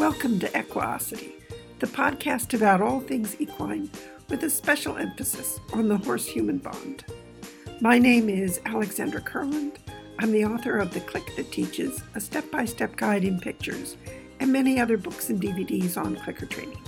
Welcome 0.00 0.40
to 0.40 0.58
Equiosity, 0.58 1.34
the 1.78 1.86
podcast 1.86 2.54
about 2.54 2.80
all 2.80 3.00
things 3.00 3.38
equine 3.38 3.90
with 4.30 4.42
a 4.44 4.48
special 4.48 4.96
emphasis 4.96 5.60
on 5.74 5.88
the 5.88 5.98
horse 5.98 6.26
human 6.26 6.56
bond. 6.56 7.04
My 7.82 7.98
name 7.98 8.30
is 8.30 8.62
Alexandra 8.64 9.20
Kurland. 9.20 9.76
I'm 10.18 10.32
the 10.32 10.46
author 10.46 10.78
of 10.78 10.94
The 10.94 11.00
Click 11.00 11.36
That 11.36 11.52
Teaches, 11.52 12.02
a 12.14 12.20
step 12.20 12.50
by 12.50 12.64
step 12.64 12.96
guide 12.96 13.24
in 13.24 13.40
pictures, 13.40 13.98
and 14.40 14.50
many 14.50 14.80
other 14.80 14.96
books 14.96 15.28
and 15.28 15.38
DVDs 15.38 15.98
on 15.98 16.16
clicker 16.16 16.46
training. 16.46 16.80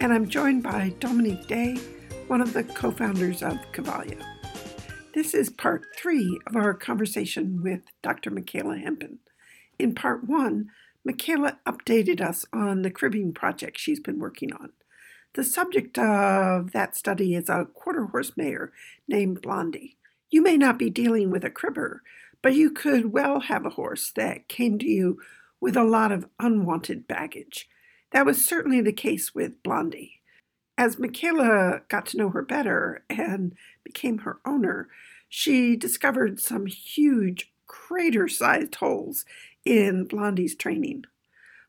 And 0.00 0.12
I'm 0.12 0.28
joined 0.28 0.62
by 0.62 0.94
Dominique 1.00 1.48
Day, 1.48 1.74
one 2.28 2.40
of 2.40 2.52
the 2.52 2.62
co 2.62 2.92
founders 2.92 3.42
of 3.42 3.58
Cavalia. 3.72 4.24
This 5.14 5.34
is 5.34 5.50
part 5.50 5.82
three 5.98 6.38
of 6.46 6.54
our 6.54 6.74
conversation 6.74 7.60
with 7.60 7.80
Dr. 8.04 8.30
Michaela 8.30 8.76
Hempen. 8.76 9.18
In 9.80 9.96
part 9.96 10.28
one, 10.28 10.70
Michaela 11.06 11.56
updated 11.64 12.20
us 12.20 12.44
on 12.52 12.82
the 12.82 12.90
cribbing 12.90 13.32
project 13.32 13.78
she's 13.78 14.00
been 14.00 14.18
working 14.18 14.52
on. 14.52 14.72
The 15.34 15.44
subject 15.44 15.96
of 15.98 16.72
that 16.72 16.96
study 16.96 17.36
is 17.36 17.48
a 17.48 17.68
quarter 17.72 18.06
horse 18.06 18.32
mare 18.36 18.72
named 19.06 19.40
Blondie. 19.40 19.98
You 20.30 20.42
may 20.42 20.56
not 20.56 20.80
be 20.80 20.90
dealing 20.90 21.30
with 21.30 21.44
a 21.44 21.50
cribber, 21.50 22.02
but 22.42 22.56
you 22.56 22.72
could 22.72 23.12
well 23.12 23.38
have 23.38 23.64
a 23.64 23.70
horse 23.70 24.10
that 24.16 24.48
came 24.48 24.80
to 24.80 24.88
you 24.88 25.20
with 25.60 25.76
a 25.76 25.84
lot 25.84 26.10
of 26.10 26.26
unwanted 26.40 27.06
baggage. 27.06 27.68
That 28.10 28.26
was 28.26 28.44
certainly 28.44 28.80
the 28.80 28.92
case 28.92 29.32
with 29.32 29.62
Blondie. 29.62 30.22
As 30.76 30.98
Michaela 30.98 31.82
got 31.88 32.06
to 32.06 32.16
know 32.16 32.30
her 32.30 32.42
better 32.42 33.04
and 33.08 33.54
became 33.84 34.18
her 34.18 34.40
owner, 34.44 34.88
she 35.28 35.76
discovered 35.76 36.40
some 36.40 36.66
huge 36.66 37.52
crater 37.68 38.26
sized 38.26 38.74
holes 38.76 39.24
in 39.66 40.04
Blondie's 40.04 40.54
training. 40.54 41.04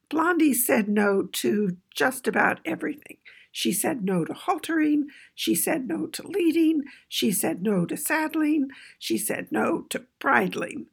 Blondie 0.09 0.53
said 0.53 0.87
no 0.87 1.23
to 1.23 1.77
just 1.93 2.27
about 2.27 2.59
everything. 2.63 3.17
She 3.51 3.73
said 3.73 4.05
no 4.05 4.23
to 4.23 4.33
haltering. 4.33 5.05
She 5.33 5.55
said 5.55 5.87
no 5.87 6.07
to 6.07 6.27
leading. 6.27 6.83
She 7.09 7.31
said 7.31 7.63
no 7.63 7.85
to 7.85 7.97
saddling. 7.97 8.69
She 8.99 9.17
said 9.17 9.47
no 9.51 9.81
to 9.89 10.05
bridling. 10.19 10.85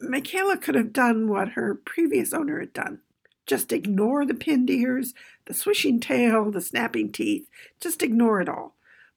Michaela 0.00 0.56
could 0.56 0.76
have 0.76 0.92
done 0.92 1.28
what 1.28 1.50
her 1.50 1.74
previous 1.74 2.32
owner 2.32 2.60
had 2.60 2.72
done 2.72 3.00
just 3.46 3.72
ignore 3.72 4.24
the 4.24 4.34
pinned 4.34 4.70
ears, 4.70 5.12
the 5.46 5.54
swishing 5.54 6.00
tail, 6.00 6.50
the 6.50 6.60
snapping 6.60 7.12
teeth, 7.12 7.48
just 7.80 8.02
ignore 8.02 8.40
it 8.40 8.48
all. 8.48 8.74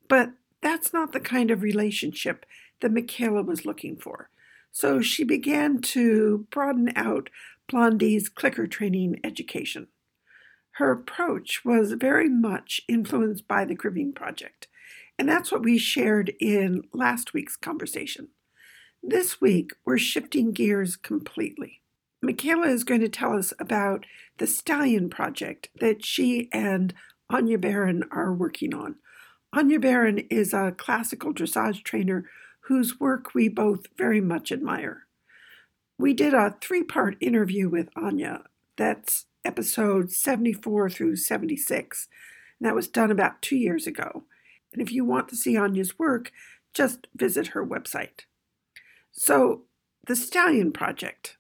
But 0.08 0.32
that's 0.62 0.94
not 0.94 1.14
the 1.14 1.20
kind 1.20 1.52
of 1.52 1.62
relationship 1.62 2.46
that 2.82 2.92
Michaela 2.92 3.44
was 3.44 3.66
looking 3.66 3.96
for. 3.96 4.30
So 4.80 5.02
she 5.02 5.24
began 5.24 5.82
to 5.82 6.46
broaden 6.52 6.94
out 6.96 7.32
Blondie's 7.68 8.30
clicker 8.30 8.68
training 8.68 9.20
education. 9.24 9.88
Her 10.74 10.92
approach 10.92 11.66
was 11.66 11.94
very 11.94 12.30
much 12.30 12.82
influenced 12.88 13.48
by 13.48 13.66
the 13.66 13.76
Cribbing 13.76 14.14
Project, 14.14 14.68
and 15.18 15.28
that's 15.28 15.52
what 15.52 15.64
we 15.64 15.80
shared 15.80 16.32
in 16.40 16.84
last 16.94 17.34
week's 17.34 17.56
conversation. 17.56 18.28
This 19.02 19.42
week, 19.42 19.72
we're 19.84 19.98
shifting 19.98 20.52
gears 20.52 20.96
completely. 20.96 21.82
Michaela 22.22 22.68
is 22.68 22.84
going 22.84 23.02
to 23.02 23.10
tell 23.10 23.36
us 23.36 23.54
about 23.60 24.06
the 24.38 24.46
Stallion 24.46 25.10
Project 25.10 25.70
that 25.80 26.06
she 26.06 26.50
and 26.54 26.94
Anya 27.32 27.58
Beran 27.58 28.04
are 28.12 28.32
working 28.32 28.76
on. 28.76 28.98
Anya 29.52 29.80
Beran 29.80 30.20
is 30.30 30.54
a 30.54 30.72
classical 30.78 31.34
dressage 31.34 31.82
trainer 31.84 32.30
whose 32.68 33.00
work 33.00 33.34
we 33.34 33.48
both 33.48 33.86
very 33.98 34.22
much 34.22 34.52
admire. 34.52 35.04
We 35.98 36.14
did 36.14 36.34
a 36.34 36.56
three 36.62 36.84
part 36.84 37.18
interview 37.22 37.70
with 37.70 37.90
Anya. 37.96 38.44
That's 38.78 39.26
episode 39.46 40.12
74 40.12 40.90
through 40.90 41.16
76. 41.16 42.08
And 42.60 42.68
that 42.68 42.76
was 42.76 42.88
done 42.88 43.10
about 43.10 43.42
two 43.42 43.56
years 43.56 43.88
ago. 43.88 44.24
And 44.74 44.82
if 44.82 44.92
you 44.92 45.06
want 45.06 45.30
to 45.30 45.36
see 45.36 45.58
Anya's 45.58 45.98
work, 45.98 46.32
just 46.74 47.08
visit 47.16 47.48
her 47.48 47.66
website. 47.66 48.26
So, 49.12 49.64
the 50.06 50.16
Stallion 50.16 50.72
Project, 50.72 51.38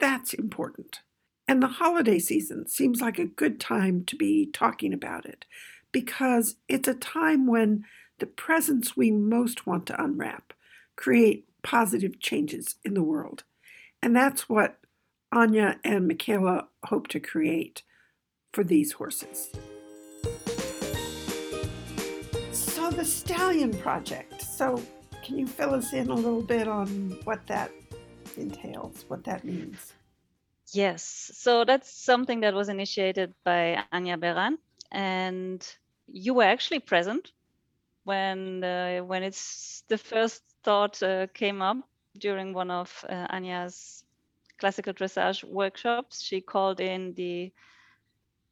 that's 0.00 0.34
important. 0.34 1.00
And 1.46 1.62
the 1.62 1.68
holiday 1.68 2.18
season 2.18 2.66
seems 2.66 3.00
like 3.00 3.18
a 3.18 3.24
good 3.24 3.60
time 3.60 4.04
to 4.06 4.16
be 4.16 4.50
talking 4.52 4.92
about 4.92 5.24
it 5.24 5.44
because 5.92 6.56
it's 6.68 6.88
a 6.88 6.94
time 6.94 7.46
when 7.46 7.84
the 8.18 8.26
presents 8.26 8.96
we 8.96 9.10
most 9.10 9.66
want 9.66 9.86
to 9.86 10.02
unwrap 10.02 10.52
create 10.96 11.46
positive 11.62 12.18
changes 12.18 12.76
in 12.84 12.94
the 12.94 13.02
world. 13.02 13.44
And 14.02 14.14
that's 14.14 14.48
what 14.48 14.78
Anya 15.32 15.78
and 15.84 16.08
Michaela 16.08 16.68
hope 16.84 17.08
to 17.08 17.20
create 17.20 17.82
for 18.52 18.64
these 18.64 18.92
horses. 18.92 19.50
So, 22.52 22.90
the 22.90 23.04
Stallion 23.04 23.72
Project. 23.74 24.42
So, 24.42 24.82
can 25.22 25.38
you 25.38 25.46
fill 25.46 25.74
us 25.74 25.92
in 25.92 26.08
a 26.08 26.14
little 26.14 26.42
bit 26.42 26.66
on 26.66 27.18
what 27.24 27.46
that 27.46 27.70
entails, 28.36 29.04
what 29.08 29.24
that 29.24 29.44
means? 29.44 29.92
Yes. 30.72 31.30
So, 31.34 31.64
that's 31.64 31.90
something 31.90 32.40
that 32.40 32.54
was 32.54 32.68
initiated 32.68 33.34
by 33.44 33.84
Anya 33.92 34.16
Beran. 34.16 34.58
And 34.90 35.66
you 36.06 36.34
were 36.34 36.44
actually 36.44 36.80
present 36.80 37.32
when 38.08 38.64
uh, 38.64 39.00
when 39.00 39.22
it's 39.22 39.84
the 39.88 39.98
first 39.98 40.42
thought 40.64 41.02
uh, 41.02 41.26
came 41.34 41.60
up 41.62 41.76
during 42.18 42.54
one 42.54 42.70
of 42.70 43.04
uh, 43.08 43.26
Anya's 43.30 44.04
classical 44.58 44.94
dressage 44.94 45.44
workshops. 45.44 46.22
She 46.22 46.40
called 46.40 46.80
in 46.80 47.14
the 47.14 47.52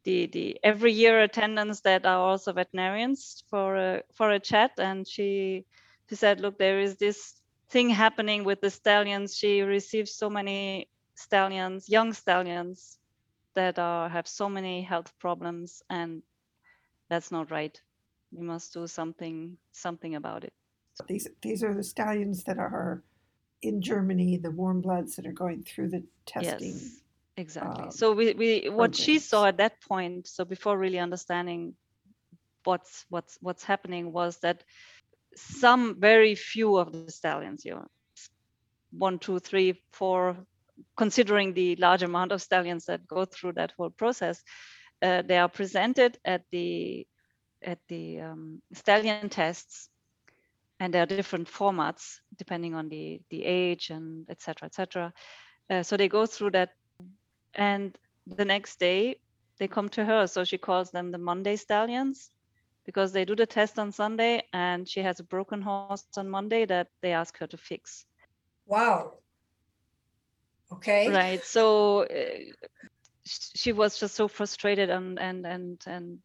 the 0.04 0.26
the 0.26 0.60
every 0.62 0.92
year 0.92 1.22
attendants 1.22 1.80
that 1.80 2.04
are 2.06 2.18
also 2.18 2.52
veterinarians 2.52 3.44
for 3.48 3.76
a 3.76 4.02
for 4.12 4.30
a 4.30 4.40
chat, 4.40 4.72
and 4.78 5.08
she 5.08 5.64
she 6.10 6.16
said, 6.16 6.40
look, 6.40 6.58
there 6.58 6.80
is 6.80 6.96
this 6.98 7.40
thing 7.70 7.88
happening 7.90 8.44
with 8.44 8.60
the 8.60 8.70
stallions. 8.70 9.36
She 9.36 9.62
receives 9.62 10.12
so 10.12 10.28
many 10.30 10.88
stallions, 11.14 11.88
young 11.88 12.12
stallions, 12.12 12.98
that 13.54 13.78
are 13.78 14.08
have 14.10 14.28
so 14.28 14.48
many 14.50 14.82
health 14.82 15.12
problems, 15.18 15.82
and 15.88 16.22
that's 17.08 17.32
not 17.32 17.50
right 17.50 17.80
we 18.32 18.42
must 18.42 18.72
do 18.72 18.86
something 18.86 19.56
something 19.72 20.14
about 20.14 20.44
it. 20.44 20.52
These 21.08 21.28
these 21.42 21.62
are 21.62 21.74
the 21.74 21.84
stallions 21.84 22.44
that 22.44 22.58
are 22.58 23.02
in 23.62 23.80
Germany, 23.80 24.36
the 24.36 24.50
warm 24.50 24.80
bloods 24.80 25.16
that 25.16 25.26
are 25.26 25.32
going 25.32 25.62
through 25.62 25.88
the 25.90 26.04
testing. 26.26 26.72
Yes, 26.72 27.00
exactly. 27.36 27.84
Um, 27.84 27.90
so 27.90 28.12
we, 28.12 28.34
we 28.34 28.68
what 28.68 28.94
she 28.94 29.18
saw 29.18 29.46
at 29.46 29.58
that 29.58 29.80
point, 29.82 30.26
so 30.26 30.44
before 30.44 30.78
really 30.78 30.98
understanding 30.98 31.74
what's 32.64 33.04
what's 33.08 33.38
what's 33.40 33.64
happening 33.64 34.12
was 34.12 34.38
that 34.38 34.64
some 35.36 36.00
very 36.00 36.34
few 36.34 36.76
of 36.76 36.92
the 36.92 37.10
stallions, 37.10 37.64
you 37.64 37.72
know, 37.72 37.86
one, 38.90 39.18
two, 39.18 39.38
three, 39.38 39.82
four, 39.92 40.36
considering 40.96 41.52
the 41.52 41.76
large 41.76 42.02
amount 42.02 42.32
of 42.32 42.40
stallions 42.40 42.86
that 42.86 43.06
go 43.06 43.24
through 43.24 43.52
that 43.52 43.72
whole 43.76 43.90
process, 43.90 44.42
uh, 45.02 45.22
they 45.22 45.36
are 45.36 45.48
presented 45.48 46.18
at 46.24 46.42
the 46.50 47.06
at 47.62 47.78
the 47.88 48.20
um, 48.20 48.60
stallion 48.72 49.28
tests 49.28 49.88
and 50.78 50.92
there 50.92 51.02
are 51.02 51.06
different 51.06 51.48
formats 51.48 52.20
depending 52.36 52.74
on 52.74 52.88
the 52.88 53.20
the 53.30 53.44
age 53.44 53.90
and 53.90 54.28
etc 54.30 54.66
etc 54.66 55.12
uh, 55.70 55.82
so 55.82 55.96
they 55.96 56.08
go 56.08 56.26
through 56.26 56.50
that 56.50 56.70
and 57.54 57.96
the 58.26 58.44
next 58.44 58.78
day 58.78 59.16
they 59.58 59.68
come 59.68 59.88
to 59.90 60.04
her. 60.04 60.26
So 60.26 60.44
she 60.44 60.58
calls 60.58 60.90
them 60.90 61.10
the 61.10 61.18
monday 61.18 61.56
stallions 61.56 62.30
because 62.84 63.12
they 63.12 63.24
do 63.24 63.34
the 63.34 63.46
test 63.46 63.78
on 63.78 63.90
sunday 63.92 64.42
and 64.52 64.88
she 64.88 65.00
has 65.00 65.18
a 65.18 65.24
broken 65.24 65.62
horse 65.62 66.04
on 66.16 66.28
monday 66.28 66.64
that 66.66 66.88
they 67.02 67.12
ask 67.12 67.38
her 67.38 67.46
to 67.48 67.56
fix. 67.56 68.04
Wow. 68.66 69.14
Okay. 70.72 71.10
Right. 71.10 71.44
So 71.44 72.02
uh, 72.02 72.38
she 73.24 73.72
was 73.72 73.98
just 73.98 74.14
so 74.14 74.28
frustrated 74.28 74.90
and 74.90 75.18
and 75.18 75.46
and 75.46 75.80
and 75.86 76.18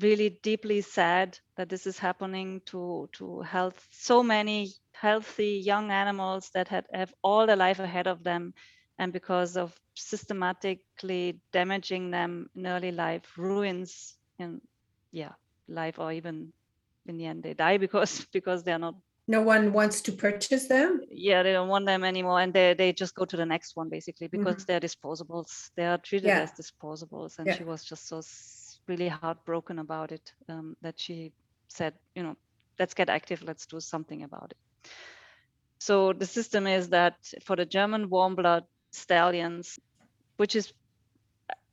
really 0.00 0.30
deeply 0.42 0.80
sad 0.80 1.38
that 1.56 1.68
this 1.68 1.86
is 1.86 1.98
happening 1.98 2.60
to 2.66 3.08
to 3.12 3.40
health 3.40 3.86
so 3.90 4.22
many 4.22 4.72
healthy 4.92 5.62
young 5.64 5.90
animals 5.90 6.50
that 6.54 6.68
had 6.68 6.86
have 6.92 7.12
all 7.22 7.46
their 7.46 7.56
life 7.56 7.78
ahead 7.78 8.06
of 8.06 8.22
them 8.22 8.52
and 8.98 9.12
because 9.12 9.56
of 9.56 9.74
systematically 9.94 11.40
damaging 11.52 12.10
them 12.10 12.48
in 12.54 12.66
early 12.66 12.92
life 12.92 13.32
ruins 13.36 14.16
in 14.38 14.60
yeah 15.10 15.32
life 15.68 15.98
or 15.98 16.12
even 16.12 16.52
in 17.06 17.16
the 17.16 17.26
end 17.26 17.42
they 17.42 17.54
die 17.54 17.78
because 17.78 18.26
because 18.32 18.62
they're 18.62 18.78
not 18.78 18.94
no 19.28 19.40
one 19.40 19.72
wants 19.72 20.00
to 20.00 20.12
purchase 20.12 20.66
them 20.68 21.00
yeah 21.10 21.42
they 21.42 21.52
don't 21.52 21.68
want 21.68 21.86
them 21.86 22.04
anymore 22.04 22.40
and 22.40 22.52
they, 22.52 22.74
they 22.74 22.92
just 22.92 23.14
go 23.14 23.24
to 23.24 23.36
the 23.36 23.46
next 23.46 23.76
one 23.76 23.88
basically 23.88 24.26
because 24.26 24.56
mm-hmm. 24.56 24.64
they're 24.66 24.80
disposables 24.80 25.70
they 25.76 25.86
are 25.86 25.98
treated 25.98 26.26
yeah. 26.26 26.40
as 26.40 26.52
disposables 26.52 27.38
and 27.38 27.46
yeah. 27.46 27.56
she 27.56 27.64
was 27.64 27.84
just 27.84 28.08
so 28.08 28.20
really 28.86 29.08
heartbroken 29.08 29.78
about 29.78 30.12
it 30.12 30.32
um, 30.48 30.76
that 30.82 30.98
she 30.98 31.32
said, 31.68 31.94
you 32.14 32.22
know, 32.22 32.36
let's 32.78 32.94
get 32.94 33.08
active, 33.08 33.42
let's 33.42 33.66
do 33.66 33.80
something 33.80 34.22
about 34.22 34.52
it. 34.52 34.90
So 35.78 36.12
the 36.12 36.26
system 36.26 36.66
is 36.66 36.90
that 36.90 37.16
for 37.44 37.56
the 37.56 37.64
German 37.64 38.08
warm 38.08 38.34
blood 38.34 38.64
stallions, 38.92 39.78
which 40.36 40.54
is 40.54 40.72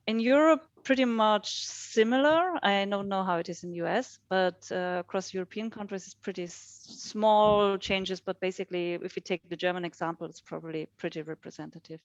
in 0.07 0.19
Europe, 0.19 0.65
pretty 0.83 1.05
much 1.05 1.65
similar. 1.67 2.53
I 2.63 2.85
don't 2.85 3.07
know 3.07 3.23
how 3.23 3.37
it 3.37 3.49
is 3.49 3.63
in 3.63 3.73
US, 3.73 4.17
but 4.27 4.67
uh, 4.71 4.97
across 4.99 5.33
European 5.33 5.69
countries, 5.69 6.05
it's 6.05 6.15
pretty 6.15 6.47
small 6.47 7.77
changes. 7.77 8.19
But 8.19 8.39
basically, 8.39 8.93
if 8.93 9.15
you 9.15 9.21
take 9.21 9.47
the 9.47 9.55
German 9.55 9.85
example, 9.85 10.25
it's 10.25 10.41
probably 10.41 10.87
pretty 10.97 11.21
representative. 11.21 11.99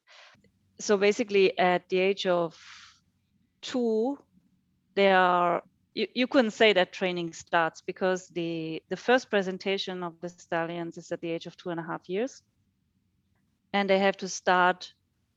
So 0.78 0.98
basically, 0.98 1.58
at 1.58 1.88
the 1.88 1.98
age 1.98 2.26
of 2.26 2.54
two, 3.62 4.18
they 4.94 5.10
are 5.12 5.62
you, 5.94 6.08
you 6.14 6.26
couldn't 6.26 6.50
say 6.50 6.72
that 6.72 6.92
training 6.92 7.32
starts 7.32 7.80
because 7.80 8.28
the 8.28 8.82
the 8.88 8.96
first 8.96 9.30
presentation 9.30 10.02
of 10.02 10.20
the 10.20 10.28
stallions 10.28 10.98
is 10.98 11.12
at 11.12 11.20
the 11.20 11.30
age 11.30 11.46
of 11.46 11.56
two 11.56 11.70
and 11.70 11.80
a 11.80 11.82
half 11.82 12.08
years. 12.08 12.42
And 13.72 13.88
they 13.88 13.98
have 13.98 14.16
to 14.18 14.28
start 14.28 14.92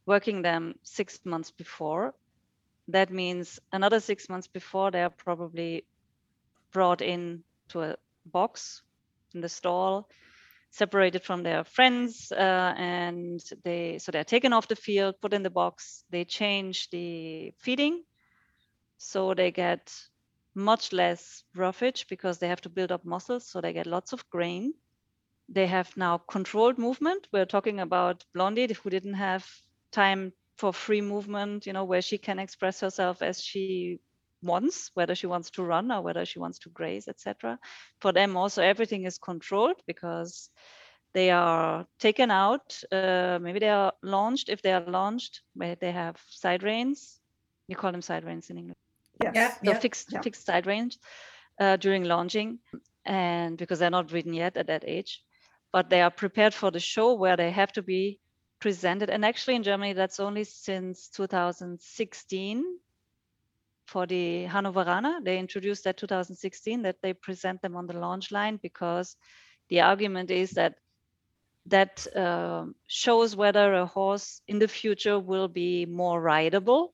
working 0.05 0.41
them 0.41 0.75
six 0.83 1.19
months 1.25 1.51
before. 1.51 2.13
That 2.87 3.11
means 3.11 3.59
another 3.71 3.99
six 3.99 4.29
months 4.29 4.47
before 4.47 4.91
they 4.91 5.01
are 5.03 5.09
probably 5.09 5.85
brought 6.71 7.01
in 7.01 7.43
to 7.69 7.81
a 7.81 7.95
box 8.25 8.81
in 9.33 9.41
the 9.41 9.49
stall 9.49 10.09
separated 10.69 11.23
from 11.23 11.43
their 11.43 11.63
friends 11.63 12.31
uh, 12.31 12.73
and 12.77 13.41
they 13.63 13.97
so 13.97 14.11
they're 14.11 14.23
taken 14.23 14.53
off 14.53 14.67
the 14.67 14.75
field 14.75 15.15
put 15.21 15.33
in 15.33 15.43
the 15.43 15.49
box. 15.49 16.03
They 16.09 16.25
change 16.25 16.89
the 16.89 17.53
feeding 17.57 18.03
so 18.97 19.33
they 19.33 19.51
get 19.51 19.93
much 20.55 20.91
less 20.91 21.43
roughage 21.55 22.07
because 22.09 22.39
they 22.39 22.47
have 22.47 22.61
to 22.61 22.69
build 22.69 22.91
up 22.91 23.05
muscles 23.05 23.47
so 23.47 23.61
they 23.61 23.73
get 23.73 23.85
lots 23.85 24.13
of 24.13 24.27
grain 24.29 24.73
they 25.49 25.67
have 25.67 25.95
now 25.97 26.17
controlled 26.17 26.77
movement 26.77 27.27
we're 27.31 27.45
talking 27.45 27.79
about 27.79 28.25
blondie 28.33 28.73
who 28.73 28.89
didn't 28.89 29.13
have 29.13 29.45
time 29.91 30.33
for 30.57 30.73
free 30.73 31.01
movement, 31.01 31.65
you 31.65 31.73
know, 31.73 31.85
where 31.85 32.01
she 32.01 32.17
can 32.17 32.39
express 32.39 32.79
herself 32.79 33.21
as 33.21 33.41
she 33.41 33.99
wants, 34.41 34.91
whether 34.95 35.15
she 35.15 35.27
wants 35.27 35.51
to 35.51 35.63
run 35.63 35.91
or 35.91 36.01
whether 36.01 36.25
she 36.25 36.39
wants 36.39 36.59
to 36.59 36.69
graze, 36.69 37.07
etc. 37.07 37.59
For 38.01 38.11
them, 38.11 38.35
also 38.35 38.61
everything 38.63 39.05
is 39.05 39.17
controlled 39.17 39.77
because 39.85 40.49
they 41.13 41.31
are 41.31 41.85
taken 41.99 42.31
out. 42.31 42.79
Uh, 42.91 43.39
maybe 43.41 43.59
they 43.59 43.69
are 43.69 43.93
lunged. 44.03 44.49
If 44.49 44.61
they 44.61 44.73
are 44.73 44.85
lunged, 44.85 45.41
they 45.55 45.91
have 45.91 46.19
side 46.27 46.63
reins. 46.63 47.19
You 47.67 47.75
call 47.75 47.91
them 47.91 48.01
side 48.01 48.25
reins 48.25 48.49
in 48.49 48.57
English. 48.57 48.86
Yes. 49.21 49.35
Yeah, 49.35 49.49
so 49.49 49.57
yeah. 49.63 49.79
fixed 49.79 50.11
yeah. 50.11 50.21
fixed 50.21 50.45
side 50.45 50.67
reins 50.67 50.97
uh, 51.59 51.77
during 51.77 52.03
lunging, 52.03 52.59
and 53.05 53.57
because 53.57 53.79
they're 53.79 53.89
not 53.89 54.11
ridden 54.11 54.33
yet 54.33 54.57
at 54.57 54.67
that 54.67 54.83
age, 54.85 55.23
but 55.71 55.89
they 55.89 56.01
are 56.01 56.11
prepared 56.11 56.53
for 56.53 56.71
the 56.71 56.79
show 56.79 57.13
where 57.13 57.37
they 57.37 57.51
have 57.51 57.71
to 57.73 57.81
be 57.81 58.19
presented. 58.59 59.09
And 59.09 59.25
actually 59.25 59.55
in 59.55 59.63
Germany, 59.63 59.93
that's 59.93 60.19
only 60.19 60.43
since 60.43 61.09
2016 61.09 62.63
for 63.85 64.05
the 64.05 64.45
Hannoveraner. 64.45 65.23
They 65.23 65.39
introduced 65.39 65.83
that 65.85 65.97
2016 65.97 66.81
that 66.83 66.97
they 67.01 67.13
present 67.13 67.61
them 67.61 67.75
on 67.75 67.87
the 67.87 67.97
lunge 67.97 68.31
line 68.31 68.59
because 68.61 69.15
the 69.69 69.81
argument 69.81 70.31
is 70.31 70.51
that 70.51 70.75
that 71.65 72.07
uh, 72.15 72.65
shows 72.87 73.35
whether 73.35 73.73
a 73.73 73.85
horse 73.85 74.41
in 74.47 74.57
the 74.57 74.67
future 74.67 75.19
will 75.19 75.49
be 75.49 75.85
more 75.85 76.21
rideable 76.21 76.93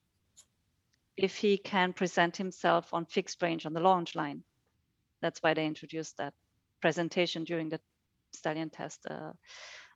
if 1.18 1.36
he 1.36 1.58
can 1.58 1.94
present 1.94 2.38
himself 2.38 2.94
on 2.94 3.06
fixed 3.06 3.42
reins 3.42 3.66
on 3.66 3.74
the 3.74 3.80
lunge 3.80 4.16
line. 4.16 4.44
That's 5.22 5.42
why 5.42 5.54
they 5.54 5.66
introduced 5.66 6.18
that 6.18 6.34
presentation 6.82 7.44
during 7.44 7.70
the 7.70 7.80
stallion 8.34 8.70
test 8.70 9.06
uh, 9.10 9.32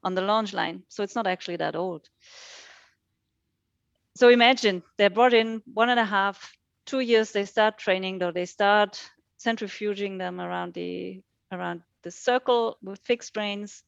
on 0.04 0.16
the 0.16 0.22
lunge 0.22 0.54
line. 0.54 0.84
So 0.90 1.04
it's 1.04 1.16
not 1.16 1.28
actually 1.28 1.58
that 1.58 1.76
old. 1.76 2.08
So 4.16 4.30
imagine 4.30 4.84
they're 4.98 5.10
brought 5.10 5.34
in 5.34 5.62
one 5.74 5.90
and 5.90 6.00
a 6.00 6.06
half, 6.06 6.58
two 6.86 7.02
years, 7.02 7.32
they 7.32 7.46
start 7.46 7.78
training, 7.78 8.20
though 8.20 8.32
they 8.32 8.46
start 8.46 9.00
centrifuging 9.40 10.18
them 10.18 10.42
around 10.42 10.74
the 10.74 11.22
around 11.52 11.84
the 12.04 12.12
circle 12.12 12.78
with 12.82 13.00
fixed 13.04 13.38
reins, 13.38 13.84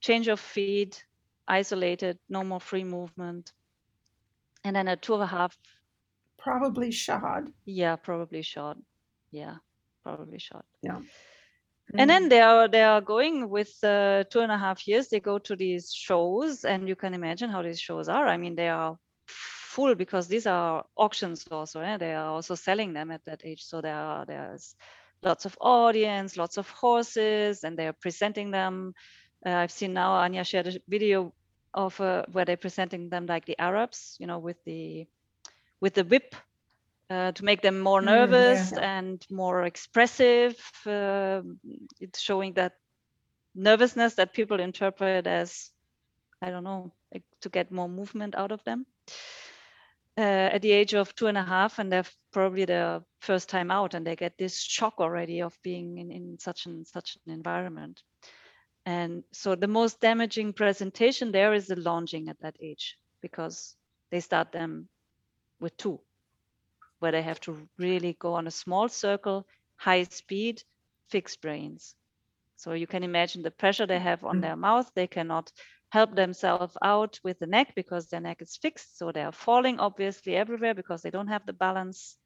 change 0.00 0.28
of 0.28 0.40
feed, 0.40 0.96
isolated, 1.46 2.18
no 2.28 2.42
more 2.42 2.60
free 2.60 2.84
movement. 2.84 3.52
And 4.64 4.74
then 4.74 4.88
at 4.88 5.02
two 5.02 5.14
and 5.14 5.22
a 5.22 5.26
half. 5.26 5.56
Probably 6.46 6.92
shod. 6.92 7.48
Yeah, 7.64 7.96
probably 7.96 8.42
shod. 8.42 8.80
Yeah, 9.32 9.56
probably 10.04 10.38
shod. 10.38 10.62
Yeah. 10.80 10.98
Mm. 10.98 11.98
And 11.98 12.08
then 12.08 12.26
mm. 12.26 12.30
they 12.30 12.40
are 12.40 12.68
they 12.68 12.84
are 12.84 13.00
going 13.00 13.50
with 13.50 13.72
uh, 13.82 14.22
two 14.30 14.42
and 14.42 14.52
a 14.52 14.56
half 14.56 14.86
years. 14.86 15.08
They 15.08 15.18
go 15.18 15.40
to 15.40 15.56
these 15.56 15.92
shows, 15.92 16.64
and 16.64 16.88
you 16.88 16.94
can 16.94 17.14
imagine 17.14 17.50
how 17.50 17.62
these 17.62 17.80
shows 17.80 18.08
are. 18.08 18.28
I 18.28 18.36
mean, 18.36 18.54
they 18.54 18.68
are 18.68 18.96
full 19.26 19.96
because 19.96 20.28
these 20.28 20.46
are 20.46 20.84
auctions 20.96 21.44
also. 21.50 21.80
Eh? 21.80 21.96
They 21.96 22.14
are 22.14 22.28
also 22.28 22.54
selling 22.54 22.92
them 22.92 23.10
at 23.10 23.24
that 23.24 23.40
age. 23.44 23.64
So 23.64 23.80
there 23.80 23.96
are 23.96 24.24
there's 24.24 24.76
lots 25.24 25.46
of 25.46 25.58
audience, 25.60 26.36
lots 26.36 26.58
of 26.58 26.70
horses, 26.70 27.64
and 27.64 27.76
they 27.76 27.88
are 27.88 27.98
presenting 28.00 28.52
them. 28.52 28.94
Uh, 29.44 29.50
I've 29.50 29.72
seen 29.72 29.94
now 29.94 30.12
Anya 30.12 30.44
shared 30.44 30.68
a 30.68 30.78
video 30.86 31.34
of 31.74 32.00
uh, 32.00 32.22
where 32.30 32.44
they're 32.44 32.56
presenting 32.56 33.08
them 33.08 33.26
like 33.26 33.46
the 33.46 33.58
Arabs, 33.58 34.16
you 34.20 34.28
know, 34.28 34.38
with 34.38 34.62
the 34.64 35.08
with 35.80 35.94
the 35.94 36.04
whip 36.04 36.34
uh, 37.10 37.32
to 37.32 37.44
make 37.44 37.62
them 37.62 37.80
more 37.80 38.02
nervous 38.02 38.70
mm, 38.70 38.76
yeah. 38.76 38.98
and 38.98 39.26
more 39.30 39.62
expressive. 39.62 40.56
Uh, 40.84 41.42
it's 42.00 42.20
showing 42.20 42.54
that 42.54 42.72
nervousness 43.54 44.14
that 44.14 44.32
people 44.32 44.60
interpret 44.60 45.26
as, 45.26 45.70
I 46.42 46.50
don't 46.50 46.64
know, 46.64 46.92
like 47.12 47.24
to 47.42 47.48
get 47.48 47.70
more 47.70 47.88
movement 47.88 48.34
out 48.34 48.52
of 48.52 48.62
them. 48.64 48.86
Uh, 50.18 50.48
at 50.54 50.62
the 50.62 50.72
age 50.72 50.94
of 50.94 51.14
two 51.14 51.26
and 51.26 51.36
a 51.36 51.42
half, 51.42 51.78
and 51.78 51.92
they're 51.92 52.06
probably 52.32 52.64
their 52.64 53.02
first 53.20 53.50
time 53.50 53.70
out, 53.70 53.92
and 53.92 54.06
they 54.06 54.16
get 54.16 54.38
this 54.38 54.58
shock 54.58 54.94
already 54.98 55.42
of 55.42 55.58
being 55.62 55.98
in, 55.98 56.10
in 56.10 56.38
such 56.38 56.64
an 56.64 56.86
such 56.86 57.18
an 57.26 57.34
environment. 57.34 58.02
And 58.86 59.24
so 59.32 59.54
the 59.54 59.68
most 59.68 60.00
damaging 60.00 60.54
presentation 60.54 61.32
there 61.32 61.52
is 61.52 61.66
the 61.66 61.76
lunging 61.76 62.30
at 62.30 62.40
that 62.40 62.56
age 62.62 62.96
because 63.20 63.76
they 64.10 64.20
start 64.20 64.52
them 64.52 64.88
with 65.60 65.76
two 65.76 66.00
where 66.98 67.12
they 67.12 67.22
have 67.22 67.40
to 67.40 67.68
really 67.78 68.16
go 68.18 68.34
on 68.34 68.46
a 68.46 68.50
small 68.50 68.88
circle, 68.88 69.46
high 69.76 70.04
speed, 70.04 70.62
fixed 71.08 71.44
reins. 71.44 71.94
So 72.56 72.72
you 72.72 72.86
can 72.86 73.02
imagine 73.02 73.42
the 73.42 73.50
pressure 73.50 73.86
they 73.86 73.98
have 73.98 74.24
on 74.24 74.38
mm. 74.38 74.42
their 74.42 74.56
mouth. 74.56 74.90
They 74.94 75.06
cannot 75.06 75.52
help 75.90 76.14
themselves 76.14 76.76
out 76.82 77.20
with 77.22 77.38
the 77.38 77.46
neck 77.46 77.74
because 77.76 78.06
their 78.06 78.20
neck 78.20 78.40
is 78.40 78.56
fixed. 78.56 78.98
So 78.98 79.12
they 79.12 79.22
are 79.22 79.32
falling 79.32 79.78
obviously 79.78 80.36
everywhere 80.36 80.74
because 80.74 81.02
they 81.02 81.10
don't 81.10 81.28
have 81.28 81.44
the 81.44 81.52
balance, 81.52 82.16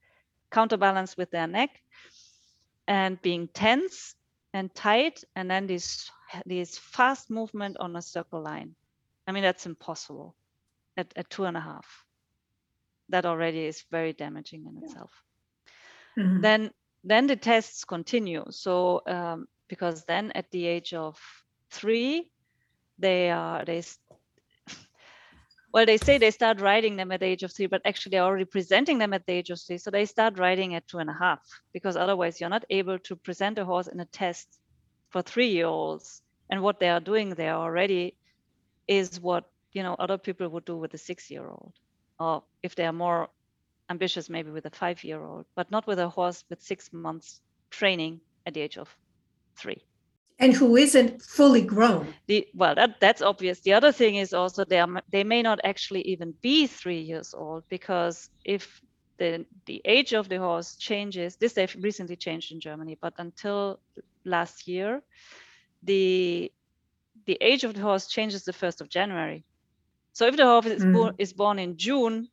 counterbalance 0.51 1.17
with 1.17 1.31
their 1.31 1.47
neck 1.47 1.71
and 2.87 3.21
being 3.23 3.49
tense 3.49 4.15
and 4.55 4.73
tight. 4.75 5.25
And 5.35 5.51
then 5.51 5.67
this, 5.67 6.11
this 6.47 6.79
fast 6.79 7.29
movement 7.29 7.77
on 7.81 7.97
a 7.97 8.03
circle 8.03 8.41
line. 8.41 8.75
I 9.27 9.33
mean, 9.33 9.43
that's 9.43 9.67
impossible 9.67 10.37
at, 10.97 11.13
at 11.17 11.29
two 11.29 11.45
and 11.45 11.57
a 11.57 11.61
half 11.61 12.05
that 13.11 13.27
already 13.27 13.67
is 13.67 13.85
very 13.91 14.13
damaging 14.13 14.65
in 14.67 14.77
yeah. 14.77 14.87
itself. 14.87 15.11
Mm-hmm. 16.19 16.41
Then 16.41 16.71
then 17.05 17.27
the 17.27 17.37
tests 17.37 17.85
continue. 17.85 18.45
So 18.51 19.03
um, 19.07 19.47
because 19.69 20.05
then 20.05 20.33
at 20.35 20.51
the 20.51 20.67
age 20.67 20.93
of 20.93 21.19
three, 21.71 22.31
they 22.99 23.31
are 23.31 23.65
they 23.65 23.83
well 25.73 25.87
they 25.87 25.97
say 25.97 26.19
they 26.19 26.31
start 26.31 26.61
riding 26.61 26.97
them 26.97 27.13
at 27.13 27.21
the 27.21 27.27
age 27.27 27.43
of 27.43 27.53
three, 27.53 27.67
but 27.67 27.83
actually 27.85 28.11
they're 28.11 28.25
already 28.25 28.45
presenting 28.45 28.99
them 28.99 29.13
at 29.13 29.27
the 29.27 29.33
age 29.33 29.51
of 29.51 29.61
three. 29.61 29.79
So 29.79 29.91
they 29.91 30.05
start 30.05 30.39
riding 30.39 30.75
at 30.75 30.87
two 30.89 30.99
and 30.99 31.11
a 31.11 31.15
half 31.19 31.41
because 31.73 31.97
otherwise 31.97 32.41
you're 32.41 32.51
not 32.51 32.65
able 32.71 32.99
to 32.99 33.17
present 33.17 33.59
a 33.59 33.65
horse 33.65 33.87
in 33.87 34.01
a 34.01 34.07
test 34.07 34.59
for 35.11 35.23
three-year-olds. 35.23 36.23
And 36.51 36.63
what 36.63 36.81
they 36.81 36.89
are 36.89 37.01
doing 37.01 37.31
there 37.31 37.55
already 37.55 38.17
is 38.89 39.21
what 39.21 39.45
you 39.73 39.83
know 39.83 39.95
other 39.99 40.19
people 40.19 40.49
would 40.49 40.65
do 40.65 40.77
with 40.77 40.93
a 40.95 40.99
six-year-old 40.99 41.73
or 42.21 42.43
if 42.63 42.75
they 42.75 42.87
are 42.87 42.93
more 42.93 43.29
ambitious, 43.89 44.31
maybe 44.31 44.51
with 44.51 44.67
a 44.67 44.71
five 44.71 45.03
year 45.03 45.23
old, 45.25 45.47
but 45.57 45.71
not 45.71 45.87
with 45.87 45.99
a 45.99 46.09
horse 46.09 46.45
with 46.49 46.63
six 46.63 46.93
months 46.93 47.41
training 47.71 48.21
at 48.47 48.55
the 48.55 48.61
age 48.61 48.79
of 48.79 48.95
three. 49.57 49.83
And 50.39 50.55
who 50.55 50.77
isn't 50.77 51.21
fully 51.23 51.61
grown. 51.61 52.15
The, 52.27 52.47
well, 52.55 52.75
that, 52.75 53.01
that's 53.01 53.21
obvious. 53.21 53.61
The 53.61 53.75
other 53.75 53.93
thing 53.93 54.17
is 54.17 54.33
also 54.33 54.65
they, 54.65 54.81
are, 54.81 55.03
they 55.11 55.25
may 55.25 55.43
not 55.43 55.61
actually 55.65 56.03
even 56.03 56.33
be 56.41 56.67
three 56.67 57.01
years 57.01 57.35
old 57.35 57.65
because 57.69 58.31
if 58.45 58.81
the, 59.19 59.45
the 59.67 59.83
age 59.85 60.15
of 60.15 60.31
the 60.31 60.39
horse 60.39 60.77
changes, 60.77 61.37
this 61.37 61.53
they've 61.53 61.77
recently 61.81 62.17
changed 62.17 62.53
in 62.53 62.61
Germany, 62.61 62.97
but 63.03 63.13
until 63.19 63.81
last 64.25 64.67
year, 64.67 65.03
the 65.83 66.53
the 67.27 67.37
age 67.41 67.65
of 67.65 67.75
the 67.75 67.81
horse 67.81 68.07
changes 68.07 68.45
the 68.45 68.53
1st 68.53 68.81
of 68.81 68.89
January. 68.89 69.45
So 70.13 70.27
if 70.27 70.37
the 70.37 70.45
horse 70.45 70.67
is, 70.67 70.85
mm. 70.85 70.93
born, 70.93 71.15
is 71.19 71.33
born 71.33 71.59
in 71.59 71.77
June, 71.77 72.29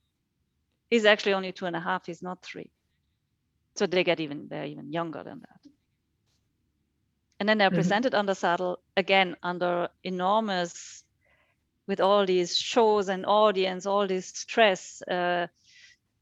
he's 0.90 1.06
actually 1.06 1.34
only 1.34 1.52
two 1.52 1.66
and 1.66 1.76
a 1.76 1.80
half. 1.80 2.06
He's 2.06 2.22
not 2.22 2.42
three. 2.42 2.72
So 3.76 3.86
they 3.86 4.04
get 4.04 4.20
even 4.20 4.48
they're 4.50 4.66
even 4.66 4.92
younger 4.92 5.24
than 5.24 5.40
that. 5.42 5.72
And 7.40 7.48
then 7.48 7.60
they're 7.60 7.70
mm-hmm. 7.70 7.76
presented 7.76 8.16
under 8.16 8.34
saddle 8.34 8.80
again 8.96 9.36
under 9.44 9.90
enormous, 10.04 11.04
with 11.86 12.02
all 12.02 12.26
these 12.26 12.58
shows 12.58 13.10
and 13.10 13.26
audience, 13.26 13.86
all 13.86 14.08
this 14.08 14.28
stress. 14.28 15.02
Uh, 15.04 15.48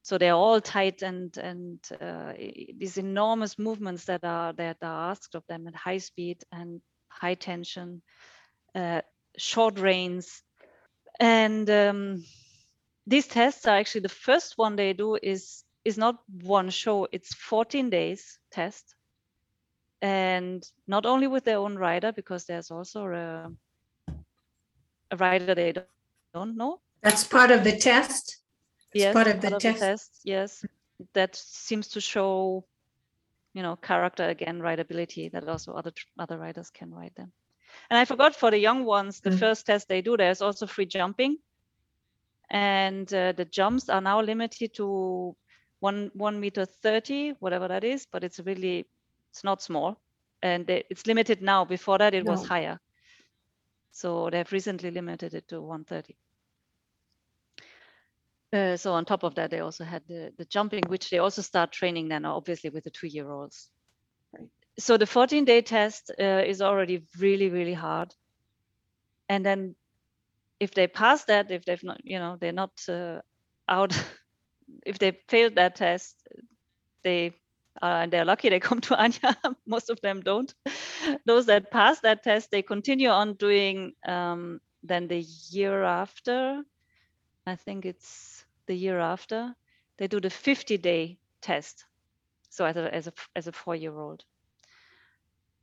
so 0.02 0.18
they're 0.18 0.34
all 0.34 0.62
tight 0.62 1.02
and 1.02 1.36
and 1.38 1.80
uh, 2.00 2.34
these 2.78 2.98
enormous 2.98 3.58
movements 3.58 4.06
that 4.06 4.24
are 4.24 4.54
that 4.54 4.78
are 4.82 5.12
asked 5.12 5.36
of 5.36 5.44
them 5.48 5.68
at 5.68 5.76
high 5.76 5.98
speed 5.98 6.44
and 6.52 6.82
high 7.08 7.36
tension, 7.36 8.02
uh, 8.76 9.02
short 9.38 9.80
reins, 9.80 10.44
and 11.20 11.70
um, 11.70 12.24
these 13.08 13.28
tests 13.28 13.66
are 13.68 13.78
actually 13.78 14.02
the 14.02 14.10
first 14.10 14.58
one 14.58 14.76
they 14.76 14.94
do 14.94 15.18
is 15.22 15.64
is 15.84 15.98
not 15.98 16.18
one 16.42 16.70
show; 16.70 17.08
it's 17.12 17.34
14 17.36 17.90
days 17.90 18.40
test, 18.52 18.96
and 20.02 20.64
not 20.88 21.06
only 21.06 21.28
with 21.28 21.44
their 21.44 21.60
own 21.60 21.78
rider 21.78 22.12
because 22.12 22.46
there's 22.46 22.72
also 22.72 23.06
a, 23.06 23.52
a 25.12 25.18
rider 25.18 25.54
they 25.54 25.72
don't, 25.72 25.88
don't 26.34 26.58
know. 26.58 26.82
That's 27.04 27.24
part 27.24 27.52
of 27.52 27.64
the 27.64 27.78
test. 27.78 28.38
It's 28.94 29.04
yes, 29.04 29.14
part 29.14 29.28
of 29.28 29.42
the 29.42 29.52
test. 29.60 29.80
test. 29.80 30.22
Yes, 30.24 30.66
that 31.14 31.36
seems 31.36 31.90
to 31.90 32.02
show, 32.02 32.66
you 33.54 33.62
know, 33.62 33.76
character 33.76 34.28
again, 34.28 34.60
rideability. 34.60 35.32
That 35.32 35.48
also 35.48 35.74
other 35.74 35.92
other 36.18 36.38
riders 36.38 36.72
can 36.72 36.92
ride 36.92 37.14
them. 37.16 37.32
And 37.90 37.98
I 37.98 38.06
forgot 38.06 38.36
for 38.36 38.52
the 38.52 38.58
young 38.60 38.86
ones, 38.86 39.22
the 39.22 39.32
Mm. 39.32 39.40
first 39.40 39.66
test 39.66 39.88
they 39.88 40.02
do, 40.02 40.18
there's 40.18 40.42
also 40.42 40.66
free 40.68 40.86
jumping, 40.86 41.38
and 42.50 43.12
uh, 43.14 43.32
the 43.34 43.46
jumps 43.46 43.90
are 43.90 44.02
now 44.02 44.22
limited 44.22 44.74
to 44.76 45.36
one 45.80 46.12
one 46.14 46.40
meter 46.40 46.66
thirty, 46.66 47.32
whatever 47.40 47.68
that 47.68 47.84
is. 47.84 48.06
But 48.12 48.24
it's 48.24 48.40
really, 48.40 48.86
it's 49.32 49.44
not 49.44 49.62
small, 49.62 50.02
and 50.42 50.66
they, 50.68 50.84
it's 50.90 51.06
limited 51.08 51.42
now. 51.42 51.66
Before 51.66 51.98
that, 51.98 52.14
it 52.14 52.26
was 52.26 52.44
higher. 52.44 52.80
So 53.92 54.30
they've 54.30 54.52
recently 54.52 54.92
limited 54.92 55.34
it 55.34 55.48
to 55.50 55.62
130. 55.62 56.16
Uh, 58.54 58.78
so 58.78 58.94
on 58.94 59.06
top 59.06 59.24
of 59.24 59.36
that, 59.36 59.52
they 59.52 59.60
also 59.60 59.84
had 59.84 60.04
the, 60.08 60.34
the 60.38 60.46
jumping, 60.46 60.84
which 60.88 61.10
they 61.10 61.20
also 61.20 61.42
start 61.42 61.72
training 61.72 62.08
then, 62.10 62.26
obviously 62.26 62.70
with 62.70 62.84
the 62.84 62.92
two-year-olds. 62.92 63.70
So 64.80 64.98
the 64.98 65.06
14-day 65.06 65.62
test 65.62 66.12
uh, 66.20 66.44
is 66.46 66.62
already 66.62 67.04
really, 67.20 67.50
really 67.50 67.74
hard. 67.74 68.14
And 69.30 69.46
then 69.46 69.76
if 70.60 70.74
they 70.74 70.88
pass 70.88 71.26
that, 71.26 71.52
if 71.52 71.66
they've 71.66 71.84
not, 71.84 72.02
you 72.04 72.20
know, 72.20 72.38
they're 72.40 72.52
not 72.54 72.72
uh, 72.90 73.22
out, 73.70 73.94
if 74.86 75.00
they 75.00 75.20
failed 75.30 75.56
that 75.56 75.76
test, 75.76 76.16
they 77.04 77.34
uh, 77.82 78.02
and 78.04 78.14
they're 78.14 78.26
lucky 78.26 78.50
they 78.50 78.60
come 78.60 78.82
to 78.82 78.98
Anya. 79.04 79.38
Most 79.68 79.90
of 79.90 80.02
them 80.02 80.22
don't. 80.22 80.54
Those 81.26 81.48
that 81.48 81.72
pass 81.72 82.00
that 82.02 82.24
test, 82.24 82.52
they 82.52 82.62
continue 82.62 83.10
on 83.10 83.34
doing 83.36 83.94
um, 84.08 84.62
then 84.84 85.08
the 85.08 85.26
year 85.52 85.84
after. 85.84 86.64
I 87.48 87.56
think 87.56 87.86
it's 87.86 88.46
the 88.68 88.76
year 88.76 89.00
after 89.00 89.56
they 89.98 90.08
do 90.08 90.20
the 90.22 90.30
50 90.30 90.78
day 90.78 91.20
test. 91.42 91.86
So 92.50 92.66
as 92.66 92.78
a 92.78 92.94
as 92.94 93.08
a 93.08 93.14
as 93.36 93.48
a 93.48 93.52
four 93.52 93.76
year 93.76 93.98
old. 93.98 94.24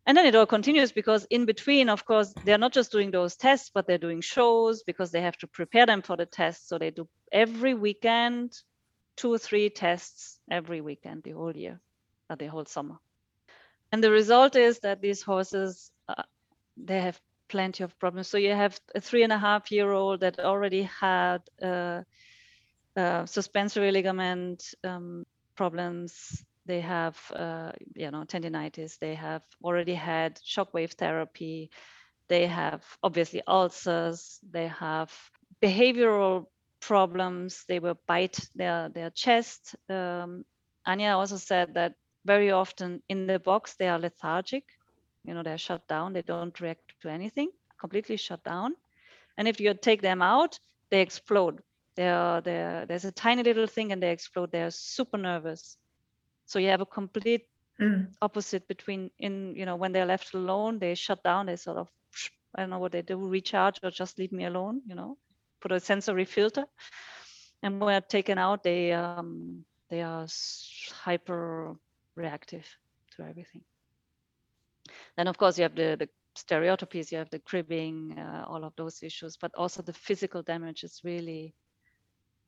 And 0.06 0.16
then 0.16 0.26
it 0.26 0.34
all 0.34 0.46
continues 0.46 0.90
because 0.90 1.26
in 1.30 1.44
between, 1.44 1.88
of 1.88 2.04
course, 2.04 2.34
they're 2.44 2.58
not 2.58 2.72
just 2.72 2.90
doing 2.90 3.12
those 3.12 3.36
tests, 3.36 3.70
but 3.72 3.86
they're 3.86 3.98
doing 3.98 4.20
shows 4.20 4.82
because 4.82 5.12
they 5.12 5.20
have 5.20 5.36
to 5.38 5.46
prepare 5.46 5.86
them 5.86 6.02
for 6.02 6.16
the 6.16 6.26
test. 6.26 6.68
So 6.68 6.78
they 6.78 6.90
do 6.90 7.08
every 7.30 7.74
weekend, 7.74 8.52
two 9.16 9.32
or 9.32 9.38
three 9.38 9.70
tests 9.70 10.40
every 10.50 10.80
weekend, 10.80 11.22
the 11.22 11.32
whole 11.32 11.56
year, 11.56 11.80
or 12.28 12.36
the 12.36 12.46
whole 12.46 12.64
summer. 12.64 12.96
And 13.92 14.02
the 14.02 14.10
result 14.10 14.56
is 14.56 14.80
that 14.80 15.00
these 15.00 15.22
horses, 15.22 15.92
uh, 16.08 16.24
they 16.76 17.00
have 17.00 17.20
plenty 17.48 17.84
of 17.84 17.96
problems. 17.98 18.26
So 18.26 18.38
you 18.38 18.54
have 18.54 18.80
a 18.94 19.00
three 19.00 19.22
and 19.22 19.32
a 19.32 19.38
half 19.38 19.70
year 19.70 19.92
old 19.92 20.20
that 20.20 20.40
already 20.40 20.82
had 20.82 21.42
uh, 21.62 22.02
uh, 22.96 23.26
suspensory 23.26 23.92
ligament 23.92 24.74
um, 24.82 25.24
problems. 25.54 26.44
They 26.66 26.80
have, 26.80 27.18
uh, 27.34 27.72
you 27.94 28.10
know, 28.10 28.24
tendinitis. 28.24 28.98
They 28.98 29.14
have 29.14 29.42
already 29.64 29.94
had 29.94 30.38
shockwave 30.40 30.92
therapy. 30.92 31.70
They 32.28 32.46
have 32.46 32.84
obviously 33.02 33.42
ulcers. 33.46 34.38
They 34.48 34.68
have 34.68 35.12
behavioral 35.60 36.46
problems. 36.80 37.64
They 37.68 37.78
will 37.80 37.98
bite 38.06 38.38
their 38.54 38.88
their 38.88 39.10
chest. 39.10 39.74
Um, 39.88 40.44
Anya 40.86 41.16
also 41.16 41.36
said 41.36 41.74
that 41.74 41.94
very 42.24 42.50
often 42.50 43.02
in 43.08 43.26
the 43.26 43.38
box 43.38 43.74
they 43.74 43.88
are 43.88 43.98
lethargic. 43.98 44.64
You 45.24 45.34
know, 45.34 45.42
they're 45.42 45.58
shut 45.58 45.86
down. 45.88 46.12
They 46.12 46.22
don't 46.22 46.58
react 46.60 46.94
to 47.02 47.08
anything. 47.08 47.50
Completely 47.78 48.16
shut 48.16 48.42
down. 48.44 48.74
And 49.36 49.48
if 49.48 49.60
you 49.60 49.74
take 49.74 50.02
them 50.02 50.22
out, 50.22 50.58
they 50.90 51.00
explode. 51.00 51.60
They're, 51.96 52.40
they're, 52.40 52.86
there's 52.86 53.04
a 53.04 53.12
tiny 53.12 53.42
little 53.42 53.66
thing 53.66 53.92
and 53.92 54.02
they 54.02 54.10
explode. 54.10 54.50
They're 54.52 54.70
super 54.70 55.18
nervous. 55.18 55.76
So 56.46 56.58
you 56.58 56.68
have 56.68 56.80
a 56.80 56.86
complete 56.86 57.46
Mm. 57.80 58.12
opposite 58.22 58.66
between 58.68 59.10
in 59.18 59.54
you 59.56 59.66
know 59.66 59.76
when 59.76 59.92
they're 59.92 60.06
left 60.06 60.34
alone 60.34 60.78
they 60.78 60.94
shut 60.94 61.22
down 61.22 61.46
they 61.46 61.56
sort 61.56 61.76
of 61.78 61.88
i 62.56 62.60
don't 62.62 62.70
know 62.70 62.78
what 62.78 62.92
they 62.92 63.02
do 63.02 63.16
recharge 63.18 63.78
or 63.82 63.90
just 63.90 64.18
leave 64.18 64.32
me 64.32 64.44
alone 64.44 64.80
you 64.86 64.94
know 64.94 65.16
put 65.60 65.72
a 65.72 65.80
sensory 65.80 66.24
filter. 66.24 66.64
And 67.62 67.80
when 67.80 68.02
taken 68.08 68.38
out 68.38 68.62
they 68.62 68.92
um 68.92 69.64
they 69.90 70.02
are 70.02 70.26
hyper 71.04 71.74
reactive 72.16 72.66
to 73.16 73.22
everything. 73.22 73.62
Then 75.16 75.26
of 75.28 75.36
course 75.38 75.58
you 75.58 75.62
have 75.64 75.74
the 75.74 75.96
the 75.98 76.08
stereotypies 76.36 77.10
you 77.12 77.18
have 77.18 77.30
the 77.30 77.38
cribbing 77.40 78.18
uh, 78.18 78.44
all 78.48 78.64
of 78.64 78.74
those 78.76 79.02
issues 79.02 79.36
but 79.36 79.52
also 79.56 79.82
the 79.82 79.92
physical 79.92 80.42
damage 80.42 80.84
is 80.84 81.00
really 81.04 81.54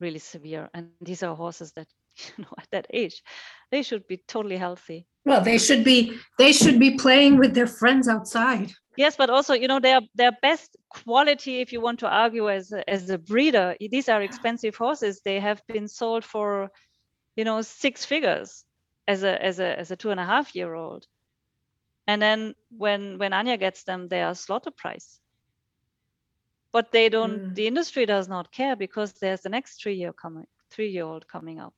really 0.00 0.18
severe. 0.20 0.70
And 0.74 0.88
these 0.88 1.06
are 1.06 1.18
horses 1.18 1.56
that 1.56 1.70
you 2.16 2.32
know 2.44 2.54
at 2.58 2.68
that 2.70 2.86
age 2.92 3.22
they 3.70 3.82
should 3.82 4.06
be 4.06 4.18
totally 4.28 4.56
healthy 4.56 5.06
Well, 5.24 5.40
they 5.40 5.58
should 5.58 5.84
be, 5.84 6.18
they 6.38 6.52
should 6.52 6.78
be 6.78 6.96
playing 6.96 7.38
with 7.38 7.54
their 7.54 7.66
friends 7.66 8.08
outside. 8.08 8.72
Yes, 8.96 9.16
but 9.16 9.30
also, 9.30 9.54
you 9.54 9.68
know, 9.68 9.80
their 9.80 10.00
their 10.14 10.32
best 10.42 10.76
quality, 10.88 11.60
if 11.60 11.72
you 11.72 11.80
want 11.80 11.98
to 12.00 12.08
argue 12.08 12.50
as 12.50 12.72
a, 12.72 12.88
as 12.88 13.10
a 13.10 13.18
breeder, 13.18 13.74
these 13.80 14.08
are 14.08 14.22
expensive 14.22 14.76
horses. 14.76 15.20
They 15.24 15.40
have 15.40 15.62
been 15.66 15.88
sold 15.88 16.24
for, 16.24 16.70
you 17.36 17.44
know, 17.44 17.62
six 17.62 18.04
figures 18.04 18.64
as 19.08 19.22
a 19.24 19.42
as 19.42 19.58
a 19.58 19.78
as 19.78 19.90
a 19.90 19.96
two 19.96 20.10
and 20.10 20.20
a 20.20 20.24
half 20.24 20.54
year 20.54 20.74
old. 20.74 21.06
And 22.06 22.20
then 22.20 22.54
when 22.70 23.18
when 23.18 23.32
Anya 23.32 23.56
gets 23.56 23.84
them, 23.84 24.08
they 24.08 24.22
are 24.22 24.34
slaughter 24.34 24.70
price. 24.70 25.20
But 26.70 26.92
they 26.92 27.08
don't. 27.08 27.40
Mm. 27.40 27.54
The 27.54 27.66
industry 27.66 28.06
does 28.06 28.28
not 28.28 28.52
care 28.52 28.76
because 28.76 29.12
there's 29.14 29.40
the 29.40 29.48
next 29.48 29.82
three 29.82 29.94
year 29.94 30.12
coming 30.12 30.46
three 30.70 30.90
year 30.90 31.04
old 31.04 31.26
coming 31.26 31.58
up. 31.58 31.74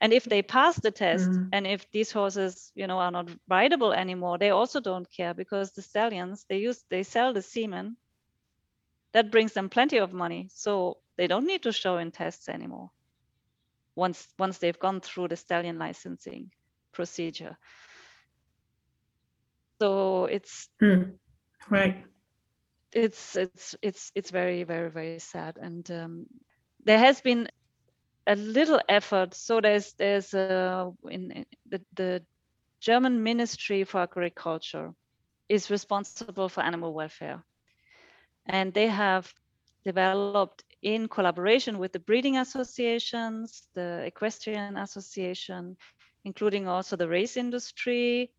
And 0.00 0.12
if 0.12 0.24
they 0.24 0.42
pass 0.42 0.76
the 0.80 0.90
test, 0.90 1.38
Mm. 1.38 1.52
and 1.52 1.66
if 1.66 1.90
these 1.90 2.12
horses, 2.12 2.72
you 2.74 2.86
know, 2.86 2.98
are 2.98 3.10
not 3.10 3.30
rideable 3.48 3.92
anymore, 3.92 4.38
they 4.38 4.50
also 4.50 4.80
don't 4.80 5.10
care 5.10 5.34
because 5.34 5.72
the 5.72 5.82
stallions 5.82 6.44
they 6.48 6.58
use 6.58 6.84
they 6.90 7.02
sell 7.02 7.32
the 7.32 7.42
semen. 7.42 7.96
That 9.12 9.30
brings 9.30 9.52
them 9.52 9.68
plenty 9.68 9.98
of 9.98 10.12
money, 10.12 10.48
so 10.50 10.98
they 11.16 11.26
don't 11.26 11.46
need 11.46 11.62
to 11.62 11.72
show 11.72 11.96
in 11.98 12.10
tests 12.12 12.48
anymore. 12.48 12.90
Once 13.96 14.28
once 14.38 14.58
they've 14.58 14.78
gone 14.78 15.00
through 15.00 15.28
the 15.28 15.36
stallion 15.36 15.78
licensing 15.78 16.50
procedure. 16.92 17.56
So 19.80 20.26
it's 20.26 20.68
Mm. 20.82 21.18
Right. 21.70 22.04
it's 22.92 23.36
it's 23.36 23.76
it's 23.82 24.12
it's 24.14 24.30
very 24.30 24.64
very 24.64 24.90
very 24.90 25.18
sad 25.18 25.58
and 25.60 25.90
um, 25.90 26.26
there 26.84 26.98
has 26.98 27.20
been 27.20 27.48
a 28.26 28.36
little 28.36 28.80
effort 28.88 29.34
so 29.34 29.60
there's 29.60 29.92
there's 29.94 30.34
uh, 30.34 30.90
in, 31.10 31.30
in 31.30 31.46
the, 31.68 31.80
the 31.94 32.22
german 32.80 33.22
ministry 33.22 33.84
for 33.84 34.00
agriculture 34.00 34.92
is 35.48 35.70
responsible 35.70 36.48
for 36.48 36.62
animal 36.62 36.92
welfare 36.92 37.42
and 38.46 38.74
they 38.74 38.86
have 38.86 39.32
developed 39.84 40.64
in 40.82 41.08
collaboration 41.08 41.78
with 41.78 41.92
the 41.92 42.00
breeding 42.00 42.38
associations 42.38 43.68
the 43.74 44.02
equestrian 44.04 44.76
association 44.76 45.76
including 46.24 46.66
also 46.66 46.96
the 46.96 47.08
race 47.08 47.36
industry 47.36 48.30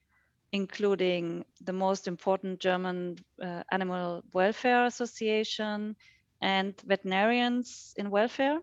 including 0.51 1.46
the 1.62 1.74
most 1.74 2.08
important 2.08 2.60
German 2.60 3.17
uh, 3.41 3.63
Animal 3.72 4.24
Welfare 4.34 4.86
Association 4.86 5.96
and 6.41 6.74
veterinarians 6.86 7.94
in 7.98 8.10
welfare. 8.10 8.60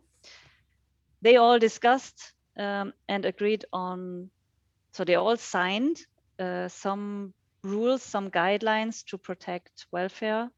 They 1.24 1.36
all 1.36 1.58
discussed 1.58 2.34
um, 2.58 2.92
and 3.08 3.24
agreed 3.24 3.64
on, 3.72 4.30
so 4.92 5.04
they 5.04 5.14
all 5.14 5.38
signed 5.38 5.96
uh, 6.38 6.68
some 6.68 7.32
rules, 7.62 8.02
some 8.02 8.30
guidelines 8.30 9.02
to 9.06 9.16
protect 9.16 9.86
welfare 9.90 10.50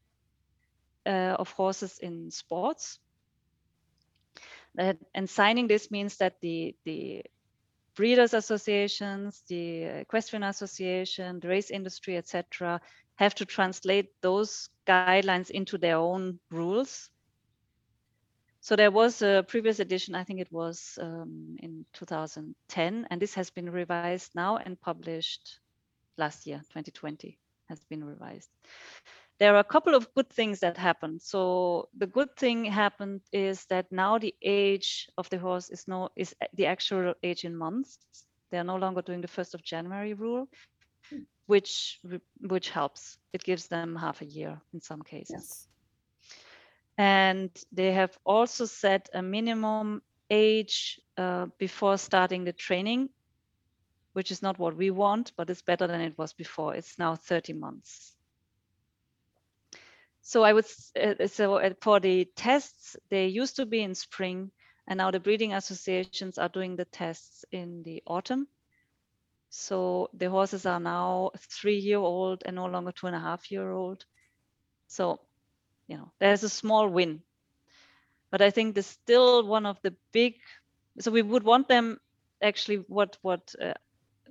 uh, 1.05 1.35
of 1.39 1.49
horses 1.51 1.99
in 1.99 2.31
sports. 2.31 2.99
And 4.77 5.27
signing 5.29 5.67
this 5.67 5.89
means 5.89 6.17
that 6.17 6.35
the, 6.41 6.75
the 6.83 7.23
breeders 7.95 8.33
associations, 8.33 9.43
the 9.47 9.83
equestrian 10.01 10.43
association, 10.43 11.39
the 11.39 11.47
race 11.47 11.71
industry, 11.71 12.17
etc., 12.17 12.81
have 13.15 13.33
to 13.35 13.45
translate 13.45 14.11
those 14.21 14.69
guidelines 14.85 15.49
into 15.49 15.77
their 15.79 15.97
own 15.97 16.39
rules. 16.51 17.09
So 18.67 18.75
there 18.75 18.91
was 18.91 19.21
a 19.21 19.45
previous 19.47 19.79
edition, 19.79 20.13
I 20.13 20.25
think 20.25 20.41
it 20.41 20.51
was 20.51 20.99
um, 21.01 21.55
in 21.59 21.85
2010, 21.93 23.07
and 23.09 23.21
this 23.21 23.33
has 23.33 23.49
been 23.49 23.69
revised 23.69 24.35
now 24.35 24.57
and 24.57 24.77
published 24.81 25.59
last 26.17 26.45
year, 26.45 26.57
2020, 26.73 27.39
has 27.69 27.85
been 27.85 28.03
revised. 28.03 28.49
There 29.39 29.55
are 29.55 29.59
a 29.59 29.63
couple 29.63 29.95
of 29.95 30.13
good 30.15 30.29
things 30.29 30.59
that 30.59 30.75
happened. 30.75 31.21
So 31.21 31.87
the 31.97 32.07
good 32.07 32.35
thing 32.35 32.65
happened 32.65 33.21
is 33.31 33.63
that 33.67 33.89
now 33.89 34.17
the 34.17 34.35
age 34.41 35.07
of 35.17 35.29
the 35.29 35.37
horse 35.37 35.69
is 35.69 35.87
no 35.87 36.09
is 36.17 36.35
the 36.53 36.65
actual 36.65 37.13
age 37.23 37.45
in 37.45 37.55
months. 37.55 37.99
They 38.51 38.57
are 38.57 38.65
no 38.65 38.75
longer 38.75 39.01
doing 39.01 39.21
the 39.21 39.29
first 39.29 39.53
of 39.55 39.63
January 39.63 40.13
rule, 40.13 40.49
which 41.45 42.01
which 42.41 42.69
helps. 42.69 43.17
It 43.31 43.45
gives 43.45 43.69
them 43.69 43.95
half 43.95 44.21
a 44.21 44.25
year 44.25 44.59
in 44.73 44.81
some 44.81 45.03
cases. 45.03 45.31
Yes. 45.31 45.67
And 46.97 47.51
they 47.71 47.91
have 47.93 48.17
also 48.25 48.65
set 48.65 49.09
a 49.13 49.21
minimum 49.21 50.01
age 50.29 50.99
uh, 51.17 51.47
before 51.57 51.97
starting 51.97 52.43
the 52.43 52.53
training, 52.53 53.09
which 54.13 54.31
is 54.31 54.41
not 54.41 54.57
what 54.57 54.75
we 54.75 54.89
want, 54.89 55.31
but 55.37 55.49
it's 55.49 55.61
better 55.61 55.87
than 55.87 56.01
it 56.01 56.17
was 56.17 56.33
before. 56.33 56.75
It's 56.75 56.97
now 56.97 57.15
30 57.15 57.53
months. 57.53 58.15
So 60.21 60.43
I 60.43 60.53
would, 60.53 60.65
uh, 61.01 61.27
so 61.27 61.55
uh, 61.55 61.69
for 61.81 61.99
the 61.99 62.25
tests, 62.35 62.97
they 63.09 63.27
used 63.27 63.55
to 63.57 63.65
be 63.65 63.81
in 63.81 63.95
spring, 63.95 64.51
and 64.87 64.97
now 64.97 65.11
the 65.11 65.19
breeding 65.19 65.53
associations 65.53 66.37
are 66.37 66.49
doing 66.49 66.75
the 66.75 66.85
tests 66.85 67.45
in 67.51 67.83
the 67.83 68.03
autumn. 68.05 68.47
So 69.49 70.09
the 70.13 70.29
horses 70.29 70.65
are 70.65 70.79
now 70.79 71.31
three 71.37 71.77
year 71.77 71.99
old 71.99 72.43
and 72.45 72.55
no 72.55 72.65
longer 72.65 72.91
two 72.91 73.07
and 73.07 73.15
a 73.15 73.19
half 73.19 73.49
year 73.51 73.71
old. 73.71 74.03
So 74.87 75.21
you 75.87 75.97
know 75.97 76.11
there's 76.19 76.43
a 76.43 76.49
small 76.49 76.87
win. 76.89 77.21
But 78.31 78.41
i 78.41 78.51
think 78.51 78.75
there's 78.75 78.87
still 78.87 79.45
one 79.47 79.65
of 79.65 79.81
the 79.83 79.95
big 80.11 80.35
so 80.99 81.11
we 81.11 81.21
would 81.21 81.43
want 81.43 81.67
them 81.67 81.99
actually 82.41 82.77
what 82.87 83.17
what 83.21 83.53
uh, 83.61 83.73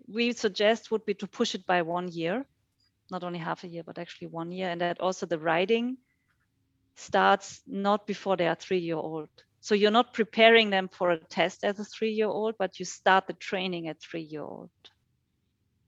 we 0.09 0.33
suggest 0.33 0.91
would 0.91 1.05
be 1.07 1.15
to 1.15 1.27
push 1.27 1.55
it 1.55 1.67
by 1.67 1.83
one 1.83 2.09
year 2.09 2.47
not 3.11 3.25
only 3.25 3.39
half 3.39 3.65
a 3.65 3.69
year 3.69 3.83
but 3.85 3.99
actually 3.99 4.29
one 4.29 4.53
year 4.53 4.71
and 4.71 4.81
that 4.81 5.01
also 5.01 5.27
the 5.27 5.39
riding 5.39 5.97
starts 6.97 7.63
not 7.67 8.07
before 8.07 8.37
they 8.37 8.49
are 8.49 8.55
three 8.57 8.79
year 8.79 8.97
old. 8.97 9.29
So 9.61 9.75
you're 9.75 9.91
not 9.91 10.15
preparing 10.15 10.71
them 10.71 10.89
for 10.89 11.11
a 11.11 11.19
test 11.19 11.65
as 11.65 11.79
a 11.79 11.85
three 11.85 12.13
year 12.13 12.29
old 12.29 12.55
but 12.59 12.79
you 12.79 12.85
start 12.85 13.27
the 13.27 13.35
training 13.35 13.89
at 13.89 14.01
three 14.01 14.23
year 14.23 14.43
old. 14.43 14.71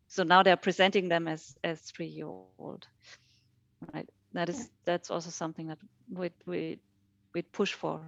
So 0.09 0.23
now 0.25 0.43
they're 0.43 0.57
presenting 0.57 1.09
them 1.09 1.29
as 1.29 1.57
as 1.65 1.81
three 1.83 2.07
year 2.07 2.27
old 2.27 2.65
right 3.95 4.09
that 4.33 4.49
is 4.49 4.71
that's 4.85 5.11
also 5.11 5.31
something 5.31 5.69
that 5.69 5.79
we 6.11 6.31
we 6.47 6.81
we 7.35 7.43
push 7.43 7.75
for. 7.75 8.01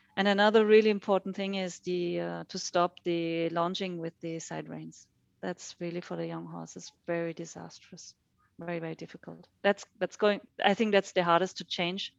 And 0.00 0.12
another 0.28 0.64
really 0.66 0.90
important 0.90 1.36
thing 1.36 1.38
is 1.38 1.64
the 1.80 2.20
uh, 2.20 2.44
to 2.48 2.58
stop 2.58 2.92
the 3.04 3.48
lunging 3.50 3.98
with 3.98 4.14
the 4.20 4.38
side 4.38 4.68
reins. 4.68 5.06
That's 5.42 5.74
really 5.80 6.00
for 6.00 6.16
the 6.16 6.26
young 6.26 6.46
horses 6.46 6.92
very 7.06 7.32
disastrous 7.34 8.14
very 8.58 8.78
very 8.78 8.94
difficult. 8.94 9.46
That's 9.62 9.84
that's 9.98 10.16
going 10.16 10.40
i 10.64 10.74
think 10.74 10.92
that's 10.92 11.12
the 11.12 11.22
hardest 11.24 11.58
to 11.58 11.64
change. 11.64 12.12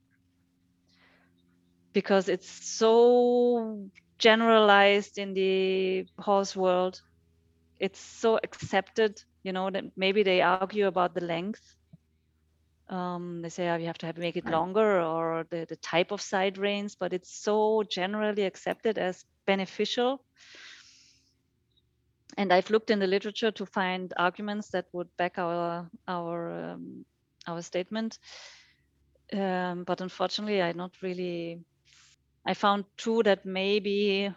Because 1.94 2.30
it's 2.30 2.50
so 2.78 3.90
generalized 4.20 5.18
in 5.18 5.34
the 5.34 6.06
horse 6.20 6.56
world 6.56 7.02
it's 7.80 8.00
so 8.00 8.40
accepted 8.44 9.22
you 9.44 9.52
know 9.54 9.70
that 9.70 9.86
maybe 9.98 10.24
they 10.24 10.42
argue 10.42 10.80
about 10.80 11.08
the 11.08 11.14
length 11.16 11.62
um, 12.90 13.42
they 13.42 13.50
say 13.50 13.70
oh, 13.70 13.76
you 13.76 13.88
have 13.88 13.98
to 14.00 14.06
have 14.06 14.18
make 14.18 14.38
it 14.38 14.46
longer 14.46 15.02
or 15.02 15.46
the, 15.50 15.66
the 15.68 15.76
type 15.78 16.12
of 16.12 16.22
side 16.22 16.58
reins, 16.58 16.96
but 16.96 17.14
it's 17.14 17.34
so 17.34 17.84
generally 17.90 18.44
accepted 18.44 18.98
as 18.98 19.26
beneficial. 19.46 20.24
And 22.38 22.52
I've 22.52 22.70
looked 22.70 22.90
in 22.90 23.00
the 23.00 23.08
literature 23.08 23.52
to 23.52 23.66
find 23.66 24.12
arguments 24.18 24.70
that 24.70 24.86
would 24.92 25.10
back 25.18 25.38
our 25.38 25.90
our 26.08 26.72
um, 26.72 27.06
our 27.48 27.62
statement, 27.62 28.18
um, 29.34 29.84
but 29.84 30.02
unfortunately, 30.02 30.62
I 30.62 30.72
not 30.74 30.92
really. 31.02 31.62
I 32.46 32.56
found 32.56 32.86
two 32.98 33.24
that 33.24 33.46
maybe 33.46 34.34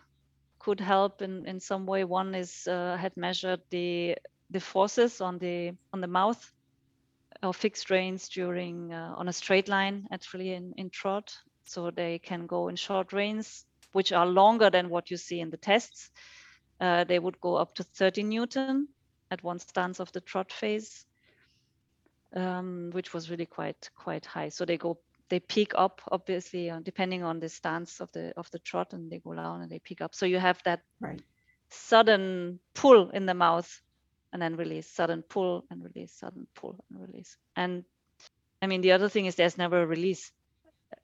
could 0.58 0.78
help 0.78 1.22
in, 1.22 1.46
in 1.46 1.58
some 1.58 1.86
way. 1.86 2.04
One 2.04 2.34
is 2.34 2.68
uh, 2.68 2.96
had 2.96 3.16
measured 3.16 3.60
the 3.70 4.16
the 4.50 4.60
forces 4.60 5.20
on 5.20 5.38
the 5.38 5.72
on 5.92 6.00
the 6.00 6.06
mouth 6.06 6.52
or 7.42 7.52
fixed 7.52 7.90
reins 7.90 8.28
during 8.28 8.92
uh, 8.92 9.14
on 9.16 9.28
a 9.28 9.32
straight 9.32 9.68
line 9.68 10.06
actually 10.10 10.52
in, 10.52 10.72
in 10.76 10.90
trot. 10.90 11.36
So 11.64 11.90
they 11.90 12.18
can 12.18 12.46
go 12.46 12.68
in 12.68 12.76
short 12.76 13.12
reins, 13.12 13.64
which 13.92 14.12
are 14.12 14.26
longer 14.26 14.70
than 14.70 14.88
what 14.88 15.10
you 15.10 15.16
see 15.16 15.40
in 15.40 15.50
the 15.50 15.56
tests. 15.56 16.10
Uh, 16.80 17.04
they 17.04 17.18
would 17.18 17.40
go 17.40 17.56
up 17.56 17.74
to 17.74 17.82
30 17.82 18.22
Newton 18.22 18.88
at 19.30 19.42
one 19.42 19.58
stance 19.58 19.98
of 19.98 20.12
the 20.12 20.20
trot 20.20 20.52
phase, 20.52 21.06
um, 22.34 22.90
which 22.92 23.12
was 23.12 23.30
really 23.30 23.46
quite 23.46 23.90
quite 23.96 24.26
high. 24.26 24.48
So 24.48 24.64
they 24.64 24.76
go 24.76 24.98
they 25.28 25.40
peak 25.40 25.72
up 25.74 26.00
obviously 26.12 26.70
uh, 26.70 26.80
depending 26.80 27.24
on 27.24 27.40
the 27.40 27.48
stance 27.48 28.00
of 28.00 28.12
the 28.12 28.32
of 28.36 28.50
the 28.52 28.60
trot 28.60 28.92
and 28.92 29.10
they 29.10 29.18
go 29.18 29.34
down 29.34 29.62
and 29.62 29.70
they 29.70 29.80
peak 29.80 30.00
up. 30.00 30.14
So 30.14 30.26
you 30.26 30.38
have 30.38 30.62
that 30.64 30.82
right. 31.00 31.20
sudden 31.70 32.60
pull 32.74 33.10
in 33.10 33.26
the 33.26 33.34
mouth 33.34 33.82
and 34.36 34.42
then 34.42 34.56
release, 34.56 34.86
sudden 34.86 35.22
pull 35.22 35.64
and 35.70 35.82
release, 35.82 36.12
sudden 36.12 36.46
pull 36.54 36.84
and 36.90 37.00
release. 37.00 37.38
And 37.56 37.84
I 38.60 38.66
mean, 38.66 38.82
the 38.82 38.92
other 38.92 39.08
thing 39.08 39.24
is 39.24 39.34
there's 39.34 39.56
never 39.56 39.80
a 39.80 39.86
release, 39.86 40.30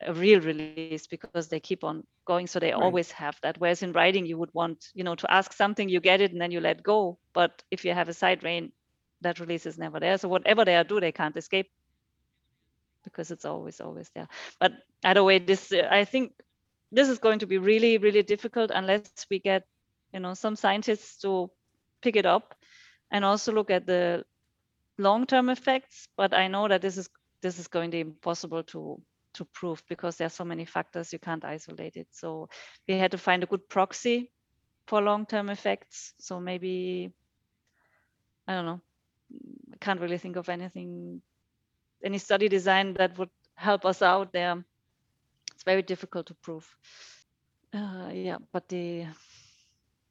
a 0.06 0.12
real 0.12 0.38
release, 0.40 1.06
because 1.06 1.48
they 1.48 1.58
keep 1.58 1.82
on 1.82 2.04
going. 2.26 2.46
So 2.46 2.60
they 2.60 2.72
right. 2.72 2.82
always 2.82 3.10
have 3.12 3.38
that. 3.42 3.56
Whereas 3.56 3.82
in 3.82 3.92
writing, 3.92 4.26
you 4.26 4.36
would 4.36 4.52
want, 4.52 4.88
you 4.92 5.02
know, 5.02 5.14
to 5.14 5.32
ask 5.32 5.54
something, 5.54 5.88
you 5.88 5.98
get 5.98 6.20
it, 6.20 6.32
and 6.32 6.40
then 6.42 6.50
you 6.50 6.60
let 6.60 6.82
go. 6.82 7.16
But 7.32 7.62
if 7.70 7.86
you 7.86 7.94
have 7.94 8.10
a 8.10 8.12
side 8.12 8.44
rein, 8.44 8.70
that 9.22 9.40
release 9.40 9.64
is 9.64 9.78
never 9.78 9.98
there. 9.98 10.18
So 10.18 10.28
whatever 10.28 10.66
they 10.66 10.76
are 10.76 10.84
do, 10.84 11.00
they 11.00 11.12
can't 11.12 11.36
escape 11.38 11.70
because 13.04 13.30
it's 13.30 13.46
always, 13.46 13.80
always 13.80 14.10
there. 14.14 14.28
But 14.60 14.72
either 15.04 15.24
way, 15.24 15.38
this 15.38 15.72
I 15.72 16.04
think 16.04 16.34
this 16.90 17.08
is 17.08 17.18
going 17.18 17.38
to 17.38 17.46
be 17.46 17.56
really, 17.56 17.96
really 17.96 18.22
difficult 18.22 18.70
unless 18.74 19.26
we 19.30 19.38
get, 19.38 19.64
you 20.12 20.20
know, 20.20 20.34
some 20.34 20.54
scientists 20.54 21.16
to 21.22 21.50
pick 22.02 22.16
it 22.16 22.26
up 22.26 22.54
and 23.12 23.24
also 23.24 23.52
look 23.52 23.70
at 23.70 23.86
the 23.86 24.24
long-term 24.98 25.50
effects. 25.50 26.08
But 26.16 26.34
I 26.34 26.48
know 26.48 26.68
that 26.68 26.82
this 26.82 26.98
is 26.98 27.08
this 27.42 27.58
is 27.58 27.68
going 27.68 27.90
to 27.92 27.96
be 27.96 28.00
impossible 28.00 28.64
to 28.64 29.00
to 29.34 29.44
prove 29.46 29.82
because 29.88 30.16
there 30.16 30.26
are 30.26 30.30
so 30.30 30.44
many 30.44 30.64
factors 30.64 31.12
you 31.12 31.18
can't 31.18 31.44
isolate 31.44 31.96
it. 31.96 32.08
So 32.10 32.48
we 32.88 32.96
had 32.98 33.12
to 33.12 33.18
find 33.18 33.42
a 33.42 33.46
good 33.46 33.68
proxy 33.68 34.30
for 34.86 35.00
long-term 35.00 35.50
effects. 35.50 36.14
So 36.18 36.40
maybe 36.40 37.12
I 38.48 38.54
don't 38.54 38.66
know. 38.66 38.80
I 39.72 39.76
can't 39.80 40.00
really 40.00 40.18
think 40.18 40.36
of 40.36 40.48
anything, 40.48 41.22
any 42.04 42.18
study 42.18 42.48
design 42.48 42.94
that 42.94 43.18
would 43.18 43.30
help 43.54 43.86
us 43.86 44.02
out 44.02 44.32
there. 44.32 44.64
It's 45.54 45.64
very 45.64 45.82
difficult 45.82 46.26
to 46.26 46.34
prove. 46.34 46.68
Uh, 47.74 48.10
yeah, 48.12 48.38
but 48.52 48.68
the 48.68 49.06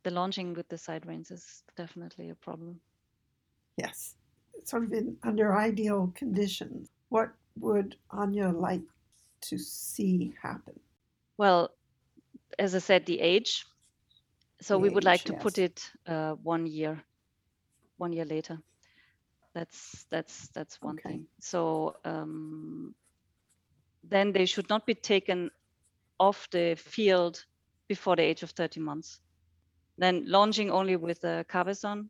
the 0.04 0.12
lunging 0.12 0.54
with 0.54 0.68
the 0.70 0.78
side 0.78 1.06
reins 1.06 1.32
is 1.32 1.64
definitely 1.78 2.30
a 2.30 2.36
problem. 2.36 2.82
Yes. 3.78 4.16
Sort 4.64 4.84
of 4.84 4.94
in 4.94 5.18
under 5.24 5.56
ideal 5.58 6.12
conditions, 6.16 6.90
what 7.10 7.32
would 7.60 7.96
Anya 8.12 8.50
like 8.50 8.84
to 9.42 9.58
see 9.58 10.34
happen? 10.42 10.80
Well, 11.38 11.72
as 12.60 12.76
I 12.76 12.80
said, 12.80 13.06
the 13.06 13.20
age. 13.20 13.66
So 14.62 14.76
The 14.76 14.82
we 14.84 14.90
would 14.90 15.04
like 15.04 15.24
to 15.26 15.34
yes. 15.34 15.42
put 15.42 15.58
it 15.58 15.92
uh, 16.06 16.34
one 16.34 16.68
year, 16.68 17.04
one 17.98 18.14
year 18.14 18.26
later. 18.26 18.60
That's 19.54 20.06
that's 20.12 20.50
that's 20.50 20.82
one 20.82 20.98
Okay. 20.98 21.10
thing. 21.10 21.28
So 21.40 21.96
um, 22.06 22.96
then 24.04 24.32
they 24.32 24.46
should 24.46 24.70
not 24.70 24.86
be 24.86 24.96
taken 24.96 25.50
off 26.20 26.50
the 26.52 26.76
field 26.76 27.44
before 27.88 28.16
the 28.16 28.24
age 28.24 28.44
of 28.44 28.52
30 28.52 28.80
months. 28.80 29.20
Then 29.98 30.26
lunging 30.28 30.72
only 30.72 30.96
with 30.96 31.24
a 31.24 31.46
cavesson 31.50 32.10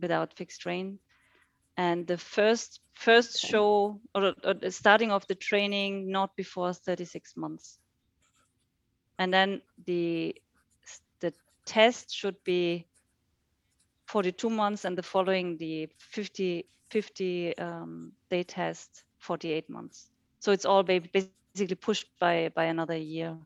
without 0.00 0.32
fixed 0.34 0.66
rein. 0.66 0.98
And 1.76 2.06
the 2.06 2.18
first 2.18 2.80
first 2.94 3.40
show 3.40 4.00
or, 4.14 4.34
or 4.44 4.54
the 4.54 4.70
starting 4.70 5.10
of 5.10 5.26
the 5.26 5.34
training 5.34 6.10
not 6.10 6.36
before 6.36 6.72
36 6.72 7.36
months. 7.36 7.78
And 9.18 9.32
then 9.32 9.62
the 9.86 10.34
the 11.20 11.32
test 11.64 12.14
should 12.14 12.36
be 12.44 12.86
42 14.06 14.50
months 14.50 14.84
and 14.84 14.98
the 14.98 15.02
following 15.02 15.56
the 15.56 15.88
50 15.98 16.66
50 16.90 17.56
um, 17.56 18.12
day 18.30 18.42
test 18.42 19.04
48 19.18 19.70
months. 19.70 20.10
So 20.40 20.52
it's 20.52 20.66
all 20.66 20.82
basically 20.82 21.76
pushed 21.76 22.08
by 22.20 22.50
by 22.54 22.64
another 22.64 22.96
year. 22.96 23.36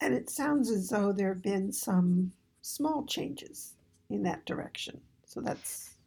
And 0.00 0.14
it 0.14 0.30
sounds 0.30 0.70
as 0.70 0.88
though 0.88 1.12
there 1.12 1.28
have 1.28 1.42
been 1.42 1.72
some 1.72 2.32
small 2.62 3.04
changes 3.04 3.74
in 4.08 4.22
that 4.22 4.46
direction. 4.46 5.00
So 5.30 5.46
that's 5.46 6.00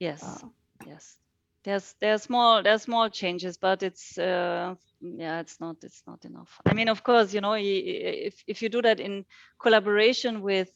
Yes. 0.00 0.44
uh, 0.44 0.48
yes 0.84 1.18
there's 1.64 1.94
there's 2.00 2.22
small 2.22 2.62
there's 2.62 2.82
small 2.82 3.08
changes 3.08 3.56
but 3.58 3.82
it's 3.82 4.18
uh, 4.18 4.74
yeah 5.00 5.40
it's 5.40 5.60
not 5.60 5.76
it's 5.82 6.02
not 6.06 6.24
enough 6.24 6.60
i 6.66 6.74
mean 6.74 6.88
of 6.88 7.02
course 7.02 7.34
you 7.34 7.40
know 7.40 7.54
if 7.58 8.42
if 8.46 8.62
you 8.62 8.68
do 8.68 8.82
that 8.82 9.00
in 9.00 9.24
collaboration 9.60 10.42
with 10.42 10.70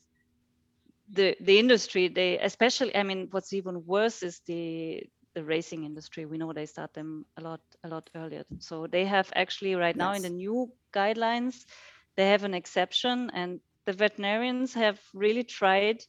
the 1.11 1.37
the 1.41 1.59
industry 1.59 2.09
they 2.09 2.39
especially 2.39 2.95
i 2.97 3.03
mean 3.03 3.29
what's 3.31 3.53
even 3.53 3.85
worse 3.87 4.23
is 4.23 4.41
the 4.47 5.03
the 5.35 5.45
racing 5.45 5.85
industry 5.85 6.25
we 6.27 6.39
know 6.39 6.53
they 6.53 6.67
start 6.67 6.93
them 6.95 7.25
a 7.37 7.41
lot 7.43 7.61
a 7.85 7.89
lot 7.89 8.09
earlier 8.15 8.45
so 8.59 8.87
they 8.87 9.05
have 9.05 9.31
actually 9.35 9.75
right 9.75 9.97
yes. 9.97 9.97
now 9.97 10.13
in 10.13 10.23
the 10.23 10.31
new 10.31 10.71
guidelines 10.95 11.65
they 12.17 12.29
have 12.29 12.45
an 12.45 12.55
exception 12.55 13.31
and 13.35 13.61
the 13.87 13.93
veterinarians 13.93 14.75
have 14.75 15.01
really 15.15 15.45
tried 15.45 16.03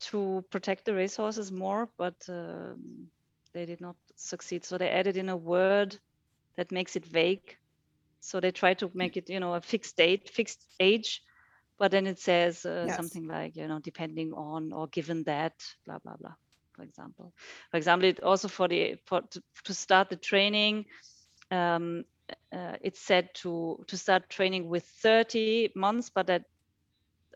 to 0.00 0.44
protect 0.50 0.84
the 0.84 0.94
racehorses 0.94 1.52
more 1.52 1.88
but 1.96 2.16
um, 2.28 3.08
they 3.52 3.66
did 3.66 3.80
not 3.80 3.96
succeed. 4.16 4.64
So 4.64 4.78
they 4.78 4.88
added 4.88 5.16
in 5.16 5.28
a 5.28 5.36
word 5.36 5.98
that 6.56 6.72
makes 6.72 6.96
it 6.96 7.04
vague. 7.04 7.56
So 8.20 8.40
they 8.40 8.50
try 8.50 8.74
to 8.74 8.90
make 8.94 9.16
it, 9.16 9.30
you 9.30 9.40
know, 9.40 9.54
a 9.54 9.60
fixed 9.60 9.96
date, 9.96 10.28
fixed 10.28 10.64
age, 10.78 11.22
but 11.78 11.90
then 11.90 12.06
it 12.06 12.18
says 12.18 12.66
uh, 12.66 12.84
yes. 12.86 12.96
something 12.96 13.26
like, 13.26 13.56
you 13.56 13.66
know, 13.66 13.78
depending 13.78 14.32
on 14.34 14.72
or 14.72 14.86
given 14.88 15.22
that, 15.24 15.54
blah 15.86 15.98
blah 15.98 16.16
blah. 16.16 16.34
For 16.72 16.82
example, 16.82 17.32
for 17.70 17.76
example, 17.76 18.08
it 18.08 18.22
also 18.22 18.48
for 18.48 18.68
the 18.68 18.96
for 19.06 19.22
to, 19.22 19.42
to 19.64 19.74
start 19.74 20.10
the 20.10 20.16
training, 20.16 20.84
um, 21.50 22.04
uh, 22.52 22.76
it's 22.82 23.00
said 23.00 23.30
to 23.36 23.82
to 23.86 23.96
start 23.96 24.28
training 24.28 24.68
with 24.68 24.84
30 24.84 25.70
months, 25.74 26.10
but 26.10 26.26
that 26.26 26.44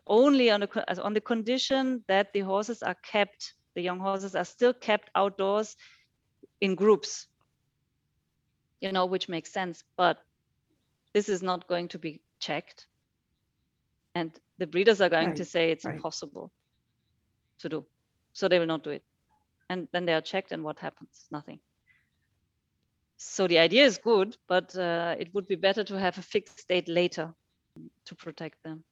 only 0.07 0.51
on 0.51 0.61
the 0.61 1.03
on 1.03 1.13
the 1.13 1.21
condition 1.21 2.03
that 2.07 2.33
the 2.33 2.41
horses 2.41 2.83
are 2.83 2.95
kept, 2.95 3.53
the 3.75 3.81
young 3.81 3.99
horses 3.99 4.35
are 4.35 4.45
still 4.45 4.73
kept 4.73 5.09
outdoors 5.15 5.75
in 6.61 6.75
groups 6.75 7.27
you 8.81 8.91
know 8.91 9.05
which 9.05 9.27
makes 9.29 9.51
sense 9.51 9.83
but 9.97 10.17
this 11.13 11.29
is 11.29 11.41
not 11.41 11.67
going 11.67 11.87
to 11.87 11.99
be 11.99 12.21
checked 12.39 12.87
and 14.13 14.31
the 14.57 14.67
breeders 14.67 15.01
are 15.01 15.09
going 15.09 15.29
right. 15.29 15.37
to 15.37 15.45
say 15.45 15.71
it's 15.71 15.85
right. 15.85 15.95
impossible 15.95 16.51
to 17.59 17.69
do 17.69 17.85
so 18.33 18.47
they 18.47 18.59
will 18.59 18.65
not 18.73 18.83
do 18.83 18.91
it 18.91 19.03
and 19.69 19.87
then 19.91 20.05
they 20.05 20.13
are 20.13 20.21
checked 20.21 20.51
and 20.51 20.63
what 20.63 20.79
happens 20.79 21.25
nothing 21.31 21.59
so 23.17 23.47
the 23.47 23.59
idea 23.59 23.85
is 23.85 23.97
good 23.97 24.37
but 24.47 24.75
uh, 24.77 25.15
it 25.17 25.33
would 25.33 25.47
be 25.47 25.55
better 25.55 25.83
to 25.83 25.97
have 25.97 26.17
a 26.17 26.21
fixed 26.21 26.67
date 26.67 26.87
later 26.87 27.33
to 28.05 28.15
protect 28.15 28.61
them 28.63 28.83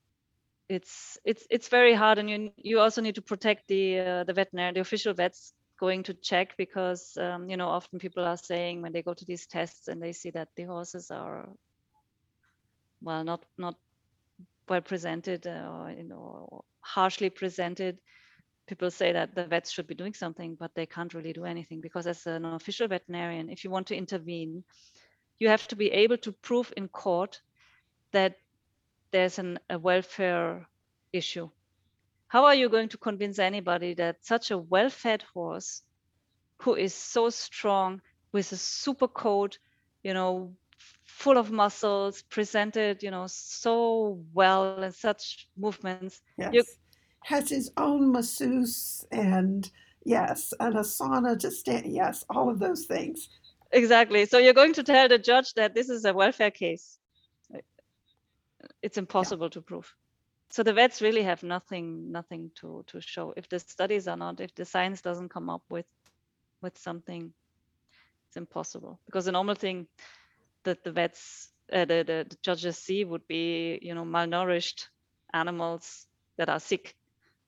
it's 0.69 1.17
it's 1.26 1.45
it's 1.49 1.67
very 1.67 1.93
hard 1.93 2.17
and 2.17 2.30
you 2.30 2.52
you 2.58 2.80
also 2.80 3.02
need 3.02 3.15
to 3.15 3.21
protect 3.21 3.67
the 3.67 3.99
uh, 3.99 4.23
the 4.23 4.34
veterinary 4.34 4.73
the 4.73 4.80
official 4.80 5.13
vets 5.13 5.54
going 5.80 6.04
to 6.04 6.13
check 6.13 6.56
because 6.58 7.17
um, 7.17 7.49
you 7.49 7.58
know 7.58 7.67
often 7.67 7.99
people 7.99 8.23
are 8.23 8.38
saying 8.38 8.82
when 8.82 8.93
they 8.93 9.02
go 9.02 9.13
to 9.13 9.26
these 9.26 9.45
tests 9.47 9.88
and 9.88 10.02
they 10.02 10.13
see 10.13 10.32
that 10.32 10.47
the 10.56 10.63
horses 10.63 11.12
are 11.12 11.49
well 13.02 13.23
not 13.23 13.43
not 13.58 13.76
well 14.69 14.82
presented 14.82 15.45
uh, 15.45 15.69
or 15.71 15.91
you 15.91 16.04
know 16.04 16.63
harshly 16.82 17.30
presented. 17.30 17.97
People 18.65 18.89
say 18.89 19.12
that 19.12 19.36
the 19.36 19.45
vets 19.45 19.71
should 19.71 19.88
be 19.88 19.95
doing 19.95 20.13
something 20.13 20.56
but 20.58 20.71
they 20.73 20.86
can't 20.86 21.13
really 21.13 21.34
do 21.34 21.43
anything 21.43 21.82
because 21.82 22.08
as 22.08 22.26
an 22.26 22.45
official 22.45 22.88
veterinarian 22.88 23.49
if 23.49 23.65
you 23.65 23.69
want 23.69 23.88
to 23.88 23.95
intervene 23.95 24.63
you 25.39 25.49
have 25.49 25.67
to 25.67 25.76
be 25.76 25.91
able 25.91 26.17
to 26.17 26.32
prove 26.32 26.71
in 26.78 26.88
court 26.88 27.41
that 28.13 28.36
there's 29.13 29.39
an, 29.39 29.60
a 29.69 29.80
welfare 29.80 30.67
issue. 31.13 31.49
How 32.28 32.45
are 32.45 32.56
you 32.56 32.67
going 32.67 32.89
to 32.89 32.97
convince 32.97 33.39
anybody 33.39 33.93
that 33.93 34.26
such 34.26 34.52
a 34.52 34.58
well-fed 34.58 35.23
horse 35.34 35.84
who 36.58 36.76
is 36.76 36.93
so 36.93 37.30
strong 37.30 38.02
with 38.32 38.52
a 38.52 38.58
super 38.58 39.08
coat 39.08 39.60
you 40.04 40.13
know 40.13 40.52
full 41.06 41.38
of 41.38 41.52
muscles 41.52 42.23
presented 42.23 43.04
you 43.04 43.12
know 43.12 43.26
so 43.28 44.19
well 44.34 44.82
and 44.84 44.93
such 44.93 45.47
movements 45.58 46.21
yes. 46.38 46.49
You, 46.54 46.63
has 47.21 47.49
his 47.49 47.71
own 47.78 48.12
masseuse 48.12 49.06
and 49.12 49.69
yes 50.06 50.54
and 50.60 50.76
a 50.76 50.82
sauna 50.82 51.38
to 51.39 51.52
stand 51.52 51.86
yes 51.86 52.26
all 52.30 52.49
of 52.49 52.60
those 52.60 52.86
things. 52.86 53.30
Exactly. 53.71 54.26
So 54.26 54.38
you're 54.38 54.54
going 54.54 54.73
to 54.73 54.84
tell 54.84 55.08
the 55.08 55.17
judge 55.17 55.54
that 55.56 55.73
this 55.73 55.89
is 55.89 56.06
a 56.06 56.13
welfare 56.13 56.52
case 56.52 56.99
it's 58.84 58.98
impossible 58.98 59.48
yeah. 59.48 59.52
to 59.56 59.62
prove. 59.62 59.96
So 60.52 60.62
the 60.62 60.74
vets 60.74 61.02
really 61.02 61.24
have 61.24 61.41
nothing 61.41 62.12
nothing 62.12 62.52
to 62.56 62.84
to 62.88 63.02
show. 63.02 63.34
If 63.36 63.50
the 63.50 63.60
studies 63.60 64.08
are 64.08 64.17
not 64.17 64.39
if 64.39 64.54
the 64.54 64.65
science 64.65 65.02
doesn't 65.02 65.30
come 65.30 65.50
up 65.50 65.63
with 65.69 65.88
with 66.62 66.78
something 66.78 67.34
it's 68.28 68.38
impossible. 68.38 69.00
Because 69.06 69.26
the 69.26 69.32
normal 69.32 69.56
thing 69.56 69.88
that 70.63 70.84
the 70.84 70.91
vets 70.91 71.50
uh, 71.72 71.86
the, 71.86 72.04
the, 72.04 72.26
the 72.30 72.38
judges 72.43 72.78
see 72.78 73.04
would 73.04 73.26
be 73.28 73.80
you 73.82 73.96
know 73.96 74.06
malnourished 74.06 74.89
animals 75.34 76.06
that 76.38 76.50
are 76.50 76.60
sick. 76.60 76.96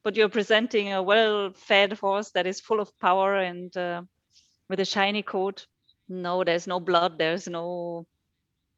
But 0.03 0.15
you're 0.15 0.29
presenting 0.29 0.93
a 0.93 1.03
well-fed 1.03 1.93
horse 1.93 2.31
that 2.31 2.47
is 2.47 2.61
full 2.61 2.79
of 2.79 2.97
power 2.99 3.35
and 3.35 3.75
uh, 3.75 4.03
with 4.69 4.79
a 4.79 4.85
shiny 4.85 5.21
coat. 5.21 5.67
No 6.07 6.43
there's 6.43 6.67
no 6.67 6.79
blood 6.79 7.19
there's 7.19 7.47
no 7.47 8.07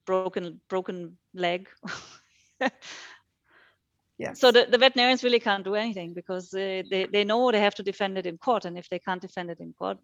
broken 0.06 0.60
broken 0.70 1.17
leg 1.34 1.70
Yes. 4.20 4.39
So 4.39 4.52
the, 4.52 4.65
the 4.65 4.80
veterinarians 4.80 5.24
really 5.24 5.39
can't 5.39 5.63
do 5.63 5.76
anything 5.76 6.13
because 6.13 6.50
they, 6.50 6.84
they, 6.89 7.06
they 7.06 7.24
know 7.24 7.52
they 7.52 7.60
have 7.60 7.76
to 7.76 7.84
defend 7.84 8.17
it 8.17 8.26
in 8.26 8.39
court. 8.39 8.65
And 8.65 8.76
if 8.76 8.89
they 8.89 8.98
can't 8.98 9.22
defend 9.22 9.52
it 9.52 9.60
in 9.60 9.74
court, 9.74 10.00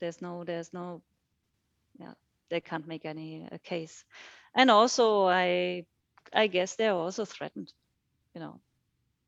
there's 0.00 0.20
no, 0.20 0.42
there's 0.42 0.72
no, 0.72 1.00
yeah, 2.00 2.14
they 2.50 2.60
can't 2.60 2.88
make 2.88 3.04
any 3.04 3.48
a 3.52 3.58
case. 3.60 4.04
And 4.56 4.68
also, 4.68 5.26
I, 5.26 5.84
I 6.32 6.48
guess 6.48 6.74
they're 6.74 6.92
also 6.92 7.24
threatened, 7.24 7.72
you 8.34 8.40
know. 8.40 8.60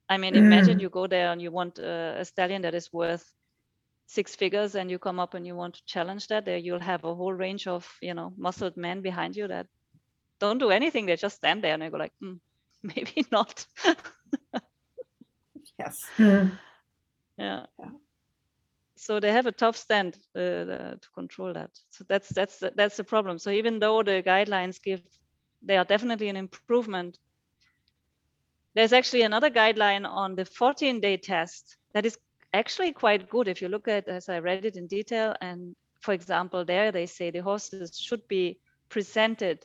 I 0.08 0.18
mean, 0.18 0.34
mm. 0.34 0.38
imagine 0.38 0.80
you 0.80 0.88
go 0.88 1.06
there 1.06 1.30
and 1.30 1.40
you 1.40 1.52
want 1.52 1.78
a, 1.78 2.16
a 2.18 2.24
stallion 2.24 2.62
that 2.62 2.74
is 2.74 2.92
worth 2.92 3.32
six 4.06 4.34
figures 4.34 4.74
and 4.74 4.90
you 4.90 4.98
come 4.98 5.20
up 5.20 5.34
and 5.34 5.46
you 5.46 5.54
want 5.54 5.74
to 5.74 5.84
challenge 5.84 6.28
that 6.28 6.46
there 6.46 6.56
you'll 6.56 6.80
have 6.80 7.04
a 7.04 7.14
whole 7.14 7.32
range 7.32 7.66
of 7.66 7.86
you 8.00 8.14
know 8.14 8.32
muscled 8.38 8.74
men 8.74 9.02
behind 9.02 9.36
you 9.36 9.46
that 9.46 9.66
don't 10.40 10.56
do 10.56 10.70
anything 10.70 11.04
they 11.04 11.14
just 11.14 11.36
stand 11.36 11.62
there 11.62 11.74
and 11.74 11.82
they 11.82 11.90
go 11.90 11.98
like 11.98 12.12
mm, 12.22 12.38
maybe 12.82 13.24
not. 13.30 13.66
yes. 15.78 15.96
Mm. 16.16 16.58
Yeah. 17.36 17.66
yeah. 17.78 17.90
So 18.96 19.20
they 19.20 19.30
have 19.30 19.46
a 19.46 19.52
tough 19.52 19.76
stand 19.76 20.18
uh, 20.34 20.40
to 20.40 21.08
control 21.14 21.52
that. 21.52 21.70
So 21.90 22.04
that's 22.08 22.28
that's 22.30 22.62
that's 22.74 22.96
the 22.96 23.04
problem. 23.04 23.38
So 23.38 23.50
even 23.50 23.78
though 23.78 24.02
the 24.02 24.22
guidelines 24.26 24.82
give, 24.82 25.02
they 25.62 25.76
are 25.76 25.84
definitely 25.84 26.28
an 26.28 26.36
improvement. 26.36 27.18
There's 28.74 28.92
actually 28.92 29.22
another 29.22 29.50
guideline 29.50 30.06
on 30.06 30.34
the 30.34 30.44
14-day 30.44 31.18
test 31.18 31.76
that 31.94 32.06
is 32.06 32.18
actually 32.52 32.92
quite 32.92 33.30
good 33.30 33.48
if 33.48 33.62
you 33.62 33.68
look 33.68 33.88
at 33.88 34.08
as 34.08 34.28
I 34.28 34.40
read 34.40 34.64
it 34.64 34.76
in 34.76 34.86
detail. 34.88 35.34
And 35.40 35.76
for 36.00 36.12
example, 36.12 36.64
there 36.64 36.92
they 36.92 37.06
say 37.06 37.30
the 37.30 37.38
horses 37.42 37.98
should 37.98 38.26
be 38.28 38.58
presented 38.88 39.64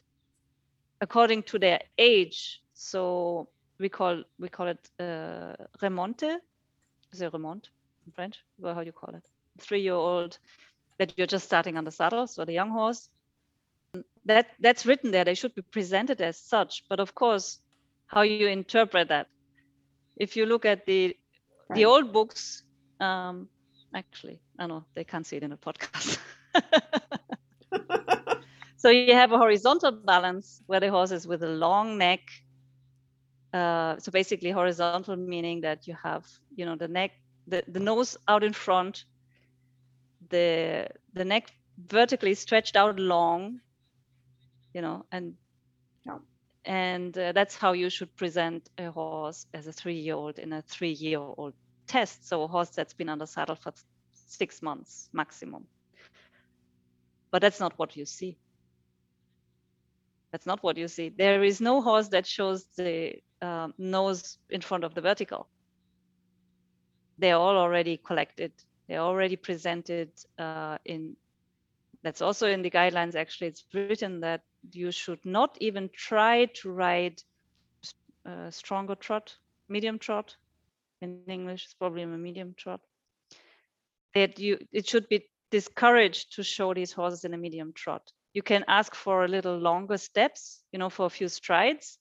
according 1.02 1.44
to 1.44 1.60
their 1.60 1.82
age 1.98 2.63
so 2.84 3.48
we 3.80 3.90
call 3.90 4.24
we 4.40 4.50
call 4.50 4.68
it 4.68 4.90
uh, 5.00 5.56
remonte. 5.82 6.40
Is 7.12 7.22
it 7.22 7.32
remonte 7.32 7.70
in 8.06 8.12
French? 8.12 8.44
Well, 8.60 8.74
how 8.74 8.82
do 8.82 8.86
you 8.88 8.92
call 8.92 9.16
it? 9.16 9.24
Three-year-old 9.60 10.38
that 11.00 11.14
you're 11.18 11.28
just 11.28 11.46
starting 11.46 11.78
on 11.78 11.86
the 11.86 11.92
saddle, 11.92 12.28
so 12.28 12.46
the 12.46 12.54
young 12.54 12.70
horse. 12.70 13.10
That 14.26 14.48
that's 14.60 14.86
written 14.86 15.12
there. 15.12 15.26
They 15.26 15.36
should 15.36 15.56
be 15.56 15.62
presented 15.62 16.22
as 16.22 16.38
such. 16.38 16.84
But 16.90 17.00
of 17.00 17.14
course, 17.16 17.60
how 18.08 18.22
you 18.22 18.48
interpret 18.48 19.10
that. 19.10 19.28
If 20.18 20.36
you 20.36 20.46
look 20.46 20.66
at 20.66 20.86
the 20.86 21.16
right. 21.70 21.76
the 21.76 21.86
old 21.86 22.12
books, 22.12 22.64
um, 23.00 23.50
actually, 23.96 24.40
I 24.60 24.68
know 24.68 24.84
they 24.96 25.04
can't 25.04 25.26
see 25.26 25.38
it 25.38 25.44
in 25.44 25.52
the 25.52 25.58
podcast. 25.58 26.18
so 28.78 28.90
you 28.90 29.14
have 29.14 29.32
a 29.32 29.38
horizontal 29.38 29.92
balance 29.92 30.62
where 30.68 30.80
the 30.80 30.90
horse 30.90 31.12
is 31.12 31.28
with 31.28 31.44
a 31.44 31.48
long 31.48 31.98
neck 31.98 32.22
uh, 33.54 33.98
so 34.00 34.12
basically 34.12 34.52
horizontal 34.52 35.16
meaning 35.16 35.62
that 35.62 35.88
you 35.88 35.96
have, 36.02 36.26
you 36.56 36.66
know, 36.66 36.76
the 36.76 36.88
neck, 36.88 37.12
the, 37.48 37.64
the 37.68 37.80
nose 37.80 38.18
out 38.28 38.44
in 38.44 38.54
front, 38.54 39.06
the 40.30 40.88
the 41.14 41.26
neck 41.26 41.52
vertically 41.88 42.34
stretched 42.34 42.76
out 42.76 43.00
long, 43.00 43.60
you 44.74 44.82
know, 44.82 45.06
and 45.12 45.36
yeah. 46.06 46.18
and 46.66 47.18
uh, 47.18 47.32
that's 47.32 47.56
how 47.56 47.74
you 47.74 47.90
should 47.90 48.16
present 48.16 48.70
a 48.78 48.90
horse 48.90 49.46
as 49.54 49.68
a 49.68 49.74
three-year-old 49.74 50.40
in 50.40 50.54
a 50.54 50.62
three-year-old 50.62 51.54
test. 51.86 52.28
So 52.28 52.44
a 52.44 52.48
horse 52.48 52.70
that's 52.70 52.94
been 52.94 53.10
under 53.10 53.26
saddle 53.26 53.56
for 53.56 53.74
six 54.14 54.62
months 54.62 55.10
maximum. 55.14 55.66
But 57.32 57.42
that's 57.42 57.60
not 57.60 57.74
what 57.78 57.96
you 57.96 58.06
see. 58.06 58.38
That's 60.32 60.46
not 60.46 60.64
what 60.64 60.78
you 60.78 60.88
see. 60.88 61.10
There 61.10 61.44
is 61.44 61.62
no 61.62 61.82
horse 61.82 62.08
that 62.10 62.26
shows 62.26 62.66
the 62.76 63.22
uh, 63.44 63.68
nose 63.78 64.38
in 64.50 64.62
front 64.62 64.84
of 64.84 64.96
the 64.96 65.02
vertical. 65.02 65.48
They're 67.20 67.38
all 67.38 67.58
already 67.58 67.98
collected. 67.98 68.54
They're 68.88 69.02
already 69.02 69.36
presented 69.36 70.12
uh, 70.40 70.78
in 70.86 71.16
that's 72.04 72.22
also 72.22 72.48
in 72.48 72.62
the 72.62 72.70
guidelines 72.70 73.16
actually 73.16 73.48
it's 73.48 73.66
written 73.74 74.20
that 74.20 74.42
you 74.72 74.92
should 74.92 75.26
not 75.26 75.58
even 75.62 75.90
try 75.96 76.46
to 76.54 76.72
ride 76.72 77.22
uh, 78.26 78.50
stronger 78.52 78.96
trot 78.96 79.36
medium 79.70 79.98
trot 79.98 80.36
in 81.02 81.24
english 81.28 81.66
it's 81.66 81.74
probably 81.74 82.04
a 82.04 82.08
medium 82.08 82.54
trot 82.58 82.82
that 84.14 84.38
you 84.40 84.58
it 84.72 84.88
should 84.88 85.08
be 85.10 85.26
discouraged 85.52 86.34
to 86.36 86.44
show 86.44 86.74
these 86.74 86.92
horses 86.92 87.24
in 87.24 87.34
a 87.34 87.38
medium 87.38 87.72
trot 87.74 88.12
you 88.34 88.42
can 88.42 88.64
ask 88.68 88.96
for 88.96 89.24
a 89.24 89.28
little 89.28 89.58
longer 89.58 89.98
steps 89.98 90.62
you 90.72 90.80
know 90.80 90.90
for 90.90 91.06
a 91.06 91.10
few 91.10 91.30
strides 91.30 92.00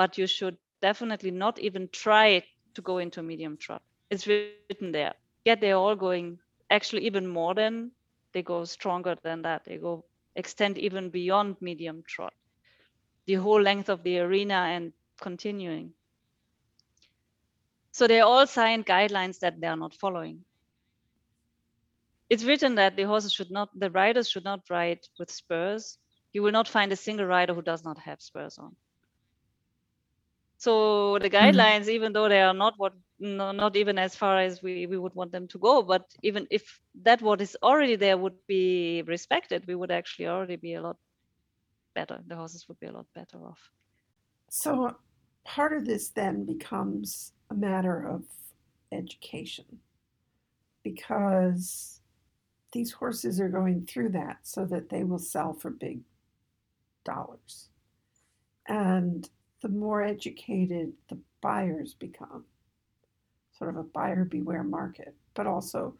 but 0.00 0.18
you 0.18 0.28
should 0.36 0.58
definitely 0.88 1.32
not 1.44 1.58
even 1.70 1.88
try 2.04 2.42
to 2.74 2.82
go 2.90 2.98
into 3.06 3.22
medium 3.22 3.56
trot 3.66 3.82
it's 4.10 4.26
written 4.26 4.92
there 4.98 5.14
yet 5.44 5.60
they're 5.60 5.82
all 5.84 5.96
going 5.96 6.38
actually 6.70 7.06
even 7.06 7.26
more 7.26 7.54
than 7.54 7.90
they 8.32 8.42
go 8.42 8.64
stronger 8.64 9.16
than 9.22 9.42
that. 9.42 9.64
They 9.64 9.76
go 9.78 10.04
extend 10.36 10.78
even 10.78 11.10
beyond 11.10 11.56
medium 11.60 12.02
trot, 12.06 12.32
the 13.26 13.34
whole 13.34 13.60
length 13.60 13.88
of 13.88 14.02
the 14.02 14.20
arena 14.20 14.54
and 14.54 14.92
continuing. 15.20 15.92
So 17.92 18.06
they're 18.06 18.24
all 18.24 18.46
signed 18.46 18.86
guidelines 18.86 19.40
that 19.40 19.60
they 19.60 19.66
are 19.66 19.76
not 19.76 19.94
following. 19.94 20.44
It's 22.28 22.44
written 22.44 22.76
that 22.76 22.94
the 22.94 23.02
horses 23.02 23.32
should 23.32 23.50
not, 23.50 23.68
the 23.78 23.90
riders 23.90 24.30
should 24.30 24.44
not 24.44 24.70
ride 24.70 25.00
with 25.18 25.30
spurs. 25.30 25.98
You 26.32 26.42
will 26.42 26.52
not 26.52 26.68
find 26.68 26.92
a 26.92 26.96
single 26.96 27.26
rider 27.26 27.54
who 27.54 27.62
does 27.62 27.84
not 27.84 27.98
have 27.98 28.22
spurs 28.22 28.58
on. 28.58 28.76
So 30.60 31.18
the 31.18 31.30
mm-hmm. 31.30 31.58
guidelines, 31.58 31.80
mm-hmm. 31.80 31.90
even 31.90 32.12
though 32.12 32.28
they 32.28 32.42
are 32.42 32.52
not 32.52 32.74
what 32.76 32.92
no, 33.18 33.50
not 33.50 33.76
even 33.76 33.98
as 33.98 34.14
far 34.14 34.38
as 34.38 34.62
we, 34.62 34.86
we 34.86 34.98
would 34.98 35.14
want 35.14 35.32
them 35.32 35.48
to 35.48 35.58
go, 35.58 35.82
but 35.82 36.04
even 36.22 36.46
if 36.50 36.80
that 37.02 37.22
what 37.22 37.40
is 37.40 37.56
already 37.62 37.96
there 37.96 38.18
would 38.18 38.36
be 38.46 39.02
respected, 39.06 39.64
we 39.66 39.74
would 39.74 39.90
actually 39.90 40.28
already 40.28 40.56
be 40.56 40.74
a 40.74 40.82
lot 40.82 40.98
better. 41.94 42.20
The 42.26 42.36
horses 42.36 42.68
would 42.68 42.78
be 42.78 42.88
a 42.88 42.92
lot 42.92 43.06
better 43.14 43.38
off. 43.38 43.70
So 44.50 44.94
part 45.44 45.72
of 45.72 45.86
this 45.86 46.10
then 46.10 46.44
becomes 46.44 47.32
a 47.50 47.54
matter 47.54 48.06
of 48.06 48.24
education 48.92 49.64
because 50.82 52.00
these 52.72 52.92
horses 52.92 53.40
are 53.40 53.48
going 53.48 53.86
through 53.86 54.10
that 54.10 54.38
so 54.42 54.66
that 54.66 54.90
they 54.90 55.04
will 55.04 55.18
sell 55.18 55.54
for 55.54 55.70
big 55.70 56.00
dollars. 57.04 57.70
And 58.68 59.26
the 59.62 59.68
more 59.68 60.02
educated 60.02 60.92
the 61.08 61.18
buyers 61.40 61.94
become, 61.94 62.44
sort 63.56 63.70
of 63.70 63.76
a 63.76 63.82
buyer 63.82 64.24
beware 64.24 64.62
market, 64.62 65.14
but 65.34 65.46
also 65.46 65.94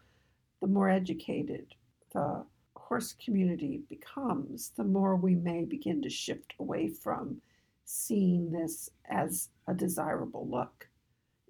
the 0.61 0.67
more 0.67 0.89
educated 0.89 1.75
the 2.13 2.45
horse 2.77 3.15
community 3.25 3.81
becomes, 3.89 4.73
the 4.77 4.85
more 4.85 5.17
we 5.17 5.35
may 5.35 5.65
begin 5.65 6.03
to 6.03 6.11
shift 6.11 6.55
away 6.59 6.89
from 6.89 7.41
seeing 7.85 8.51
this 8.51 8.91
as 9.09 9.49
a 9.67 9.75
desirable 9.75 10.49
look. 10.49 10.89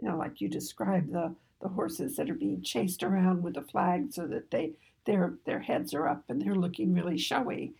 You 0.00 0.08
know, 0.08 0.16
like 0.16 0.40
you 0.40 0.48
described 0.48 1.12
the 1.12 1.34
the 1.60 1.68
horses 1.68 2.16
that 2.16 2.30
are 2.30 2.34
being 2.34 2.62
chased 2.62 3.02
around 3.02 3.42
with 3.42 3.56
a 3.58 3.62
flag 3.62 4.12
so 4.12 4.26
that 4.26 4.50
they 4.50 4.72
their 5.04 5.34
their 5.44 5.60
heads 5.60 5.94
are 5.94 6.08
up 6.08 6.24
and 6.28 6.40
they're 6.40 6.54
looking 6.54 6.94
really 6.94 7.18
showy. 7.18 7.74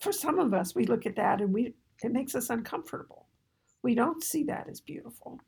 For 0.00 0.12
some 0.12 0.38
of 0.38 0.54
us, 0.54 0.74
we 0.74 0.86
look 0.86 1.04
at 1.04 1.16
that 1.16 1.40
and 1.40 1.52
we 1.52 1.74
it 2.02 2.12
makes 2.12 2.34
us 2.34 2.50
uncomfortable. 2.50 3.26
We 3.82 3.94
don't 3.94 4.22
see 4.22 4.44
that 4.44 4.68
as 4.68 4.80
beautiful. 4.80 5.40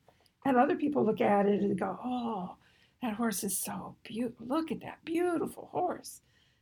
And 0.45 0.57
other 0.57 0.77
people 0.77 1.05
look 1.05 1.21
at 1.21 1.47
it 1.47 1.63
and 1.63 1.79
go, 1.79 1.99
oh, 2.05 2.57
that 3.03 3.15
horse 3.15 3.45
is 3.45 3.59
so 3.59 3.97
beautiful. 4.03 4.47
Look 4.47 4.73
at 4.73 4.81
that 4.81 5.05
beautiful 5.05 5.69
horse. 5.73 6.21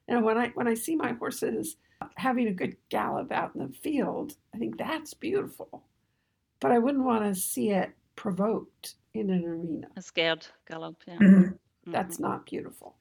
And 0.09 0.25
when 0.25 0.37
I 0.37 0.49
when 0.55 0.67
I 0.67 0.75
see 0.75 0.97
my 0.97 1.13
horses 1.13 1.77
having 2.17 2.49
a 2.49 2.53
good 2.53 2.77
gallop 2.89 3.31
out 3.31 3.55
in 3.55 3.67
the 3.67 3.73
field, 3.73 4.37
I 4.55 4.59
think 4.59 4.77
that's 4.77 5.15
beautiful. 5.15 5.85
But 6.61 6.73
I 6.73 6.79
wouldn't 6.79 7.05
want 7.05 7.25
to 7.25 7.35
see 7.41 7.71
it 7.71 7.91
provoked 8.17 8.97
in 9.15 9.31
an 9.31 9.45
arena. 9.45 9.89
A 9.97 10.03
scared 10.03 10.47
gallop, 10.69 10.97
yeah. 11.07 11.17
Mm-hmm. 11.17 11.93
That's 11.93 12.17
mm-hmm. 12.17 12.25
not 12.25 12.47
beautiful. 12.47 12.97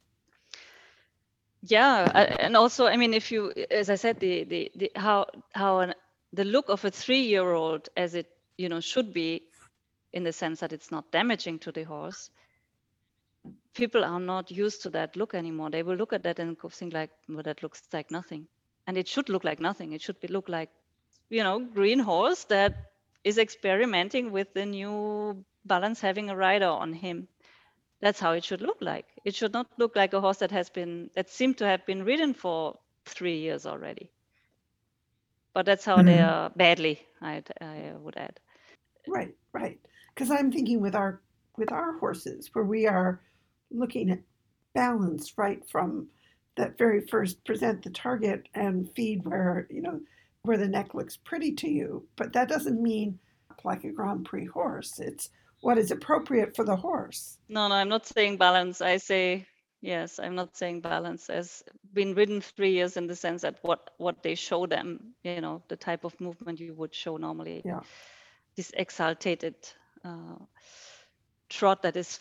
Yeah, 1.61 2.05
and 2.39 2.55
also, 2.55 2.87
I 2.87 2.95
mean, 2.95 3.13
if 3.13 3.33
you, 3.33 3.51
as 3.69 3.89
I 3.89 3.95
said, 3.95 4.19
the 4.19 4.45
the, 4.45 4.71
the 4.75 4.91
how 4.95 5.25
how 5.53 5.79
an, 5.79 5.93
the 6.33 6.45
look 6.45 6.69
of 6.69 6.85
a 6.85 6.91
three-year-old 6.91 7.89
as 7.97 8.15
it 8.15 8.27
you 8.57 8.69
know 8.69 8.79
should 8.79 9.13
be 9.13 9.43
in 10.13 10.23
the 10.23 10.33
sense 10.33 10.59
that 10.59 10.73
it's 10.73 10.91
not 10.91 11.11
damaging 11.11 11.59
to 11.59 11.71
the 11.71 11.83
horse 11.83 12.29
people 13.73 14.03
are 14.03 14.19
not 14.19 14.51
used 14.51 14.81
to 14.83 14.89
that 14.89 15.15
look 15.15 15.33
anymore. 15.33 15.69
They 15.69 15.83
will 15.83 15.95
look 15.95 16.13
at 16.13 16.23
that 16.23 16.39
and 16.39 16.57
think 16.59 16.93
like 16.93 17.11
well 17.27 17.43
that 17.43 17.63
looks 17.63 17.81
like 17.93 18.11
nothing. 18.11 18.47
And 18.87 18.97
it 18.97 19.07
should 19.07 19.29
look 19.29 19.43
like 19.43 19.59
nothing. 19.59 19.93
It 19.93 20.01
should 20.01 20.19
be 20.19 20.27
look 20.27 20.49
like 20.49 20.69
you 21.29 21.43
know 21.43 21.59
green 21.59 21.99
horse 21.99 22.43
that 22.45 22.73
is 23.23 23.37
experimenting 23.37 24.31
with 24.31 24.53
the 24.53 24.65
new 24.65 25.45
balance 25.65 26.01
having 26.01 26.29
a 26.29 26.35
rider 26.35 26.67
on 26.67 26.93
him. 26.93 27.27
That's 28.01 28.19
how 28.19 28.31
it 28.31 28.43
should 28.45 28.61
look 28.61 28.77
like. 28.81 29.05
It 29.25 29.35
should 29.35 29.53
not 29.53 29.67
look 29.77 29.95
like 29.95 30.13
a 30.13 30.21
horse 30.21 30.37
that 30.37 30.51
has 30.51 30.69
been 30.69 31.09
that 31.15 31.29
seemed 31.29 31.57
to 31.59 31.65
have 31.65 31.85
been 31.85 32.03
ridden 32.03 32.33
for 32.33 32.79
three 33.05 33.39
years 33.39 33.65
already 33.65 34.11
but 35.53 35.65
that's 35.65 35.85
how 35.85 35.97
mm-hmm. 35.97 36.07
they 36.07 36.19
are 36.19 36.49
badly 36.55 36.99
i 37.21 37.41
i 37.61 37.91
would 38.01 38.17
add 38.17 38.39
Right, 39.09 39.35
right. 39.53 39.79
Because 40.13 40.31
I'm 40.31 40.51
thinking 40.51 40.81
with 40.81 40.95
our 40.95 41.21
with 41.57 41.71
our 41.71 41.97
horses, 41.97 42.49
where 42.53 42.65
we 42.65 42.87
are 42.87 43.21
looking 43.71 44.09
at 44.11 44.19
balance 44.73 45.37
right 45.37 45.67
from 45.67 46.07
that 46.55 46.77
very 46.77 47.01
first 47.07 47.43
present 47.45 47.83
the 47.83 47.89
target 47.89 48.47
and 48.53 48.89
feed 48.95 49.25
where 49.25 49.67
you 49.69 49.81
know 49.81 49.99
where 50.43 50.57
the 50.57 50.67
neck 50.67 50.93
looks 50.93 51.17
pretty 51.17 51.53
to 51.53 51.69
you. 51.69 52.07
But 52.15 52.33
that 52.33 52.49
doesn't 52.49 52.81
mean 52.81 53.19
like 53.63 53.83
a 53.83 53.91
Grand 53.91 54.25
Prix 54.25 54.45
horse. 54.45 54.99
It's 54.99 55.29
what 55.61 55.77
is 55.77 55.91
appropriate 55.91 56.55
for 56.55 56.63
the 56.63 56.75
horse. 56.75 57.37
No, 57.49 57.67
no, 57.67 57.75
I'm 57.75 57.89
not 57.89 58.07
saying 58.07 58.37
balance. 58.37 58.81
I 58.81 58.97
say 58.97 59.45
yes. 59.81 60.19
I'm 60.19 60.35
not 60.35 60.55
saying 60.55 60.81
balance. 60.81 61.27
has 61.27 61.63
been 61.93 62.15
ridden 62.15 62.41
three 62.41 62.71
years 62.71 62.97
in 62.97 63.07
the 63.07 63.15
sense 63.15 63.41
that 63.41 63.57
what 63.61 63.91
what 63.97 64.23
they 64.23 64.35
show 64.35 64.65
them, 64.67 65.13
you 65.23 65.35
know, 65.35 65.55
the 65.61 65.69
type 65.69 65.97
of 65.97 66.13
movement 66.13 66.53
you 66.53 66.67
would 66.67 66.87
show 66.87 67.11
normally. 67.11 67.61
Yeah 67.61 67.81
this 68.55 68.71
exalted 68.75 69.43
uh, 70.03 70.35
trot 71.49 71.81
that 71.83 71.95
is 71.95 72.19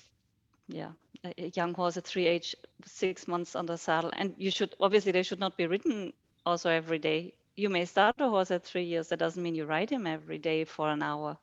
yeah 0.68 0.92
a 1.24 1.50
young 1.54 1.74
horse 1.74 1.96
at 1.96 2.04
three 2.04 2.26
age 2.26 2.54
six 2.84 3.26
months 3.26 3.54
on 3.56 3.66
the 3.66 3.76
saddle 3.76 4.10
and 4.16 4.34
you 4.38 4.50
should 4.50 4.74
obviously 4.80 5.12
they 5.12 5.22
should 5.22 5.40
not 5.40 5.56
be 5.56 5.66
ridden 5.66 6.12
also 6.46 6.70
every 6.70 6.98
day 6.98 7.34
you 7.56 7.68
may 7.68 7.84
start 7.84 8.14
a 8.14 8.28
horse 8.28 8.50
at 8.50 8.64
three 8.64 8.84
years 8.84 9.08
that 9.08 9.18
doesn't 9.18 9.42
mean 9.42 9.54
you 9.54 9.64
ride 9.64 9.90
him 9.90 10.06
every 10.06 10.38
day 10.38 10.64
for 10.64 10.88
an 10.88 11.02
hour 11.02 11.36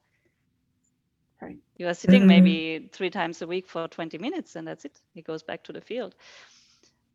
right 1.45 1.57
you 1.77 1.87
are 1.87 1.93
sitting 1.93 2.21
mm-hmm. 2.21 2.45
maybe 2.45 2.89
three 2.91 3.09
times 3.09 3.41
a 3.41 3.47
week 3.47 3.67
for 3.67 3.87
20 3.87 4.17
minutes 4.17 4.55
and 4.55 4.67
that's 4.67 4.85
it. 4.85 4.99
He 5.13 5.21
goes 5.21 5.43
back 5.43 5.63
to 5.65 5.73
the 5.73 5.81
field. 5.81 6.15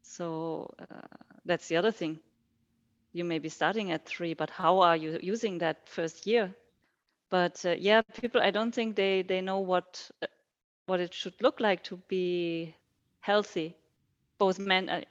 So 0.02 0.72
uh, 0.78 1.06
that's 1.44 1.68
the 1.68 1.76
other 1.76 1.92
thing. 1.92 2.18
You 3.12 3.24
may 3.24 3.38
be 3.38 3.48
starting 3.48 3.90
at 3.92 4.06
three 4.06 4.34
but 4.34 4.50
how 4.50 4.80
are 4.80 4.96
you 4.96 5.18
using 5.22 5.58
that 5.58 5.88
first 5.88 6.26
year? 6.26 6.54
But 7.30 7.64
uh, 7.64 7.76
yeah 7.78 8.02
people 8.02 8.40
i 8.40 8.50
don't 8.50 8.74
think 8.74 8.96
they 8.96 9.22
they 9.22 9.40
know 9.40 9.60
what 9.60 10.10
uh, 10.22 10.26
what 10.86 11.00
it 11.00 11.14
should 11.14 11.34
look 11.40 11.60
like 11.60 11.84
to 11.84 11.96
be 12.08 12.74
healthy 13.20 13.76
both 14.38 14.58
men 14.58 14.88
uh, 14.88 15.02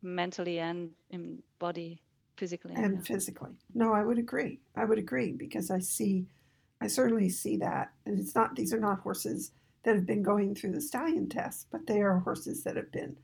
mentally 0.00 0.58
and 0.60 0.90
in 1.10 1.42
body 1.58 2.00
physically 2.38 2.74
and 2.74 3.06
physically. 3.06 3.52
No 3.74 3.92
i 3.92 4.02
would 4.02 4.18
agree. 4.18 4.60
I 4.76 4.84
would 4.86 4.98
agree 4.98 5.32
because 5.32 5.70
i 5.70 5.80
see 5.80 6.26
i 6.80 6.86
certainly 6.86 7.28
see 7.28 7.56
that 7.56 7.92
and 8.06 8.18
it's 8.18 8.34
not 8.34 8.54
these 8.56 8.72
are 8.72 8.80
not 8.80 9.00
horses 9.00 9.52
that 9.84 9.94
have 9.94 10.06
been 10.06 10.22
going 10.22 10.54
through 10.54 10.72
the 10.72 10.80
stallion 10.80 11.28
test 11.28 11.66
but 11.70 11.86
they 11.86 12.00
are 12.02 12.18
horses 12.18 12.64
that 12.64 12.76
have 12.76 12.92
been 12.92 13.16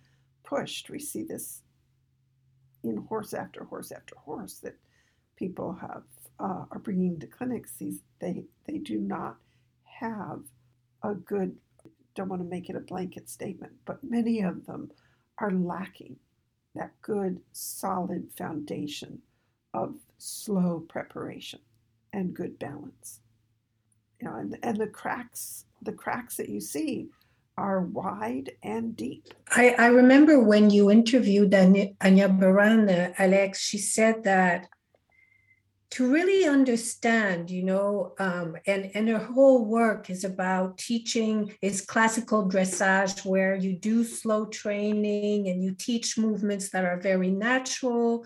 pushed 0.44 0.90
we 0.90 0.98
see 0.98 1.24
this 1.24 1.62
in 2.82 2.96
horse 3.08 3.34
after 3.34 3.64
horse 3.64 3.90
after 3.90 4.14
horse 4.18 4.58
that 4.60 4.76
people 5.36 5.72
have 5.80 6.02
uh, 6.38 6.64
are 6.70 6.78
bringing 6.82 7.18
to 7.20 7.26
clinics, 7.26 7.72
these 7.78 8.00
they 8.20 8.44
they 8.66 8.78
do 8.78 8.98
not 8.98 9.36
have 10.00 10.40
a 11.02 11.14
good. 11.14 11.56
Don't 12.14 12.28
want 12.28 12.42
to 12.42 12.48
make 12.48 12.70
it 12.70 12.76
a 12.76 12.80
blanket 12.80 13.28
statement, 13.28 13.72
but 13.84 14.02
many 14.04 14.40
of 14.40 14.66
them 14.66 14.90
are 15.38 15.50
lacking 15.50 16.16
that 16.74 16.92
good, 17.02 17.40
solid 17.52 18.28
foundation 18.36 19.20
of 19.72 19.96
slow 20.18 20.80
preparation 20.88 21.60
and 22.12 22.34
good 22.34 22.58
balance. 22.58 23.20
You 24.24 24.30
know, 24.30 24.36
and, 24.36 24.58
and 24.62 24.78
the 24.78 24.86
cracks, 24.86 25.66
the 25.82 25.92
cracks 25.92 26.36
that 26.36 26.48
you 26.48 26.58
see 26.58 27.08
are 27.58 27.82
wide 27.82 28.52
and 28.62 28.96
deep. 28.96 29.34
I, 29.50 29.74
I 29.78 29.88
remember 29.88 30.40
when 30.40 30.70
you 30.70 30.90
interviewed 30.90 31.54
Anya, 31.54 31.90
Anya 32.00 32.30
Beran, 32.30 32.88
uh, 32.88 33.12
Alex, 33.18 33.60
she 33.60 33.76
said 33.76 34.24
that 34.24 34.68
to 35.90 36.10
really 36.10 36.46
understand, 36.46 37.50
you 37.50 37.64
know, 37.64 38.14
um, 38.18 38.56
and, 38.66 38.90
and 38.94 39.10
her 39.10 39.18
whole 39.18 39.66
work 39.66 40.08
is 40.08 40.24
about 40.24 40.78
teaching 40.78 41.54
is 41.60 41.82
classical 41.82 42.48
dressage, 42.48 43.26
where 43.26 43.54
you 43.54 43.74
do 43.74 44.04
slow 44.04 44.46
training 44.46 45.48
and 45.48 45.62
you 45.62 45.74
teach 45.74 46.16
movements 46.16 46.70
that 46.70 46.86
are 46.86 46.98
very 46.98 47.30
natural. 47.30 48.24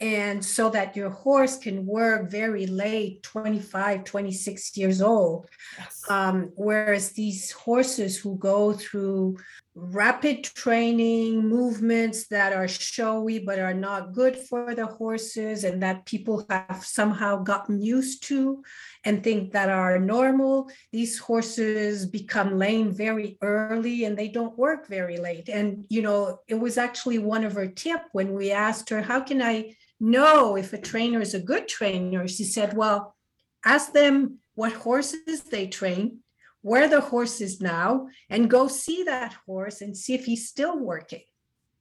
And 0.00 0.44
so 0.44 0.70
that 0.70 0.94
your 0.94 1.10
horse 1.10 1.58
can 1.58 1.84
work 1.84 2.30
very 2.30 2.66
late, 2.66 3.22
25, 3.24 4.04
26 4.04 4.76
years 4.76 5.02
old. 5.02 5.48
Yes. 5.76 6.04
Um, 6.08 6.52
whereas 6.54 7.12
these 7.12 7.50
horses 7.50 8.16
who 8.16 8.38
go 8.38 8.72
through 8.74 9.38
rapid 9.74 10.42
training, 10.42 11.46
movements 11.46 12.26
that 12.28 12.52
are 12.52 12.66
showy 12.66 13.38
but 13.38 13.58
are 13.58 13.74
not 13.74 14.12
good 14.12 14.36
for 14.36 14.74
the 14.74 14.86
horses 14.86 15.62
and 15.62 15.82
that 15.82 16.04
people 16.04 16.44
have 16.50 16.84
somehow 16.84 17.42
gotten 17.42 17.80
used 17.80 18.24
to 18.24 18.62
and 19.04 19.22
think 19.22 19.52
that 19.52 19.68
are 19.68 19.98
normal. 19.98 20.68
These 20.92 21.18
horses 21.18 22.06
become 22.06 22.58
lame 22.58 22.92
very 22.92 23.38
early 23.40 24.04
and 24.04 24.18
they 24.18 24.28
don't 24.28 24.58
work 24.58 24.88
very 24.88 25.16
late. 25.16 25.48
And, 25.48 25.84
you 25.88 26.02
know, 26.02 26.40
it 26.48 26.54
was 26.54 26.76
actually 26.76 27.18
one 27.18 27.44
of 27.44 27.52
her 27.54 27.68
tip 27.68 28.00
when 28.12 28.32
we 28.32 28.50
asked 28.50 28.90
her, 28.90 29.00
how 29.00 29.20
can 29.20 29.40
I 29.40 29.74
know 30.00 30.56
if 30.56 30.72
a 30.72 30.80
trainer 30.80 31.20
is 31.20 31.34
a 31.34 31.40
good 31.40 31.68
trainer? 31.68 32.26
She 32.28 32.44
said, 32.44 32.76
well, 32.76 33.16
ask 33.64 33.92
them 33.92 34.38
what 34.54 34.72
horses 34.72 35.42
they 35.50 35.66
train 35.66 36.20
where 36.62 36.88
the 36.88 37.00
horse 37.00 37.40
is 37.40 37.60
now 37.60 38.08
and 38.28 38.50
go 38.50 38.68
see 38.68 39.04
that 39.04 39.34
horse 39.46 39.80
and 39.80 39.96
see 39.96 40.14
if 40.14 40.24
he's 40.24 40.48
still 40.48 40.78
working, 40.78 41.22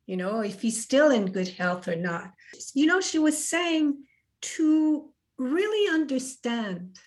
you 0.06 0.18
know, 0.18 0.42
if 0.42 0.62
he's 0.62 0.82
still 0.82 1.12
in 1.12 1.32
good 1.32 1.48
health 1.48 1.88
or 1.88 1.96
not. 1.96 2.32
You 2.74 2.86
know, 2.86 3.02
she 3.02 3.20
was 3.20 3.48
saying 3.50 4.04
to 4.42 5.12
really 5.38 5.94
understand 5.94 6.98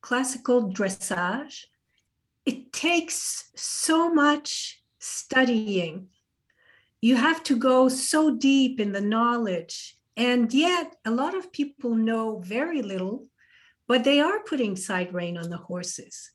classical 0.00 0.72
dressage, 0.72 1.64
it 2.44 2.72
takes 2.72 3.50
so 3.56 4.12
much 4.12 4.82
studying. 4.98 6.08
You 7.00 7.16
have 7.16 7.42
to 7.44 7.56
go 7.56 7.88
so 7.88 8.36
deep 8.36 8.80
in 8.80 8.92
the 8.92 9.00
knowledge. 9.00 9.95
And 10.16 10.52
yet, 10.52 10.96
a 11.04 11.10
lot 11.10 11.36
of 11.36 11.52
people 11.52 11.94
know 11.94 12.38
very 12.38 12.82
little, 12.82 13.26
but 13.86 14.04
they 14.04 14.20
are 14.20 14.40
putting 14.44 14.76
side 14.76 15.12
rein 15.12 15.36
on 15.36 15.50
the 15.50 15.58
horses. 15.58 16.30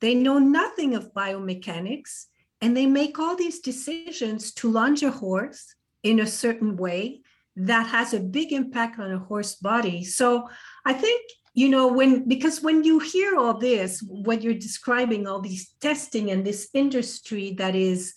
They 0.00 0.14
know 0.14 0.38
nothing 0.38 0.94
of 0.94 1.12
biomechanics 1.12 2.26
and 2.60 2.76
they 2.76 2.86
make 2.86 3.18
all 3.18 3.36
these 3.36 3.60
decisions 3.60 4.52
to 4.54 4.70
lunge 4.70 5.02
a 5.02 5.10
horse 5.10 5.74
in 6.02 6.20
a 6.20 6.26
certain 6.26 6.76
way 6.76 7.20
that 7.56 7.86
has 7.86 8.12
a 8.12 8.20
big 8.20 8.52
impact 8.52 8.98
on 8.98 9.12
a 9.12 9.18
horse 9.18 9.54
body. 9.56 10.04
So 10.04 10.48
I 10.84 10.92
think, 10.92 11.22
you 11.54 11.68
know, 11.68 11.88
when 11.88 12.28
because 12.28 12.60
when 12.60 12.84
you 12.84 12.98
hear 12.98 13.36
all 13.36 13.58
this, 13.58 14.02
what 14.06 14.42
you're 14.42 14.54
describing 14.54 15.26
all 15.26 15.40
these 15.40 15.70
testing 15.80 16.30
and 16.30 16.44
this 16.44 16.68
industry 16.74 17.54
that 17.58 17.74
is 17.74 18.14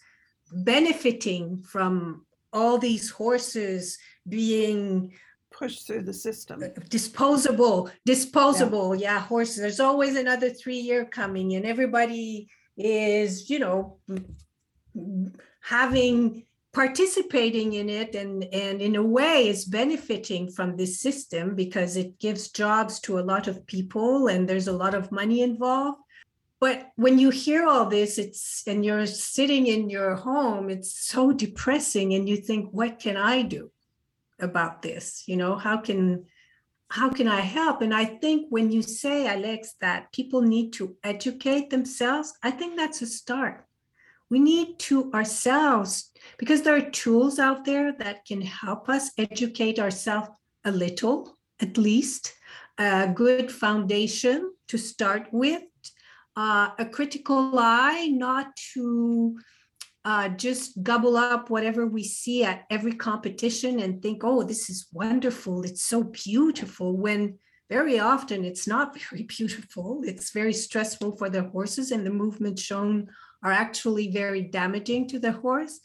benefiting 0.52 1.64
from 1.64 2.26
all 2.54 2.78
these 2.78 3.10
horses 3.10 3.98
being 4.28 5.14
pushed 5.52 5.88
through 5.88 6.04
the 6.04 6.14
system. 6.14 6.64
Uh, 6.64 6.68
disposable 6.90 7.90
disposable 8.06 8.96
yeah. 8.96 9.20
horses 9.20 9.58
there's 9.58 9.80
always 9.80 10.16
another 10.16 10.50
three 10.50 10.80
year 10.80 11.06
coming 11.06 11.56
and 11.56 11.66
everybody 11.66 12.50
is 12.78 13.50
you 13.50 13.60
know 13.60 13.98
having 15.62 16.46
participating 16.72 17.74
in 17.74 17.90
it 17.90 18.16
and 18.16 18.44
and 18.54 18.82
in 18.82 18.96
a 18.96 19.04
way 19.04 19.50
is 19.50 19.66
benefiting 19.66 20.50
from 20.52 20.78
this 20.78 21.02
system 21.02 21.56
because 21.56 21.98
it 21.98 22.20
gives 22.20 22.52
jobs 22.52 23.00
to 23.00 23.20
a 23.20 23.28
lot 23.32 23.48
of 23.48 23.66
people 23.66 24.28
and 24.28 24.48
there's 24.48 24.68
a 24.68 24.80
lot 24.84 24.94
of 24.94 25.12
money 25.12 25.42
involved 25.42 26.00
but 26.60 26.90
when 26.96 27.18
you 27.18 27.30
hear 27.30 27.66
all 27.66 27.86
this 27.86 28.18
it's 28.18 28.64
and 28.68 28.86
you're 28.86 29.06
sitting 29.06 29.68
in 29.68 29.90
your 29.90 30.16
home 30.16 30.70
it's 30.70 30.94
so 31.08 31.32
depressing 31.32 32.14
and 32.14 32.28
you 32.28 32.38
think 32.38 32.70
what 32.72 33.00
can 33.00 33.18
i 33.18 33.42
do 33.42 33.72
about 34.42 34.82
this? 34.82 35.24
You 35.28 35.38
know 35.38 35.56
how 35.56 35.78
can 35.78 36.26
how 36.90 37.10
can 37.10 37.28
i 37.28 37.42
help? 37.42 37.82
And 37.82 37.94
i 37.94 38.06
think 38.06 38.48
when 38.50 38.72
you 38.72 38.82
say 38.82 39.28
alex 39.28 39.76
that 39.82 40.12
people 40.12 40.42
need 40.42 40.74
to 40.74 40.96
educate 41.04 41.70
themselves 41.70 42.34
i 42.44 42.52
think 42.52 42.76
that's 42.76 43.02
a 43.02 43.08
start. 43.08 43.66
We 44.30 44.40
need 44.40 44.78
to 44.80 45.12
ourselves 45.12 46.12
because 46.38 46.62
there 46.62 46.76
are 46.76 46.92
tools 46.92 47.40
out 47.40 47.66
there 47.66 47.94
that 47.94 48.26
can 48.26 48.42
help 48.42 48.88
us 48.88 49.10
educate 49.18 49.80
ourselves 49.80 50.30
a 50.64 50.72
little 50.72 51.38
at 51.60 51.78
least 51.78 52.34
a 52.78 53.08
good 53.08 53.52
foundation 53.52 54.54
to 54.68 54.78
start 54.78 55.28
with 55.32 55.64
uh, 56.36 56.70
a 56.78 56.86
critical 56.86 57.58
eye 57.58 58.08
not 58.08 58.56
to 58.74 59.38
uh, 60.06 60.30
just 60.30 60.82
gobble 60.82 61.18
up 61.18 61.50
whatever 61.50 61.86
we 61.86 62.04
see 62.04 62.44
at 62.44 62.66
every 62.70 62.94
competition 62.94 63.80
and 63.80 64.02
think, 64.02 64.24
oh, 64.24 64.44
this 64.44 64.70
is 64.70 64.88
wonderful. 64.94 65.64
It's 65.64 65.86
so 65.86 66.04
beautiful. 66.04 66.96
When 66.96 67.38
very 67.70 68.00
often 68.00 68.46
it's 68.46 68.68
not 68.68 68.98
very 69.10 69.24
beautiful. 69.24 70.02
It's 70.04 70.32
very 70.32 70.54
stressful 70.54 71.18
for 71.18 71.30
the 71.30 71.44
horses, 71.44 71.92
and 71.92 72.06
the 72.06 72.12
movements 72.12 72.62
shown 72.62 73.10
are 73.44 73.52
actually 73.52 74.12
very 74.12 74.42
damaging 74.42 75.08
to 75.10 75.20
the 75.20 75.32
horse. 75.32 75.80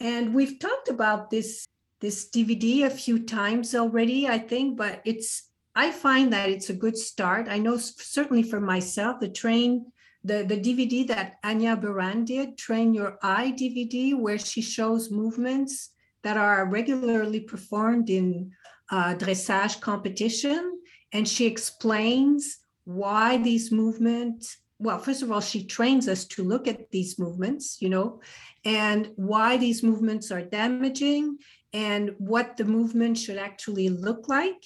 And 0.00 0.34
we've 0.34 0.58
talked 0.58 0.88
about 0.88 1.30
this 1.30 1.66
this 2.00 2.28
DVD 2.28 2.84
a 2.84 2.90
few 2.90 3.24
times 3.24 3.74
already, 3.74 4.28
I 4.28 4.38
think, 4.38 4.76
but 4.76 5.00
it's 5.06 5.45
I 5.76 5.92
find 5.92 6.32
that 6.32 6.48
it's 6.48 6.70
a 6.70 6.74
good 6.74 6.96
start. 6.96 7.48
I 7.48 7.58
know 7.58 7.76
certainly 7.76 8.42
for 8.42 8.60
myself, 8.60 9.20
the 9.20 9.28
train 9.28 9.92
the, 10.24 10.42
the 10.42 10.58
DVD 10.58 11.06
that 11.06 11.34
Anya 11.44 11.76
Beran 11.76 12.24
did, 12.24 12.58
Train 12.58 12.92
Your 12.92 13.16
Eye 13.22 13.54
DVD, 13.56 14.18
where 14.18 14.38
she 14.38 14.60
shows 14.60 15.08
movements 15.08 15.90
that 16.24 16.36
are 16.36 16.66
regularly 16.66 17.38
performed 17.38 18.10
in 18.10 18.50
uh, 18.90 19.14
dressage 19.14 19.80
competition. 19.80 20.80
And 21.12 21.28
she 21.28 21.46
explains 21.46 22.58
why 22.84 23.36
these 23.36 23.70
movements, 23.70 24.56
well, 24.80 24.98
first 24.98 25.22
of 25.22 25.30
all, 25.30 25.40
she 25.40 25.62
trains 25.64 26.08
us 26.08 26.24
to 26.24 26.42
look 26.42 26.66
at 26.66 26.90
these 26.90 27.20
movements, 27.20 27.76
you 27.80 27.88
know, 27.88 28.20
and 28.64 29.12
why 29.14 29.56
these 29.56 29.84
movements 29.84 30.32
are 30.32 30.42
damaging 30.42 31.38
and 31.72 32.16
what 32.18 32.56
the 32.56 32.64
movement 32.64 33.16
should 33.16 33.38
actually 33.38 33.90
look 33.90 34.28
like 34.28 34.64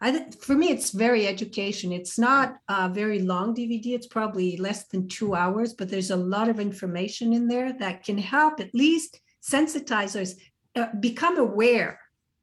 I 0.00 0.26
for 0.40 0.54
me, 0.54 0.68
it's 0.70 0.90
very 0.90 1.26
education. 1.26 1.90
It's 1.90 2.18
not 2.18 2.58
a 2.68 2.88
very 2.88 3.20
long 3.20 3.54
DVD. 3.54 3.94
It's 3.94 4.06
probably 4.06 4.56
less 4.58 4.84
than 4.84 5.08
two 5.08 5.34
hours, 5.34 5.72
but 5.72 5.88
there's 5.88 6.10
a 6.10 6.16
lot 6.16 6.48
of 6.48 6.60
information 6.60 7.32
in 7.32 7.48
there 7.48 7.72
that 7.78 8.04
can 8.04 8.18
help 8.18 8.60
at 8.60 8.74
least 8.74 9.20
sensitizers 9.42 10.34
uh, 10.74 10.88
become 11.00 11.38
aware 11.38 11.98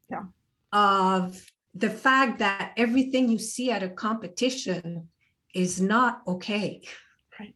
yeah. 0.10 0.24
of 0.72 1.46
the 1.76 1.90
fact 1.90 2.40
that 2.40 2.74
everything 2.78 3.30
you 3.30 3.38
see 3.38 3.70
at 3.72 3.84
a 3.84 3.90
competition 3.90 5.08
is 5.54 5.80
not 5.80 6.22
okay. 6.28 6.82
Right. 7.40 7.56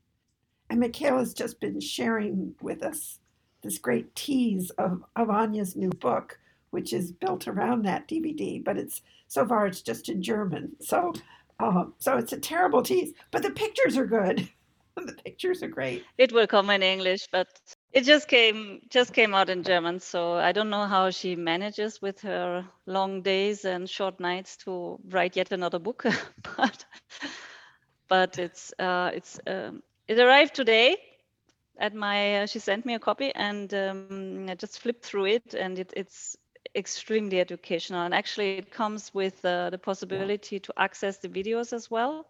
And 0.70 0.80
Michaela's 0.80 1.34
just 1.34 1.60
been 1.60 1.80
sharing 1.80 2.54
with 2.62 2.84
us 2.84 3.20
this 3.64 3.80
great 3.80 4.16
tease 4.16 4.70
of, 4.72 5.04
of 5.16 5.30
Anya's 5.30 5.76
new 5.76 5.90
book, 5.90 6.40
which 6.70 6.94
is 6.94 7.12
built 7.12 7.48
around 7.48 7.86
that 7.86 8.08
DVD, 8.08 8.64
but 8.64 8.78
it's 8.78 9.02
so 9.28 9.46
far 9.48 9.68
it's 9.68 9.82
just 9.82 10.10
in 10.10 10.22
German. 10.22 10.76
So, 10.82 11.14
uh, 11.60 11.86
so 12.00 12.18
it's 12.18 12.34
a 12.34 12.40
terrible 12.40 12.82
tease, 12.82 13.14
but 13.32 13.44
the 13.44 13.52
pictures 13.52 13.98
are 13.98 14.06
good. 14.06 14.48
the 14.96 15.14
pictures 15.14 15.62
are 15.62 15.68
great. 15.68 16.04
It 16.18 16.32
will 16.32 16.48
come 16.48 16.70
in 16.70 16.82
English, 16.82 17.28
but 17.32 17.48
it 17.92 18.04
just 18.04 18.28
came 18.28 18.82
just 18.90 19.14
came 19.14 19.36
out 19.36 19.50
in 19.50 19.64
German. 19.64 20.00
So 20.00 20.34
I 20.34 20.52
don't 20.52 20.70
know 20.70 20.86
how 20.86 21.12
she 21.12 21.36
manages 21.36 22.02
with 22.02 22.22
her 22.22 22.66
long 22.86 23.22
days 23.22 23.66
and 23.66 23.90
short 23.90 24.20
nights 24.20 24.58
to 24.58 25.00
write 25.10 25.36
yet 25.36 25.52
another 25.52 25.80
book, 25.80 26.06
but 26.58 26.86
but 28.08 28.40
it's 28.40 28.74
uh, 28.80 29.12
it's 29.14 29.40
um, 29.48 29.84
it 30.08 30.20
arrived 30.20 30.56
today 30.56 30.98
at 31.80 31.94
my 31.94 32.44
uh, 32.44 32.46
she 32.46 32.60
sent 32.60 32.86
me 32.86 32.96
a 32.96 33.00
copy 33.00 33.32
and 33.36 33.74
um, 33.74 34.48
I 34.50 34.56
just 34.56 34.80
flipped 34.80 35.06
through 35.06 35.26
it 35.26 35.54
and 35.54 35.78
it, 35.78 35.94
it's 35.96 36.36
extremely 36.78 37.40
educational 37.40 38.02
and 38.02 38.14
actually 38.14 38.58
it 38.58 38.72
comes 38.72 39.14
with 39.14 39.44
uh, 39.44 39.70
the 39.70 39.78
possibility 39.78 40.60
to 40.60 40.74
access 40.78 41.18
the 41.18 41.30
videos 41.30 41.74
as 41.74 41.90
well. 41.90 42.26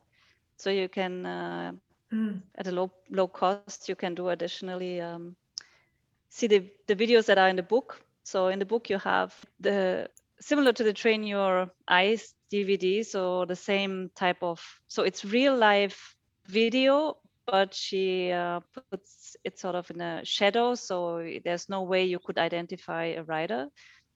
So 0.58 0.70
you 0.70 0.90
can 0.90 1.26
uh, 1.26 1.72
mm. 2.12 2.42
at 2.56 2.68
a 2.68 2.72
low 2.72 2.92
low 3.12 3.28
cost 3.28 3.90
you 3.90 3.96
can 3.96 4.16
do 4.16 4.30
additionally 4.30 5.02
um, 5.02 5.36
see 6.30 6.48
the, 6.48 6.70
the 6.88 6.96
videos 6.96 7.26
that 7.26 7.38
are 7.38 7.50
in 7.50 7.56
the 7.56 7.64
book. 7.64 8.02
So 8.24 8.48
in 8.48 8.60
the 8.60 8.66
book 8.66 8.90
you 8.90 8.98
have 8.98 9.36
the 9.60 10.10
similar 10.40 10.74
to 10.74 10.84
the 10.84 10.94
train 10.94 11.24
your 11.24 11.70
eyes 11.88 12.34
dvd 12.52 13.06
so 13.06 13.46
the 13.46 13.56
same 13.56 14.10
type 14.16 14.42
of 14.42 14.62
so 14.88 15.04
it's 15.04 15.26
real 15.26 15.56
life 15.56 16.16
video 16.46 17.18
but 17.46 17.74
she 17.74 18.32
uh, 18.32 18.60
puts 18.92 19.36
it 19.44 19.58
sort 19.58 19.76
of 19.76 19.90
in 19.92 20.02
a 20.02 20.24
shadow 20.24 20.76
so 20.76 21.26
there's 21.44 21.70
no 21.70 21.84
way 21.84 22.06
you 22.06 22.20
could 22.20 22.38
identify 22.38 23.06
a 23.06 23.24
rider 23.24 23.68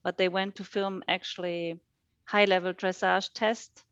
but 0.02 0.16
they 0.16 0.28
went 0.28 0.56
to 0.56 0.64
film 0.64 1.02
actually 1.08 1.80
high 2.24 2.44
level 2.44 2.72
dressage 2.72 3.30
test 3.34 3.84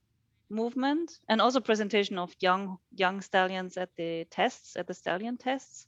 movement 0.48 1.20
and 1.28 1.40
also 1.40 1.61
presentation 1.61 2.18
of 2.18 2.34
young 2.40 2.78
young 2.96 3.20
stallions 3.20 3.76
at 3.76 3.90
the 3.96 4.24
tests 4.30 4.76
at 4.76 4.86
the 4.86 4.94
stallion 4.94 5.36
tests. 5.36 5.86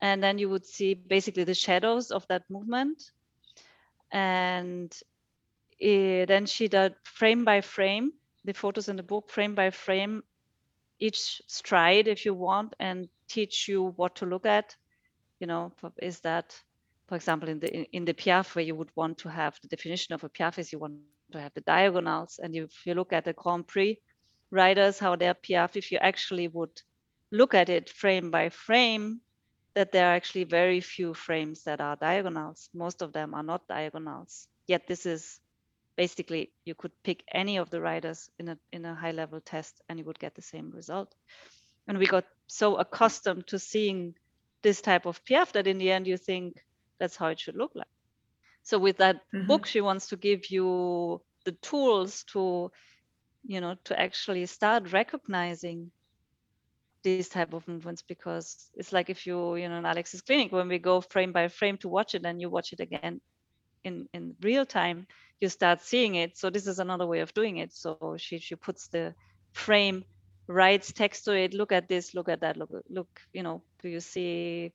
And 0.00 0.22
then 0.22 0.38
you 0.38 0.48
would 0.48 0.66
see 0.66 0.94
basically 0.94 1.44
the 1.44 1.54
shadows 1.54 2.10
of 2.10 2.26
that 2.28 2.42
movement. 2.50 3.12
And 4.10 4.92
it, 5.78 6.26
then 6.26 6.46
she 6.46 6.68
did 6.68 6.94
frame 7.04 7.44
by 7.44 7.60
frame 7.60 8.12
the 8.44 8.52
photos 8.52 8.88
in 8.88 8.96
the 8.96 9.02
book 9.02 9.30
frame 9.30 9.54
by 9.54 9.70
frame 9.70 10.22
each 10.98 11.42
stride 11.46 12.08
if 12.08 12.24
you 12.24 12.34
want 12.34 12.74
and 12.78 13.08
teach 13.28 13.68
you 13.68 13.92
what 13.96 14.16
to 14.16 14.26
look 14.26 14.46
at 14.46 14.76
you 15.40 15.46
know 15.46 15.72
is 16.00 16.20
that 16.20 16.54
for 17.12 17.16
example 17.16 17.50
in 17.50 17.60
the 17.60 17.70
in 17.94 18.06
the 18.06 18.14
piaffe 18.14 18.54
where 18.56 18.64
you 18.64 18.74
would 18.74 18.90
want 18.96 19.18
to 19.18 19.28
have 19.28 19.58
the 19.60 19.68
definition 19.68 20.14
of 20.14 20.24
a 20.24 20.30
piaffe 20.30 20.58
is 20.58 20.72
you 20.72 20.78
want 20.78 20.94
to 21.30 21.38
have 21.38 21.52
the 21.52 21.60
diagonals. 21.60 22.40
And 22.42 22.56
if 22.56 22.86
you 22.86 22.94
look 22.94 23.12
at 23.12 23.26
the 23.26 23.34
grand 23.34 23.66
prix 23.66 23.98
riders 24.50 24.98
how 24.98 25.16
their 25.16 25.34
piaffe 25.34 25.76
if 25.76 25.92
you 25.92 25.98
actually 25.98 26.48
would 26.48 26.80
look 27.30 27.52
at 27.52 27.68
it 27.68 27.90
frame 27.90 28.30
by 28.30 28.48
frame 28.48 29.20
that 29.74 29.92
there 29.92 30.06
are 30.06 30.14
actually 30.14 30.44
very 30.44 30.80
few 30.80 31.12
frames 31.12 31.64
that 31.64 31.82
are 31.82 31.96
diagonals. 31.96 32.70
Most 32.72 33.02
of 33.02 33.12
them 33.12 33.34
are 33.34 33.42
not 33.42 33.68
diagonals. 33.68 34.48
Yet 34.66 34.86
this 34.86 35.04
is 35.04 35.38
basically 35.96 36.50
you 36.64 36.74
could 36.74 36.92
pick 37.04 37.22
any 37.34 37.58
of 37.58 37.68
the 37.68 37.82
riders 37.82 38.30
in 38.38 38.48
a 38.48 38.58
in 38.72 38.86
a 38.86 38.94
high 38.94 39.12
level 39.12 39.40
test 39.42 39.82
and 39.86 39.98
you 39.98 40.06
would 40.06 40.18
get 40.18 40.34
the 40.34 40.48
same 40.54 40.70
result. 40.70 41.14
And 41.86 41.98
we 41.98 42.06
got 42.06 42.24
so 42.46 42.76
accustomed 42.76 43.48
to 43.48 43.58
seeing 43.58 44.14
this 44.62 44.80
type 44.80 45.04
of 45.04 45.22
piaffe 45.26 45.52
that 45.52 45.66
in 45.66 45.76
the 45.76 45.92
end 45.92 46.06
you 46.06 46.16
think 46.16 46.64
that's 47.02 47.16
how 47.16 47.26
it 47.26 47.40
should 47.40 47.56
look 47.56 47.72
like. 47.74 47.88
So 48.62 48.78
with 48.78 48.98
that 48.98 49.16
mm-hmm. 49.34 49.48
book 49.48 49.66
she 49.66 49.80
wants 49.80 50.06
to 50.08 50.16
give 50.16 50.50
you 50.50 51.20
the 51.44 51.52
tools 51.52 52.22
to 52.32 52.70
you 53.44 53.60
know 53.60 53.74
to 53.84 54.00
actually 54.00 54.46
start 54.46 54.92
recognizing 54.92 55.90
these 57.02 57.28
type 57.28 57.52
of 57.52 57.66
movements 57.66 58.02
because 58.02 58.70
it's 58.76 58.92
like 58.92 59.10
if 59.10 59.26
you 59.26 59.56
you 59.56 59.68
know 59.68 59.78
in 59.78 59.84
alex's 59.84 60.20
clinic 60.20 60.52
when 60.52 60.68
we 60.68 60.78
go 60.78 61.00
frame 61.00 61.32
by 61.32 61.48
frame 61.48 61.76
to 61.76 61.88
watch 61.88 62.14
it 62.14 62.24
and 62.24 62.40
you 62.40 62.48
watch 62.48 62.72
it 62.72 62.78
again 62.78 63.20
in 63.82 64.08
in 64.12 64.36
real 64.40 64.64
time 64.64 65.08
you 65.42 65.48
start 65.48 65.82
seeing 65.82 66.14
it. 66.14 66.38
So 66.38 66.50
this 66.50 66.68
is 66.68 66.78
another 66.78 67.06
way 67.06 67.18
of 67.18 67.34
doing 67.34 67.58
it. 67.58 67.72
So 67.74 68.16
she 68.16 68.38
she 68.38 68.54
puts 68.54 68.86
the 68.86 69.14
frame 69.52 70.04
writes 70.46 70.92
text 70.92 71.24
to 71.24 71.32
it 71.32 71.54
look 71.54 71.72
at 71.72 71.88
this 71.88 72.14
look 72.14 72.28
at 72.28 72.40
that 72.40 72.56
look 72.56 72.70
look 72.88 73.08
you 73.32 73.42
know 73.42 73.62
do 73.80 73.88
you 73.88 74.00
see 74.00 74.72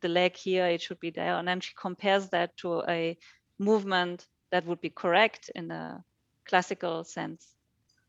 the 0.00 0.08
leg 0.08 0.36
here 0.36 0.66
it 0.66 0.82
should 0.82 1.00
be 1.00 1.10
there. 1.10 1.36
And 1.36 1.46
then 1.46 1.60
she 1.60 1.72
compares 1.80 2.28
that 2.30 2.56
to 2.58 2.82
a 2.88 3.16
movement 3.58 4.26
that 4.50 4.66
would 4.66 4.80
be 4.80 4.90
correct 4.90 5.50
in 5.54 5.70
a 5.70 6.04
classical 6.46 7.04
sense. 7.04 7.54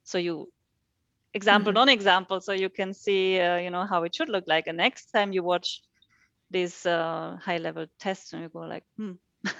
So 0.04 0.18
you 0.18 0.52
example 1.34 1.70
mm-hmm. 1.70 1.76
non-example 1.76 2.42
so 2.42 2.54
you 2.54 2.70
can 2.70 2.92
see 2.92 3.40
uh, 3.40 3.58
you 3.58 3.70
know 3.70 3.86
how 3.86 4.04
it 4.04 4.16
should 4.16 4.30
look 4.30 4.46
like. 4.48 4.68
And 4.68 4.78
next 4.78 5.12
time 5.12 5.34
you 5.34 5.44
watch 5.44 5.82
these 6.52 6.86
uh, 6.86 7.38
high 7.42 7.58
level 7.58 7.86
tests 8.00 8.34
and 8.34 8.42
you 8.44 8.50
go 8.50 8.60
like 8.60 8.84
hmm. 8.98 9.14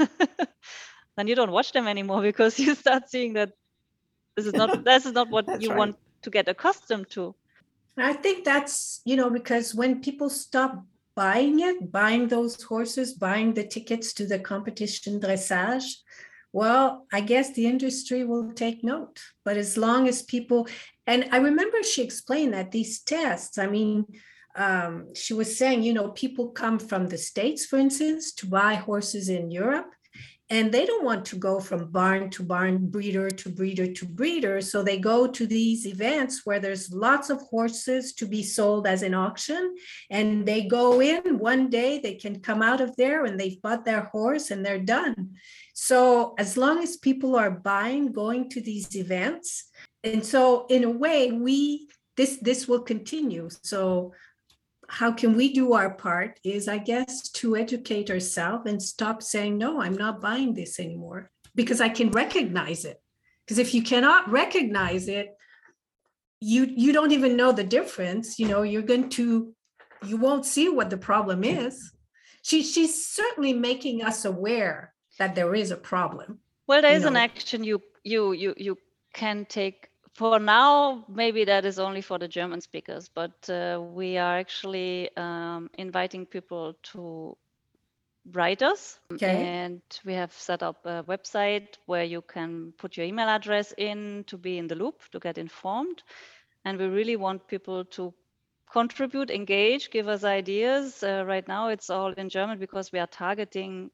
Then 1.20 1.28
you 1.28 1.36
don't 1.36 1.52
watch 1.52 1.74
them 1.74 1.86
anymore 1.86 2.22
because 2.32 2.58
you 2.58 2.74
start 2.76 3.10
seeing 3.10 3.34
that 3.34 3.52
this 4.38 4.46
is 4.46 4.54
not 4.54 4.84
this 4.86 5.06
is 5.06 5.12
not 5.12 5.30
what 5.30 5.62
you 5.62 5.70
right. 5.70 5.78
want 5.78 5.98
to 6.22 6.30
get 6.30 6.48
accustomed 6.48 7.10
to. 7.10 7.36
I 7.98 8.14
think 8.14 8.46
that's 8.46 9.02
you 9.04 9.18
know 9.18 9.30
because 9.30 9.76
when 9.76 10.00
people 10.00 10.30
stop 10.30 10.86
buying 11.20 11.60
it 11.60 11.92
buying 11.92 12.28
those 12.28 12.56
horses 12.64 13.14
buying 13.14 13.54
the 13.54 13.68
tickets 13.76 14.14
to 14.14 14.26
the 14.26 14.40
competition 14.40 15.20
dressage 15.20 15.88
well 16.54 17.06
i 17.12 17.20
guess 17.20 17.52
the 17.52 17.68
industry 17.74 18.24
will 18.24 18.54
take 18.54 18.84
note. 18.84 19.20
But 19.44 19.58
as 19.58 19.78
long 19.86 20.08
as 20.08 20.32
people 20.36 20.68
and 21.06 21.28
i 21.36 21.38
remember 21.50 21.80
she 21.84 22.02
explained 22.04 22.54
that 22.54 22.72
these 22.72 23.02
tests 23.02 23.58
i 23.58 23.68
mean 23.68 24.06
um, 24.56 25.14
she 25.14 25.34
was 25.34 25.58
saying 25.58 25.84
you 25.84 25.94
know 25.94 26.10
people 26.24 26.46
come 26.64 26.80
from 26.80 27.08
the 27.08 27.18
states 27.18 27.66
for 27.66 27.78
instance 27.78 28.34
to 28.40 28.46
buy 28.48 28.74
horses 28.76 29.28
in 29.30 29.52
europe 29.52 29.92
and 30.52 30.72
they 30.72 30.86
don't 30.86 31.06
want 31.06 31.26
to 31.26 31.36
go 31.36 31.60
from 31.60 31.92
barn 31.92 32.32
to 32.32 32.44
barn, 32.44 32.88
breeder 32.88 33.30
to 33.30 33.50
breeder 33.50 33.86
to 33.94 34.06
breeder. 34.06 34.62
So 34.62 34.82
they 34.82 34.98
go 34.98 35.28
to 35.28 35.46
these 35.46 35.86
events 35.86 36.44
where 36.44 36.60
there's 36.60 36.92
lots 36.92 37.30
of 37.30 37.40
horses 37.42 38.14
to 38.14 38.26
be 38.26 38.42
sold 38.42 38.88
as 38.88 39.04
an 39.04 39.14
auction. 39.14 39.76
And 40.10 40.48
they 40.48 40.64
go 40.66 41.02
in 41.02 41.38
one 41.38 41.70
day, 41.70 42.00
they 42.00 42.16
can 42.16 42.40
come 42.40 42.64
out 42.64 42.82
of 42.82 42.96
there 42.96 43.26
and 43.26 43.40
they've 43.40 43.62
bought 43.62 43.86
their 43.86 44.10
horse 44.12 44.50
and 44.50 44.66
they're 44.66 44.80
done. 44.80 45.36
So 45.76 46.34
as 46.40 46.58
long 46.58 46.82
as 46.82 46.98
people 46.98 47.36
are 47.36 47.52
buying, 47.52 48.12
going 48.12 48.50
to 48.50 48.62
these 48.62 48.96
events, 48.96 49.66
and 50.04 50.26
so 50.26 50.66
in 50.70 50.84
a 50.84 50.90
way, 50.90 51.32
we 51.32 51.90
this 52.18 52.38
this 52.42 52.68
will 52.68 52.82
continue. 52.82 53.50
So 53.64 54.14
how 54.90 55.12
can 55.12 55.36
we 55.36 55.54
do 55.54 55.74
our 55.74 55.92
part 55.92 56.40
is 56.44 56.68
i 56.68 56.78
guess 56.78 57.30
to 57.30 57.56
educate 57.56 58.10
ourselves 58.10 58.68
and 58.68 58.82
stop 58.82 59.22
saying 59.22 59.58
no 59.58 59.82
i'm 59.82 59.94
not 59.96 60.22
buying 60.22 60.54
this 60.54 60.80
anymore 60.80 61.30
because 61.56 61.80
i 61.80 61.88
can 61.88 62.10
recognize 62.12 62.86
it 62.86 63.02
because 63.46 63.60
if 63.60 63.74
you 63.74 63.84
cannot 63.84 64.30
recognize 64.30 65.08
it 65.08 65.36
you 66.42 66.68
you 66.76 66.92
don't 66.92 67.12
even 67.12 67.38
know 67.38 67.52
the 67.52 67.64
difference 67.64 68.40
you 68.40 68.48
know 68.48 68.64
you're 68.64 68.82
going 68.82 69.10
to 69.10 69.54
you 70.06 70.18
won't 70.18 70.46
see 70.46 70.70
what 70.70 70.90
the 70.90 70.98
problem 70.98 71.44
is 71.44 71.92
she 72.42 72.64
she's 72.64 73.08
certainly 73.08 73.54
making 73.54 74.04
us 74.04 74.26
aware 74.26 74.94
that 75.20 75.36
there 75.36 75.54
is 75.54 75.72
a 75.72 75.78
problem 75.78 76.40
well 76.68 76.82
there 76.82 76.96
is 76.96 77.04
know. 77.04 77.10
an 77.10 77.16
action 77.18 77.64
you 77.64 77.82
you 78.04 78.32
you 78.32 78.54
you 78.58 78.78
can 79.14 79.46
take 79.46 79.89
for 80.20 80.38
now, 80.38 81.06
maybe 81.08 81.46
that 81.46 81.64
is 81.64 81.80
only 81.80 82.02
for 82.02 82.20
the 82.20 82.28
German 82.28 82.60
speakers, 82.60 83.10
but 83.16 83.50
uh, 83.50 83.80
we 83.82 84.18
are 84.18 84.38
actually 84.38 85.10
um, 85.16 85.70
inviting 85.78 86.26
people 86.26 86.76
to 86.92 87.38
write 88.34 88.62
us. 88.62 89.00
Okay. 89.14 89.48
And 89.48 89.82
we 90.04 90.14
have 90.16 90.34
set 90.34 90.62
up 90.62 90.86
a 90.86 91.04
website 91.04 91.78
where 91.86 92.04
you 92.04 92.22
can 92.22 92.74
put 92.78 92.98
your 92.98 93.06
email 93.06 93.30
address 93.30 93.74
in 93.78 94.26
to 94.28 94.38
be 94.38 94.58
in 94.58 94.68
the 94.68 94.76
loop, 94.76 95.04
to 95.14 95.20
get 95.20 95.38
informed. 95.38 96.04
And 96.66 96.78
we 96.78 96.88
really 96.88 97.16
want 97.16 97.48
people 97.48 97.86
to 97.86 98.14
contribute, 98.70 99.32
engage, 99.32 99.90
give 99.90 100.10
us 100.10 100.26
ideas. 100.26 101.02
Uh, 101.02 101.24
right 101.26 101.48
now, 101.48 101.70
it's 101.70 101.90
all 101.90 102.12
in 102.12 102.28
German 102.28 102.60
because 102.60 102.92
we 102.92 103.00
are 103.00 103.08
targeting 103.08 103.90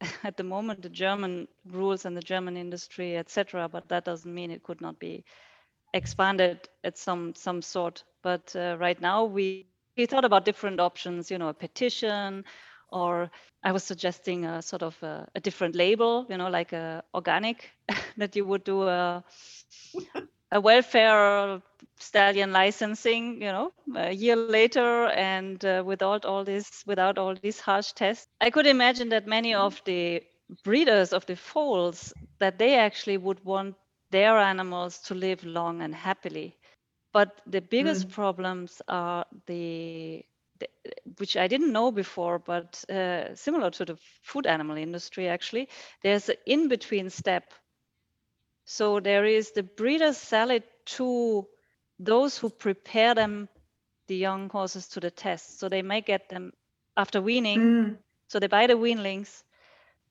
at 0.22 0.36
the 0.36 0.44
moment 0.44 0.82
the 0.82 0.88
German 0.88 1.48
rules 1.66 2.04
and 2.04 2.16
the 2.16 2.22
German 2.22 2.56
industry, 2.56 3.16
etc. 3.16 3.68
But 3.68 3.88
that 3.88 4.04
doesn't 4.04 4.32
mean 4.32 4.52
it 4.52 4.62
could 4.62 4.80
not 4.80 5.00
be 5.00 5.24
expanded 5.94 6.68
at 6.84 6.98
some 6.98 7.34
some 7.34 7.62
sort. 7.62 8.04
But 8.22 8.54
uh, 8.56 8.76
right 8.78 9.00
now 9.00 9.24
we 9.24 9.66
we 9.96 10.06
thought 10.06 10.24
about 10.24 10.44
different 10.44 10.80
options. 10.80 11.30
You 11.30 11.38
know, 11.38 11.48
a 11.48 11.54
petition, 11.54 12.44
or 12.90 13.30
I 13.64 13.72
was 13.72 13.84
suggesting 13.84 14.44
a 14.44 14.62
sort 14.62 14.82
of 14.82 15.02
a, 15.02 15.28
a 15.34 15.40
different 15.40 15.74
label. 15.74 16.26
You 16.28 16.36
know, 16.38 16.48
like 16.48 16.72
a 16.72 17.02
organic 17.14 17.70
that 18.18 18.36
you 18.36 18.44
would 18.44 18.64
do 18.64 18.82
a 18.88 19.24
a 20.52 20.60
welfare 20.60 21.60
stallion 21.98 22.52
licensing 22.52 23.40
you 23.42 23.52
know 23.52 23.72
a 23.96 24.12
year 24.12 24.36
later 24.36 24.98
and 25.06 25.64
uh, 25.64 25.82
without 25.84 26.24
all 26.24 26.44
this 26.44 26.84
without 26.86 27.18
all 27.18 27.34
these 27.34 27.54
harsh 27.54 27.86
tests 27.92 28.24
i 28.40 28.48
could 28.50 28.66
imagine 28.66 29.08
that 29.08 29.26
many 29.26 29.54
of 29.54 29.80
the 29.84 30.22
breeders 30.64 31.12
of 31.12 31.26
the 31.26 31.36
foals 31.36 32.12
that 32.38 32.58
they 32.58 32.76
actually 32.76 33.16
would 33.16 33.42
want 33.44 33.74
their 34.10 34.38
animals 34.38 34.98
to 35.00 35.14
live 35.14 35.44
long 35.44 35.82
and 35.82 35.94
happily. 35.94 36.56
But 37.12 37.40
the 37.46 37.60
biggest 37.60 38.08
mm. 38.08 38.12
problems 38.12 38.82
are 38.88 39.24
the, 39.46 40.24
the, 40.58 40.68
which 41.18 41.36
I 41.36 41.48
didn't 41.48 41.72
know 41.72 41.90
before, 41.90 42.38
but 42.38 42.84
uh, 42.90 43.34
similar 43.34 43.70
to 43.70 43.84
the 43.84 43.96
food 44.22 44.46
animal 44.46 44.76
industry, 44.76 45.28
actually, 45.28 45.68
there's 46.02 46.28
an 46.28 46.36
in 46.46 46.68
between 46.68 47.10
step. 47.10 47.52
So 48.64 49.00
there 49.00 49.24
is 49.24 49.52
the 49.52 49.62
breeders 49.62 50.18
sell 50.18 50.50
it 50.50 50.64
to 50.96 51.46
those 51.98 52.38
who 52.38 52.50
prepare 52.50 53.14
them, 53.14 53.48
the 54.06 54.16
young 54.16 54.48
horses, 54.50 54.88
to 54.88 55.00
the 55.00 55.10
test. 55.10 55.58
So 55.58 55.68
they 55.68 55.82
may 55.82 56.00
get 56.02 56.28
them 56.28 56.52
after 56.96 57.20
weaning. 57.20 57.60
Mm. 57.60 57.96
So 58.28 58.38
they 58.38 58.46
buy 58.46 58.66
the 58.66 58.74
weanlings 58.74 59.42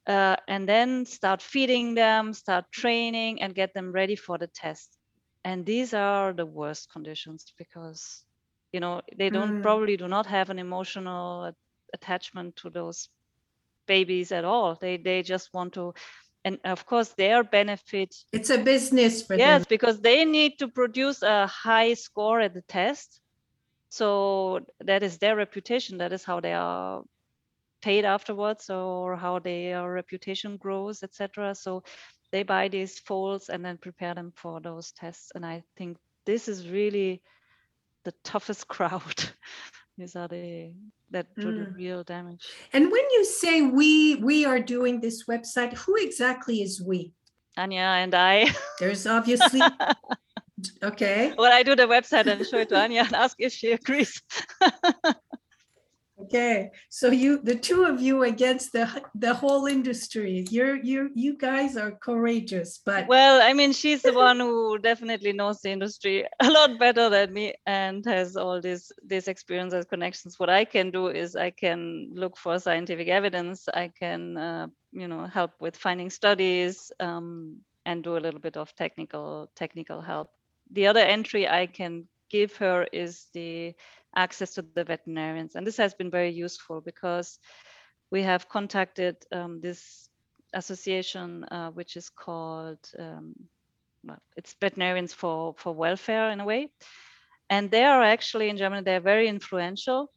uh, 0.08 0.38
and 0.48 0.68
then 0.68 1.06
start 1.06 1.42
feeding 1.42 1.94
them, 1.94 2.34
start 2.34 2.66
training, 2.72 3.42
and 3.42 3.54
get 3.54 3.74
them 3.74 3.92
ready 3.92 4.16
for 4.16 4.38
the 4.38 4.48
test. 4.48 4.98
And 5.44 5.66
these 5.66 5.94
are 5.94 6.34
the 6.34 6.46
worst 6.46 6.90
conditions 6.92 7.54
because, 7.58 8.24
you 8.72 8.80
know, 8.80 9.02
they 9.18 9.30
don't 9.30 9.60
mm. 9.60 9.62
probably 9.62 9.98
do 9.98 10.08
not 10.08 10.26
have 10.26 10.50
an 10.50 10.60
emotional 10.60 11.52
attachment 11.94 12.56
to 12.58 12.70
those 12.70 13.10
babies 13.86 14.32
at 14.32 14.46
all. 14.46 14.78
They 14.80 14.98
they 14.98 15.24
just 15.24 15.54
want 15.54 15.74
to, 15.74 15.94
and 16.44 16.60
of 16.64 16.86
course 16.86 17.10
their 17.10 17.44
benefit. 17.44 18.16
It's 18.32 18.50
a 18.50 18.58
business 18.58 19.24
for 19.24 19.36
yes, 19.36 19.40
them. 19.40 19.60
Yes, 19.60 19.66
because 19.68 20.00
they 20.00 20.26
need 20.26 20.60
to 20.60 20.68
produce 20.68 21.22
a 21.22 21.48
high 21.48 21.94
score 21.94 22.42
at 22.42 22.54
the 22.54 22.62
test. 22.62 23.22
So 23.90 24.60
that 24.82 25.04
is 25.04 25.18
their 25.18 25.36
reputation. 25.36 25.98
That 26.00 26.12
is 26.12 26.24
how 26.24 26.40
they 26.42 26.54
are 26.54 27.04
paid 27.88 28.06
afterwards 28.06 28.70
or 28.70 29.16
how 29.16 29.40
their 29.40 29.78
reputation 30.00 30.58
grows 30.58 31.04
etc 31.04 31.56
so 31.56 31.82
they 32.32 32.44
buy 32.44 32.68
these 32.68 33.00
foals 33.00 33.50
and 33.50 33.64
then 33.64 33.78
prepare 33.78 34.14
them 34.14 34.34
for 34.36 34.60
those 34.60 34.92
tests. 34.92 35.32
And 35.36 35.46
I 35.46 35.64
think 35.78 35.98
this 36.26 36.48
is 36.48 36.70
really 36.70 37.22
the 38.04 38.14
toughest 38.24 38.68
crowd. 38.76 39.16
These 39.98 40.16
are 40.16 40.28
the 40.28 40.74
that 41.10 41.28
do 41.36 41.52
the 41.52 41.66
Mm. 41.72 41.78
real 41.78 42.04
damage. 42.04 42.46
And 42.74 42.92
when 42.92 43.06
you 43.12 43.26
say 43.26 43.62
we 43.62 44.16
we 44.16 44.46
are 44.46 44.60
doing 44.60 45.00
this 45.02 45.26
website, 45.26 45.74
who 45.74 45.96
exactly 45.96 46.62
is 46.62 46.82
we? 46.82 47.14
Anya 47.56 47.98
and 48.04 48.14
I. 48.14 48.54
There's 48.80 49.08
obviously 49.08 49.62
okay. 50.84 51.34
well, 51.38 51.52
I 51.52 51.64
do 51.64 51.76
the 51.76 51.88
website 51.88 52.28
and 52.28 52.46
show 52.46 52.60
it 52.60 52.70
to 52.70 52.78
Anya 52.78 53.04
and 53.06 53.16
ask 53.16 53.36
if 53.40 53.54
she 53.54 53.72
agrees. 53.72 54.22
Okay, 56.28 56.72
so 56.90 57.10
you, 57.10 57.40
the 57.42 57.56
two 57.56 57.86
of 57.86 58.02
you 58.02 58.24
against 58.24 58.74
the 58.74 58.86
the 59.16 59.34
whole 59.34 59.66
industry. 59.66 60.46
You're 60.50 60.76
you 60.76 61.10
you 61.16 61.38
guys 61.38 61.78
are 61.78 61.92
courageous, 61.92 62.82
but 62.86 63.08
well, 63.08 63.42
I 63.42 63.54
mean, 63.54 63.72
she's 63.72 64.02
the 64.02 64.12
one 64.12 64.42
who 64.42 64.78
definitely 64.78 65.32
knows 65.32 65.62
the 65.62 65.72
industry 65.72 66.26
a 66.42 66.50
lot 66.52 66.78
better 66.80 67.10
than 67.10 67.32
me 67.32 67.54
and 67.66 68.04
has 68.06 68.36
all 68.36 68.60
this 68.60 68.92
this 69.02 69.30
experience 69.30 69.74
and 69.74 69.88
connections. 69.88 70.38
What 70.38 70.50
I 70.50 70.66
can 70.66 70.92
do 70.92 71.08
is 71.08 71.38
I 71.38 71.50
can 71.50 72.12
look 72.14 72.36
for 72.36 72.60
scientific 72.60 73.08
evidence. 73.08 73.70
I 73.74 73.88
can, 73.98 74.36
uh, 74.36 74.68
you 74.92 75.08
know, 75.08 75.28
help 75.28 75.52
with 75.62 75.78
finding 75.78 76.10
studies 76.10 76.92
um, 77.00 77.62
and 77.86 78.04
do 78.04 78.18
a 78.18 78.24
little 78.26 78.42
bit 78.42 78.58
of 78.58 78.76
technical 78.76 79.50
technical 79.56 80.02
help. 80.02 80.30
The 80.72 80.88
other 80.88 81.00
entry 81.00 81.48
I 81.48 81.68
can 81.68 82.10
give 82.30 82.56
her 82.58 82.86
is 82.92 83.28
the 83.34 83.74
access 84.16 84.54
to 84.56 84.66
the 84.74 84.84
veterinarians, 84.84 85.56
and 85.56 85.66
this 85.66 85.78
has 85.78 85.94
been 85.94 86.12
very 86.12 86.32
useful 86.32 86.82
because 86.82 87.40
we 88.12 88.24
have 88.24 88.50
contacted 88.50 89.18
um, 89.32 89.60
this 89.62 90.10
association 90.54 91.44
uh, 91.46 91.70
which 91.72 91.98
is 91.98 92.10
called 92.10 92.80
um, 92.98 93.34
well, 94.04 94.22
it's 94.38 94.56
veterinarians 94.62 95.14
for 95.14 95.54
for 95.58 95.74
welfare 95.74 96.32
in 96.32 96.40
a 96.40 96.46
way. 96.46 96.70
And 97.50 97.72
they 97.72 97.84
are 97.84 98.04
actually 98.04 98.50
in 98.50 98.58
germany 98.58 98.84
they're 98.84 99.00
very 99.14 99.28
influential 99.28 100.12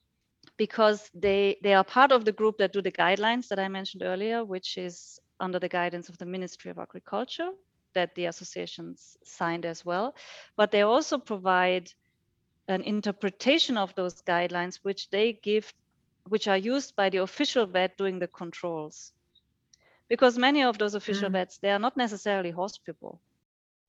because 0.57 1.11
they 1.15 1.57
they 1.63 1.75
are 1.75 1.85
part 1.85 2.13
of 2.13 2.25
the 2.25 2.33
group 2.33 2.59
that 2.59 2.73
do 2.73 2.83
the 2.83 2.93
guidelines 2.93 3.49
that 3.49 3.59
i 3.59 3.69
mentioned 3.69 4.03
earlier 4.03 4.45
which 4.45 4.77
is 4.77 5.21
under 5.41 5.59
the 5.59 5.69
guidance 5.69 6.09
of 6.09 6.19
the 6.19 6.27
ministry 6.27 6.71
of 6.71 6.79
agriculture 6.79 7.51
that 7.95 8.15
the 8.15 8.27
associations 8.27 9.17
signed 9.25 9.67
as 9.67 9.85
well. 9.85 10.15
But 10.57 10.71
they 10.71 10.83
also 10.83 11.19
provide 11.19 11.93
an 12.69 12.83
interpretation 12.83 13.77
of 13.77 13.95
those 13.95 14.21
guidelines 14.23 14.79
which 14.83 15.09
they 15.11 15.33
give 15.43 15.73
which 16.29 16.47
are 16.49 16.57
used 16.59 16.95
by 16.97 17.09
the 17.11 17.19
official 17.19 17.67
vet 17.67 17.97
doing 17.97 18.19
the 18.19 18.29
controls 18.29 19.13
because 20.09 20.39
many 20.39 20.63
of 20.63 20.79
those 20.79 20.95
official 20.95 21.29
Mm. 21.29 21.33
vets 21.33 21.59
they 21.59 21.71
are 21.71 21.79
not 21.79 21.97
necessarily 21.97 22.51
horse 22.51 22.79
people 22.79 23.21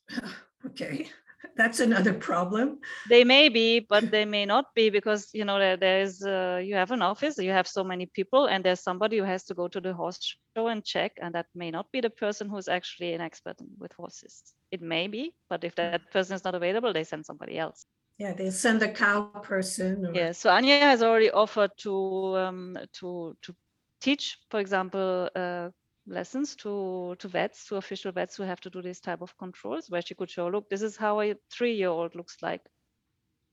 okay, 0.67 1.07
that's 1.57 1.79
another 1.79 2.13
problem. 2.13 2.79
they 3.05 3.23
may 3.23 3.49
be 3.49 3.79
but 3.79 4.09
they 4.11 4.25
may 4.25 4.45
not 4.45 4.65
be 4.75 4.89
because 4.89 5.29
you 5.33 5.45
know 5.45 5.59
there, 5.59 5.77
there's 5.77 6.23
uh, 6.23 6.59
you 6.63 6.75
have 6.75 6.91
an 6.91 7.01
office 7.01 7.37
you 7.37 7.51
have 7.51 7.67
so 7.67 7.83
many 7.83 8.05
people 8.05 8.45
and 8.47 8.63
there's 8.63 8.81
somebody 8.81 9.17
who 9.17 9.23
has 9.23 9.43
to 9.45 9.53
go 9.55 9.67
to 9.67 9.81
the 9.81 9.93
horse 9.93 10.19
show 10.55 10.67
and 10.67 10.83
check 10.85 11.11
and 11.21 11.35
that 11.35 11.47
may 11.55 11.71
not 11.71 11.91
be 11.91 12.01
the 12.01 12.09
person 12.09 12.49
who's 12.49 12.67
actually 12.69 13.13
an 13.13 13.21
expert 13.21 13.57
with 13.79 13.93
horses 13.93 14.53
it 14.71 14.81
may 14.81 15.07
be 15.07 15.33
but 15.49 15.63
if 15.63 15.75
that 15.75 16.01
person 16.11 16.35
is 16.35 16.43
not 16.43 16.55
available 16.55 16.93
they 16.93 17.03
send 17.03 17.25
somebody 17.25 17.57
else 17.57 17.85
Yeah, 18.21 18.33
they 18.33 18.51
send 18.51 18.83
a 18.83 18.91
cow 18.93 19.21
person. 19.41 20.05
or- 20.05 20.13
Yeah, 20.13 20.31
so 20.33 20.49
Anya 20.51 20.79
has 20.79 21.01
already 21.01 21.31
offered 21.31 21.71
to 21.77 22.37
um, 22.37 22.77
to 22.99 23.35
to 23.41 23.55
teach, 23.99 24.37
for 24.51 24.59
example, 24.59 25.27
uh, 25.35 25.69
lessons 26.05 26.55
to 26.57 27.15
to 27.17 27.27
vets, 27.27 27.65
to 27.67 27.77
official 27.77 28.11
vets 28.11 28.37
who 28.37 28.43
have 28.43 28.61
to 28.61 28.69
do 28.69 28.81
this 28.81 28.99
type 29.01 29.21
of 29.23 29.35
controls, 29.37 29.89
where 29.89 30.03
she 30.03 30.13
could 30.15 30.29
show, 30.29 30.47
look, 30.51 30.69
this 30.69 30.83
is 30.83 30.97
how 30.97 31.21
a 31.21 31.35
three-year-old 31.49 32.13
looks 32.15 32.37
like, 32.43 32.61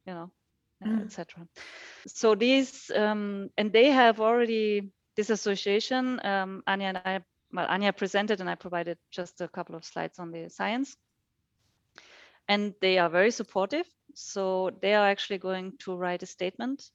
you 0.06 0.12
know, 0.14 0.30
uh, 0.84 0.88
Mm. 0.88 1.04
etc. 1.06 1.48
So 2.06 2.34
these 2.34 2.90
um, 2.90 3.48
and 3.56 3.72
they 3.72 3.90
have 3.90 4.20
already 4.20 4.92
this 5.16 5.30
association. 5.30 6.20
Um, 6.24 6.62
Anya 6.66 6.88
and 6.88 6.98
I, 7.04 7.20
well, 7.54 7.66
Anya 7.70 7.92
presented 7.92 8.40
and 8.40 8.50
I 8.50 8.54
provided 8.56 8.98
just 9.10 9.40
a 9.40 9.48
couple 9.48 9.74
of 9.76 9.84
slides 9.84 10.18
on 10.18 10.30
the 10.30 10.48
science 10.50 10.96
and 12.48 12.74
they 12.80 12.98
are 12.98 13.08
very 13.10 13.30
supportive. 13.30 13.86
So 14.18 14.70
they 14.82 14.94
are 14.94 15.06
actually 15.08 15.38
going 15.38 15.72
to 15.84 15.96
write 15.96 16.22
a 16.22 16.26
statement 16.26 16.90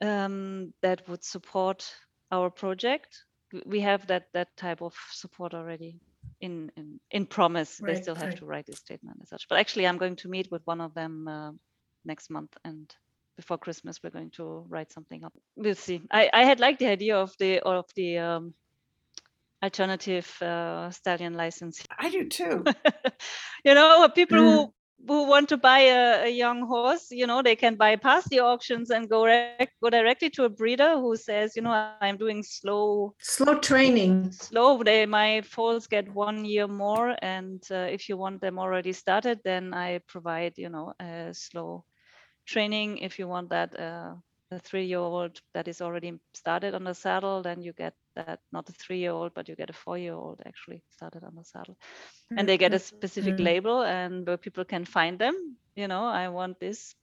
um, 0.00 0.72
that 0.82 1.08
would 1.08 1.24
support 1.24 1.92
our 2.30 2.50
project. 2.50 3.24
We 3.66 3.80
have 3.80 4.06
that 4.06 4.24
that 4.32 4.56
type 4.56 4.82
of 4.82 4.94
support 5.12 5.54
already 5.54 6.00
in 6.40 6.70
in, 6.76 7.00
in 7.10 7.26
promise. 7.26 7.78
they 7.78 7.94
still 8.02 8.14
have 8.14 8.28
right. 8.30 8.38
to 8.38 8.46
write 8.46 8.68
a 8.68 8.76
statement 8.76 9.18
as 9.22 9.28
such. 9.30 9.48
But 9.48 9.58
actually, 9.58 9.86
I'm 9.86 9.98
going 9.98 10.16
to 10.16 10.28
meet 10.28 10.50
with 10.50 10.62
one 10.66 10.80
of 10.80 10.94
them 10.94 11.28
uh, 11.28 11.52
next 12.04 12.30
month 12.30 12.56
and. 12.64 12.94
Before 13.36 13.58
Christmas, 13.58 14.00
we're 14.00 14.10
going 14.10 14.30
to 14.36 14.64
write 14.68 14.92
something 14.92 15.24
up. 15.24 15.32
We'll 15.56 15.74
see. 15.74 16.00
I, 16.08 16.30
I 16.32 16.44
had 16.44 16.60
liked 16.60 16.78
the 16.78 16.86
idea 16.86 17.16
of 17.16 17.34
the 17.40 17.58
of 17.58 17.84
the 17.96 18.18
um, 18.18 18.54
alternative 19.64 20.30
uh, 20.42 20.90
stallion 20.90 21.34
license 21.34 21.82
I 21.98 22.10
do 22.10 22.28
too. 22.28 22.64
you 23.64 23.74
know 23.74 24.08
people 24.14 24.38
Mm. 24.38 24.40
who 24.40 24.73
who 25.06 25.26
want 25.28 25.48
to 25.48 25.56
buy 25.56 25.80
a, 25.80 26.24
a 26.24 26.28
young 26.30 26.66
horse 26.66 27.10
you 27.10 27.26
know 27.26 27.42
they 27.42 27.56
can 27.56 27.74
bypass 27.76 28.28
the 28.28 28.40
auctions 28.40 28.90
and 28.90 29.08
go 29.08 29.24
rec- 29.26 29.50
go 29.60 29.68
directly 29.68 30.10
to 30.10 30.24
a 30.24 30.28
breeder 30.28 30.74
who 30.74 31.16
says 31.16 31.34
you 31.36 31.44
know 31.44 31.54
i'm 31.56 31.90
doing 31.92 32.16
slow 32.18 32.86
Slow 33.20 33.54
training. 33.58 34.30
slow 34.32 34.82
they 34.82 35.06
my 35.06 35.40
foals 35.42 35.86
get 35.86 36.06
one 36.14 36.44
year 36.44 36.66
more 36.66 37.14
and 37.22 37.62
uh, 37.70 37.86
if 37.90 38.08
you 38.08 38.16
want 38.16 38.40
them 38.40 38.58
already 38.58 38.92
started 38.92 39.38
then 39.44 39.72
i 39.74 40.00
provide 40.08 40.52
you 40.56 40.68
know 40.68 40.92
a 41.00 41.32
slow 41.32 41.84
training 42.46 42.98
if 42.98 43.18
you 43.18 43.28
want 43.28 43.50
that 43.50 43.78
uh, 43.78 44.14
a 44.54 44.60
three 44.60 44.86
year 44.86 44.98
old 45.00 45.40
that 45.54 45.68
is 45.68 45.82
already 45.82 46.14
started 46.34 46.74
on 46.74 46.84
the 46.84 46.94
saddle 46.94 47.42
then 47.42 47.62
you 47.62 47.72
get 47.72 47.94
that 48.16 48.32
not 48.44 48.60
a 48.62 48.64
three 48.66 48.92
year 48.92 49.04
old 49.04 49.24
but 49.26 49.40
you 49.40 49.48
get 49.48 49.64
a 49.64 49.66
four 49.66 49.92
year 49.92 50.06
old 50.08 50.40
actually 50.46 50.82
started 50.90 51.22
on 51.24 51.34
the 51.36 51.44
saddle. 51.44 51.76
And 52.36 52.48
they 52.48 52.58
get 52.58 52.74
a 52.74 52.78
specific 52.78 53.38
Mhm. 53.38 53.40
label 53.40 53.82
and 53.82 54.26
where 54.26 54.38
people 54.38 54.64
can 54.64 54.84
find 54.84 55.18
them 55.18 55.34
you 55.76 55.88
know 55.88 56.04
i 56.06 56.28
want 56.28 56.58
this 56.60 56.94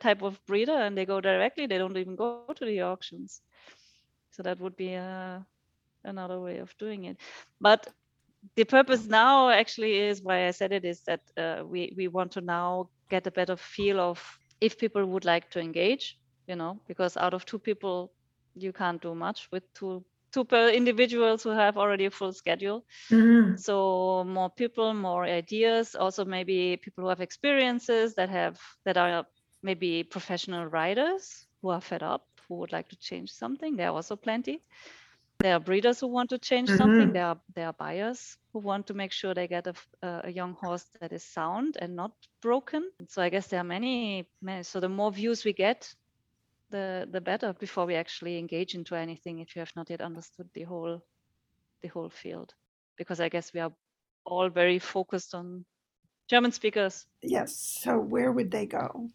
type 0.00 0.22
of 0.22 0.44
breeder 0.46 0.78
and 0.86 0.96
they 0.96 1.06
go 1.06 1.20
directly 1.20 1.66
they 1.66 1.78
don't 1.78 1.96
even 1.98 2.16
go 2.16 2.30
to 2.30 2.42
the 2.42 2.58
auctions. 2.58 3.20
So 4.12 4.24
that 4.24 4.40
would 4.40 4.58
be 4.58 4.78
uh, 4.78 5.38
another 6.04 6.40
way 6.40 6.58
of 6.58 6.74
doing 6.78 7.04
it. 7.04 7.16
But 7.60 7.86
the 8.56 8.64
purpose 8.64 9.06
now 9.06 9.48
actually 9.50 9.96
is 9.98 10.22
why 10.22 10.46
i 10.46 10.50
said 10.50 10.72
it 10.72 10.84
is 10.84 11.02
that 11.06 11.20
uh, 11.36 11.62
we 11.66 11.92
we 11.96 12.08
want 12.08 12.32
to 12.32 12.40
now 12.40 12.88
get 13.10 13.26
a 13.26 13.30
better 13.30 13.56
feel 13.56 14.00
of 14.00 14.20
if 14.60 14.78
people 14.78 15.04
would 15.06 15.24
like 15.24 15.50
to 15.50 15.60
engage 15.60 16.18
you 16.46 16.56
know 16.56 16.80
because 16.86 17.16
out 17.16 17.34
of 17.34 17.44
two 17.44 17.58
people 17.58 18.12
you 18.54 18.72
can't 18.72 19.00
do 19.02 19.14
much 19.14 19.48
with 19.52 19.62
two 19.74 20.04
two 20.32 20.44
per 20.44 20.68
individuals 20.70 21.42
who 21.42 21.50
have 21.50 21.76
already 21.78 22.06
a 22.06 22.10
full 22.10 22.32
schedule. 22.32 22.84
Mhm. 23.10 23.64
so 23.66 24.24
more 24.24 24.50
people 24.50 24.94
more 24.94 25.24
ideas 25.24 25.94
also 25.94 26.24
maybe 26.24 26.76
people 26.76 27.04
who 27.04 27.08
have 27.08 27.20
experiences 27.20 28.14
that 28.14 28.28
have 28.30 28.58
that 28.84 28.96
are 28.96 29.26
maybe 29.62 30.02
professional 30.04 30.66
riders 30.66 31.46
who 31.62 31.68
are 31.70 31.80
fed 31.80 32.02
up 32.02 32.26
who 32.48 32.56
would 32.56 32.72
like 32.72 32.88
to 32.88 32.96
change 32.96 33.30
something. 33.30 33.76
There 33.76 33.88
are 33.88 33.94
also 33.94 34.16
plenty. 34.16 34.62
There 35.40 35.54
are 35.54 35.60
breeders 35.60 36.00
who 36.00 36.08
want 36.08 36.30
to 36.30 36.38
change 36.38 36.70
something. 36.70 37.10
Mhm. 37.10 37.12
there 37.12 37.26
are 37.26 37.40
there 37.54 37.66
are 37.68 37.72
buyers 37.74 38.36
who 38.52 38.60
want 38.60 38.86
to 38.88 38.94
make 38.94 39.12
sure 39.12 39.34
they 39.34 39.48
get 39.48 39.66
a, 39.66 39.74
a 40.02 40.30
young 40.30 40.54
horse 40.54 40.84
that 40.92 41.04
is 41.04 41.14
sound 41.16 41.68
and 41.72 41.88
not 41.90 42.04
broken. 42.34 42.82
So 43.08 43.22
i 43.22 43.28
guess 43.30 43.48
there 43.48 43.60
are 43.60 43.64
many, 43.76 44.28
many 44.40 44.62
so 44.62 44.80
the 44.80 44.88
more 44.88 45.10
views 45.12 45.44
we 45.44 45.52
get 45.52 45.94
the 46.72 47.06
the 47.12 47.20
better 47.20 47.52
before 47.60 47.86
we 47.86 47.94
actually 47.94 48.38
engage 48.38 48.74
into 48.74 48.94
anything 48.96 49.38
if 49.38 49.54
you 49.54 49.60
have 49.60 49.76
not 49.76 49.90
yet 49.90 50.00
understood 50.00 50.48
the 50.54 50.64
whole 50.64 51.00
the 51.82 51.88
whole 51.88 52.10
field 52.10 52.54
because 52.96 53.20
i 53.20 53.28
guess 53.28 53.52
we 53.54 53.60
are 53.60 53.72
all 54.24 54.48
very 54.48 54.78
focused 54.78 55.34
on 55.34 55.64
german 56.28 56.52
speakers 56.52 57.06
Yes. 57.22 57.56
So 57.82 57.98
where 57.98 58.32
would 58.32 58.50
they 58.50 58.66
go? 58.66 59.08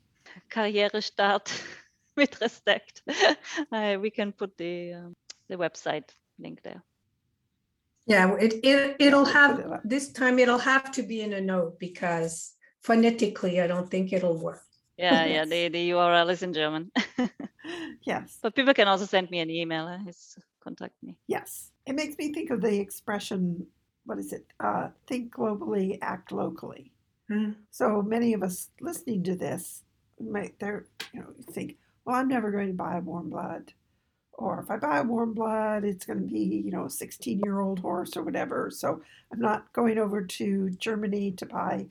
Karrierestart 0.49 1.51
with 2.15 2.39
respect 2.41 3.01
uh, 3.71 3.97
we 4.01 4.09
can 4.09 4.31
put 4.31 4.57
the 4.57 4.93
um, 4.93 5.13
the 5.49 5.55
website 5.55 6.09
link 6.39 6.61
there 6.63 6.83
Yeah, 8.07 8.37
it, 8.39 8.53
it, 8.63 8.95
it'll 8.99 9.25
have, 9.25 9.81
this 9.83 10.13
time 10.13 10.39
it'll 10.39 10.65
have 10.73 10.91
to 10.91 11.03
be 11.03 11.19
in 11.21 11.33
a 11.33 11.41
note 11.41 11.77
because 11.77 12.53
phonetically, 12.81 13.59
I 13.59 13.67
don't 13.67 13.91
think 13.91 14.13
it'll 14.13 14.41
work. 14.41 14.66
Yeah 14.97 15.25
yeah 15.25 15.45
the, 15.45 15.67
the 15.69 15.91
url 15.91 16.29
is 16.31 16.43
in 16.43 16.53
german 16.53 16.91
Yes. 18.03 18.39
but 18.41 18.55
people 18.55 18.73
can 18.73 18.87
also 18.87 19.05
send 19.05 19.29
me 19.29 19.39
an 19.39 19.49
email 19.49 19.99
just 20.05 20.39
contact 20.63 20.95
me 21.03 21.17
Yes. 21.27 21.71
It 21.85 21.95
makes 21.95 22.17
me 22.17 22.33
think 22.33 22.49
of 22.51 22.61
the 22.61 22.79
expression, 22.79 23.65
what 24.05 24.19
is 24.19 24.33
it? 24.33 24.45
Uh, 24.59 24.89
think 25.07 25.33
globally, 25.33 25.97
act 26.01 26.31
locally. 26.31 26.91
Mm. 27.31 27.55
So 27.71 28.01
many 28.01 28.33
of 28.33 28.43
us 28.43 28.69
listening 28.81 29.23
to 29.23 29.35
this 29.35 29.83
might 30.19 30.57
they're 30.59 30.85
you 31.13 31.19
know 31.21 31.27
think, 31.51 31.77
well, 32.05 32.15
I'm 32.15 32.27
never 32.27 32.51
going 32.51 32.67
to 32.67 32.73
buy 32.73 32.97
a 32.97 33.01
warm 33.01 33.29
blood, 33.29 33.73
or 34.33 34.61
if 34.61 34.69
I 34.71 34.77
buy 34.77 34.99
a 34.99 35.03
warm 35.03 35.33
blood, 35.33 35.83
it's 35.83 36.05
going 36.05 36.19
to 36.21 36.25
be, 36.25 36.39
you 36.65 36.71
know, 36.71 36.85
a 36.85 36.89
16 36.89 37.39
year 37.43 37.59
old 37.61 37.79
horse 37.79 38.17
or 38.17 38.23
whatever. 38.23 38.69
So 38.71 39.01
I'm 39.31 39.39
not 39.39 39.71
going 39.73 39.97
over 39.97 40.21
to 40.23 40.69
Germany 40.71 41.31
to 41.31 41.45
buy 41.45 41.87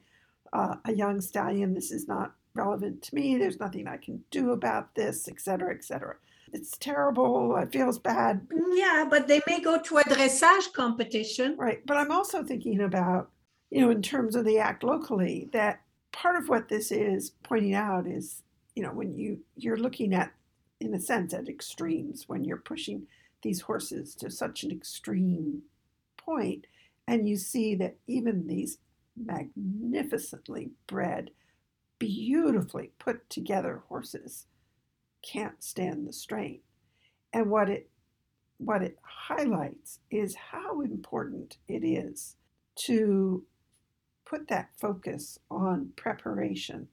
uh, 0.52 0.76
a 0.84 0.92
young 0.92 1.20
stallion. 1.20 1.74
This 1.74 1.90
is 1.90 2.08
not 2.08 2.34
relevant 2.56 3.02
to 3.02 3.14
me. 3.14 3.36
There's 3.36 3.60
nothing 3.60 3.86
I 3.86 3.98
can 3.98 4.24
do 4.30 4.50
about 4.50 4.94
this, 4.94 5.28
et 5.28 5.40
cetera, 5.40 5.74
et 5.74 5.84
cetera. 5.84 6.16
It's 6.52 6.76
terrible. 6.78 7.56
It 7.56 7.72
feels 7.72 7.98
bad. 7.98 8.46
Yeah, 8.72 9.06
but 9.08 9.28
they 9.28 9.40
may 9.46 9.60
go 9.60 9.80
to 9.80 9.98
a 9.98 10.04
dressage 10.04 10.72
competition. 10.72 11.56
Right. 11.58 11.84
But 11.86 11.96
I'm 11.96 12.12
also 12.12 12.42
thinking 12.42 12.80
about, 12.80 13.30
you 13.70 13.80
know, 13.80 13.90
in 13.90 14.00
terms 14.02 14.36
of 14.36 14.44
the 14.44 14.58
act 14.58 14.82
locally, 14.82 15.48
that 15.52 15.80
part 16.12 16.36
of 16.36 16.48
what 16.48 16.68
this 16.68 16.90
is 16.90 17.30
pointing 17.42 17.74
out 17.74 18.06
is, 18.06 18.42
you 18.74 18.82
know, 18.82 18.92
when 18.92 19.14
you 19.14 19.40
you're 19.56 19.76
looking 19.76 20.14
at 20.14 20.32
in 20.80 20.94
a 20.94 21.00
sense, 21.00 21.32
at 21.34 21.48
extremes 21.48 22.28
when 22.28 22.44
you're 22.44 22.58
pushing 22.58 23.06
these 23.42 23.62
horses 23.62 24.14
to 24.14 24.30
such 24.30 24.62
an 24.62 24.70
extreme 24.70 25.62
point, 26.16 26.66
and 27.08 27.28
you 27.28 27.36
see 27.36 27.74
that 27.74 27.96
even 28.06 28.46
these 28.46 28.78
magnificently 29.16 30.70
bred, 30.86 31.30
beautifully 31.98 32.92
put 32.98 33.28
together 33.30 33.82
horses 33.88 34.46
can't 35.22 35.62
stand 35.62 36.06
the 36.06 36.12
strain. 36.12 36.60
And 37.32 37.50
what 37.50 37.68
it 37.68 37.90
what 38.58 38.82
it 38.82 38.98
highlights 39.02 39.98
is 40.10 40.34
how 40.34 40.80
important 40.80 41.58
it 41.68 41.84
is 41.84 42.36
to 42.74 43.44
put 44.24 44.48
that 44.48 44.70
focus 44.76 45.38
on 45.50 45.90
preparation, 45.96 46.88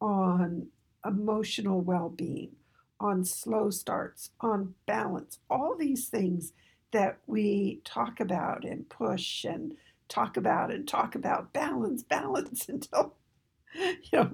on 0.00 0.68
emotional 1.04 1.80
well-being, 1.80 2.52
on 3.00 3.24
slow 3.24 3.70
starts, 3.70 4.30
on 4.40 4.74
balance, 4.86 5.38
all 5.50 5.76
these 5.76 6.08
things 6.08 6.52
that 6.92 7.18
we 7.26 7.80
talk 7.84 8.20
about 8.20 8.64
and 8.64 8.88
push 8.88 9.44
and 9.44 9.72
talk 10.08 10.36
about 10.36 10.72
and 10.72 10.86
talk 10.86 11.14
about 11.14 11.52
balance, 11.52 12.02
balance 12.02 12.68
until, 12.68 13.14
you 13.74 13.94
know, 14.12 14.30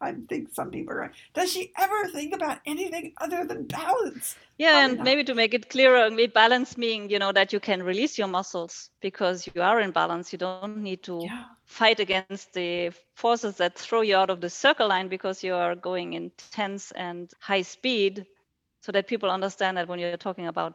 I 0.00 0.14
think 0.28 0.52
some 0.52 0.70
people 0.70 0.94
are, 0.94 1.12
does 1.34 1.52
she 1.52 1.72
ever 1.78 2.08
think 2.08 2.34
about 2.34 2.60
anything 2.66 3.12
other 3.20 3.44
than 3.44 3.64
balance? 3.64 4.36
Yeah, 4.58 4.84
Probably 4.84 4.84
and 4.84 4.98
not. 4.98 5.04
maybe 5.04 5.24
to 5.24 5.34
make 5.34 5.54
it 5.54 5.70
clearer, 5.70 6.10
balance 6.34 6.76
meaning, 6.76 7.10
you 7.10 7.18
know, 7.18 7.32
that 7.32 7.52
you 7.52 7.60
can 7.60 7.82
release 7.82 8.18
your 8.18 8.28
muscles 8.28 8.90
because 9.00 9.46
you 9.46 9.62
are 9.62 9.80
in 9.80 9.92
balance. 9.92 10.32
You 10.32 10.38
don't 10.38 10.78
need 10.82 11.02
to 11.04 11.16
yeah 11.18 11.44
fight 11.66 12.00
against 12.00 12.52
the 12.54 12.90
forces 13.14 13.56
that 13.58 13.78
throw 13.78 14.02
you 14.02 14.16
out 14.16 14.30
of 14.30 14.40
the 14.40 14.50
circle 14.50 14.88
line 14.88 15.08
because 15.08 15.42
you 15.42 15.54
are 15.54 15.74
going 15.76 16.14
in 16.14 16.30
tense 16.50 16.90
and 16.92 17.30
high 17.40 17.62
speed 17.62 18.26
so 18.80 18.92
that 18.92 19.06
people 19.08 19.30
understand 19.30 19.76
that 19.76 19.88
when 19.88 19.98
you're 20.00 20.16
talking 20.16 20.46
about 20.46 20.74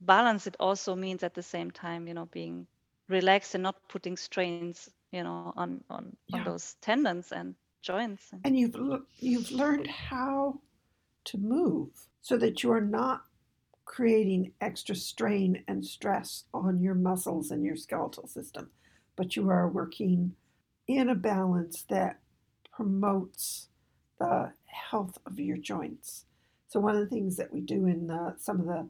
balance 0.00 0.46
it 0.46 0.56
also 0.60 0.94
means 0.94 1.22
at 1.22 1.34
the 1.34 1.42
same 1.42 1.70
time 1.70 2.06
you 2.06 2.14
know 2.14 2.26
being 2.26 2.66
relaxed 3.08 3.54
and 3.54 3.62
not 3.62 3.76
putting 3.88 4.16
strains 4.16 4.90
you 5.12 5.22
know 5.22 5.52
on 5.56 5.82
on, 5.88 6.16
yeah. 6.28 6.38
on 6.38 6.44
those 6.44 6.74
tendons 6.80 7.32
and 7.32 7.54
joints 7.82 8.30
and 8.44 8.58
you've 8.58 8.76
you've 9.18 9.50
learned 9.50 9.86
how 9.86 10.58
to 11.24 11.38
move 11.38 11.90
so 12.20 12.36
that 12.36 12.62
you 12.62 12.70
are 12.72 12.80
not 12.80 13.22
creating 13.84 14.52
extra 14.60 14.94
strain 14.94 15.62
and 15.68 15.84
stress 15.84 16.44
on 16.54 16.80
your 16.80 16.94
muscles 16.94 17.50
and 17.50 17.64
your 17.64 17.76
skeletal 17.76 18.26
system 18.26 18.70
but 19.16 19.36
you 19.36 19.48
are 19.50 19.68
working 19.68 20.32
in 20.88 21.08
a 21.08 21.14
balance 21.14 21.84
that 21.88 22.18
promotes 22.72 23.68
the 24.18 24.52
health 24.66 25.18
of 25.26 25.38
your 25.38 25.56
joints. 25.56 26.24
So 26.68 26.80
one 26.80 26.94
of 26.94 27.00
the 27.00 27.14
things 27.14 27.36
that 27.36 27.52
we 27.52 27.60
do 27.60 27.86
in 27.86 28.06
the, 28.06 28.34
some 28.38 28.60
of 28.60 28.66
the 28.66 28.88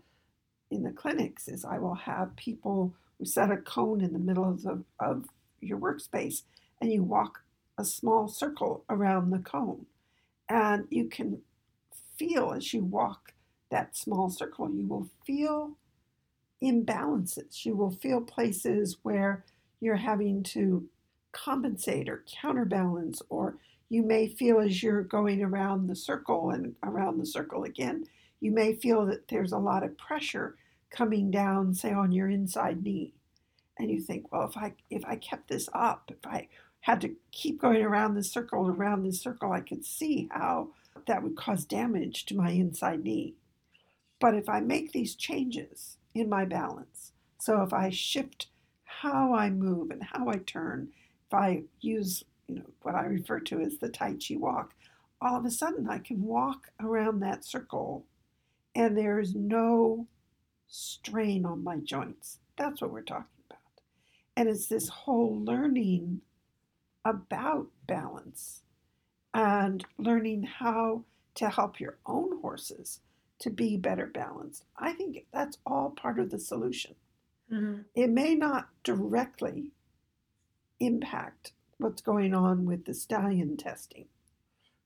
in 0.70 0.85
the 0.85 0.91
clinics 0.91 1.49
is 1.49 1.66
I 1.66 1.79
will 1.79 1.95
have 1.95 2.35
people 2.37 2.95
we 3.18 3.27
set 3.27 3.51
a 3.51 3.59
cone 3.59 4.01
in 4.01 4.14
the 4.14 4.18
middle 4.18 4.49
of 4.49 4.62
the 4.62 4.83
of 5.01 5.27
your 5.63 5.79
workspace 5.79 6.43
and 6.81 6.93
you 6.93 7.03
walk 7.03 7.41
a 7.79 7.85
small 7.85 8.29
circle 8.29 8.85
around 8.91 9.31
the 9.31 9.39
cone 9.39 9.87
and 10.49 10.87
you 10.91 11.09
can 11.09 11.41
feel 12.17 12.53
as 12.53 12.75
you 12.75 12.85
walk 12.85 13.33
that 13.71 13.97
small 13.97 14.29
circle 14.29 14.71
you 14.71 14.87
will 14.87 15.09
feel 15.27 15.73
imbalances 16.63 17.65
you 17.65 17.75
will 17.75 17.91
feel 17.91 18.21
places 18.21 18.99
where 19.03 19.45
you're 19.81 19.97
having 19.97 20.43
to 20.45 20.89
compensate 21.33 22.09
or 22.09 22.25
counterbalance, 22.41 23.21
or 23.29 23.57
you 23.89 24.03
may 24.03 24.29
feel 24.29 24.61
as 24.61 24.83
you're 24.83 25.03
going 25.03 25.43
around 25.43 25.87
the 25.87 25.97
circle 25.97 26.51
and 26.51 26.75
around 26.83 27.19
the 27.19 27.27
circle 27.27 27.65
again, 27.65 28.05
you 28.41 28.53
may 28.53 28.75
feel 28.75 29.05
that 29.07 29.29
there's 29.29 29.53
a 29.53 29.59
lot 29.59 29.83
of 29.83 29.99
pressure 29.99 30.57
coming 30.91 31.31
down, 31.31 31.75
say, 31.75 31.93
on 31.93 32.13
your 32.13 32.29
inside 32.29 32.83
knee. 32.83 33.13
And 33.83 33.91
you 33.91 34.01
think, 34.01 34.30
well, 34.30 34.49
if 34.49 34.57
I 34.57 34.74
if 34.91 35.05
I 35.05 35.16
kept 35.16 35.49
this 35.49 35.68
up, 35.74 36.12
if 36.12 36.24
I 36.24 36.47
had 36.83 37.01
to 37.01 37.16
keep 37.33 37.61
going 37.61 37.83
around 37.83 38.14
the 38.14 38.22
circle, 38.22 38.68
around 38.68 39.03
the 39.03 39.12
circle, 39.12 39.51
I 39.51 39.61
could 39.61 39.85
see 39.85 40.28
how 40.30 40.68
that 41.09 41.24
would 41.24 41.37
cause 41.37 41.64
damage 41.64 42.24
to 42.26 42.37
my 42.37 42.51
inside 42.53 43.03
knee. 43.03 43.35
But 44.20 44.37
if 44.37 44.49
I 44.49 44.61
make 44.61 44.93
these 44.93 45.16
changes 45.16 45.97
in 46.14 46.28
my 46.28 46.45
balance, 46.45 47.12
so 47.41 47.62
if 47.62 47.72
I 47.72 47.91
shift 47.91 48.47
how 48.85 49.35
I 49.35 49.51
move 49.51 49.91
and 49.91 50.05
how 50.05 50.28
I 50.28 50.37
turn, 50.37 50.91
if 51.26 51.35
I 51.35 51.64
use 51.80 52.22
you 52.47 52.57
know 52.57 52.70
what 52.83 52.95
I 52.95 53.03
refer 53.07 53.41
to 53.41 53.61
as 53.62 53.78
the 53.78 53.89
Tai 53.89 54.14
Chi 54.14 54.37
walk, 54.37 54.74
all 55.20 55.37
of 55.37 55.45
a 55.45 55.51
sudden 55.51 55.89
I 55.91 55.99
can 55.99 56.22
walk 56.22 56.68
around 56.80 57.18
that 57.20 57.45
circle 57.45 58.07
and 58.76 58.97
there's 58.97 59.35
no 59.35 60.07
strain 60.68 61.45
on 61.45 61.64
my 61.64 61.78
joints. 61.78 62.39
That's 62.57 62.80
what 62.80 62.93
we're 62.93 63.03
talking. 63.03 63.26
And 64.43 64.51
it's 64.51 64.66
this 64.66 64.88
whole 64.88 65.38
learning 65.38 66.20
about 67.05 67.68
balance 67.86 68.62
and 69.32 69.84
learning 69.99 70.43
how 70.43 71.05
to 71.36 71.49
help 71.49 71.78
your 71.78 71.99
own 72.07 72.40
horses 72.40 72.99
to 73.38 73.51
be 73.51 73.76
better 73.76 74.07
balanced. 74.07 74.64
I 74.76 74.95
think 74.95 75.26
that's 75.32 75.59
all 75.64 75.90
part 75.90 76.18
of 76.18 76.30
the 76.30 76.40
solution. 76.40 76.97
Mm-hmm. 77.53 77.82
It 77.95 78.11
may 78.11 78.34
not 78.34 78.66
directly 78.82 79.70
impact 80.80 81.53
what's 81.78 82.03
going 82.03 82.34
on 82.34 82.64
with 82.64 82.84
the 82.84 82.95
stallion 82.95 83.57
testing, 83.57 84.07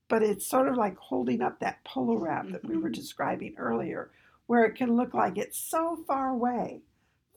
but 0.07 0.21
it's 0.21 0.45
sort 0.45 0.67
of 0.67 0.75
like 0.75 0.97
holding 0.97 1.41
up 1.41 1.61
that 1.61 1.83
polo 1.83 2.15
wrap 2.15 2.47
that 2.51 2.63
we 2.63 2.77
were 2.77 2.89
mm-hmm. 2.89 2.91
describing 2.91 3.55
earlier, 3.57 4.11
where 4.45 4.65
it 4.65 4.75
can 4.75 4.95
look 4.95 5.15
like 5.15 5.35
it's 5.35 5.57
so 5.57 5.97
far 6.07 6.29
away 6.29 6.81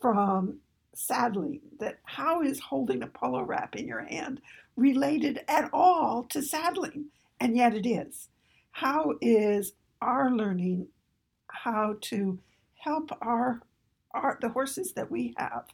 from 0.02 0.58
saddling 0.94 1.60
that 1.78 1.98
how 2.04 2.42
is 2.42 2.60
holding 2.60 3.02
a 3.02 3.06
polo 3.06 3.42
wrap 3.42 3.76
in 3.76 3.86
your 3.86 4.04
hand 4.04 4.40
related 4.76 5.40
at 5.48 5.70
all 5.72 6.24
to 6.24 6.42
saddling? 6.42 7.06
And 7.40 7.56
yet 7.56 7.74
it 7.74 7.86
is. 7.86 8.28
How 8.72 9.14
is 9.20 9.72
our 10.00 10.30
learning 10.30 10.88
how 11.48 11.96
to 12.00 12.38
help 12.74 13.10
our 13.20 13.62
our, 14.12 14.38
the 14.40 14.48
horses 14.48 14.92
that 14.94 15.10
we 15.10 15.34
have 15.36 15.66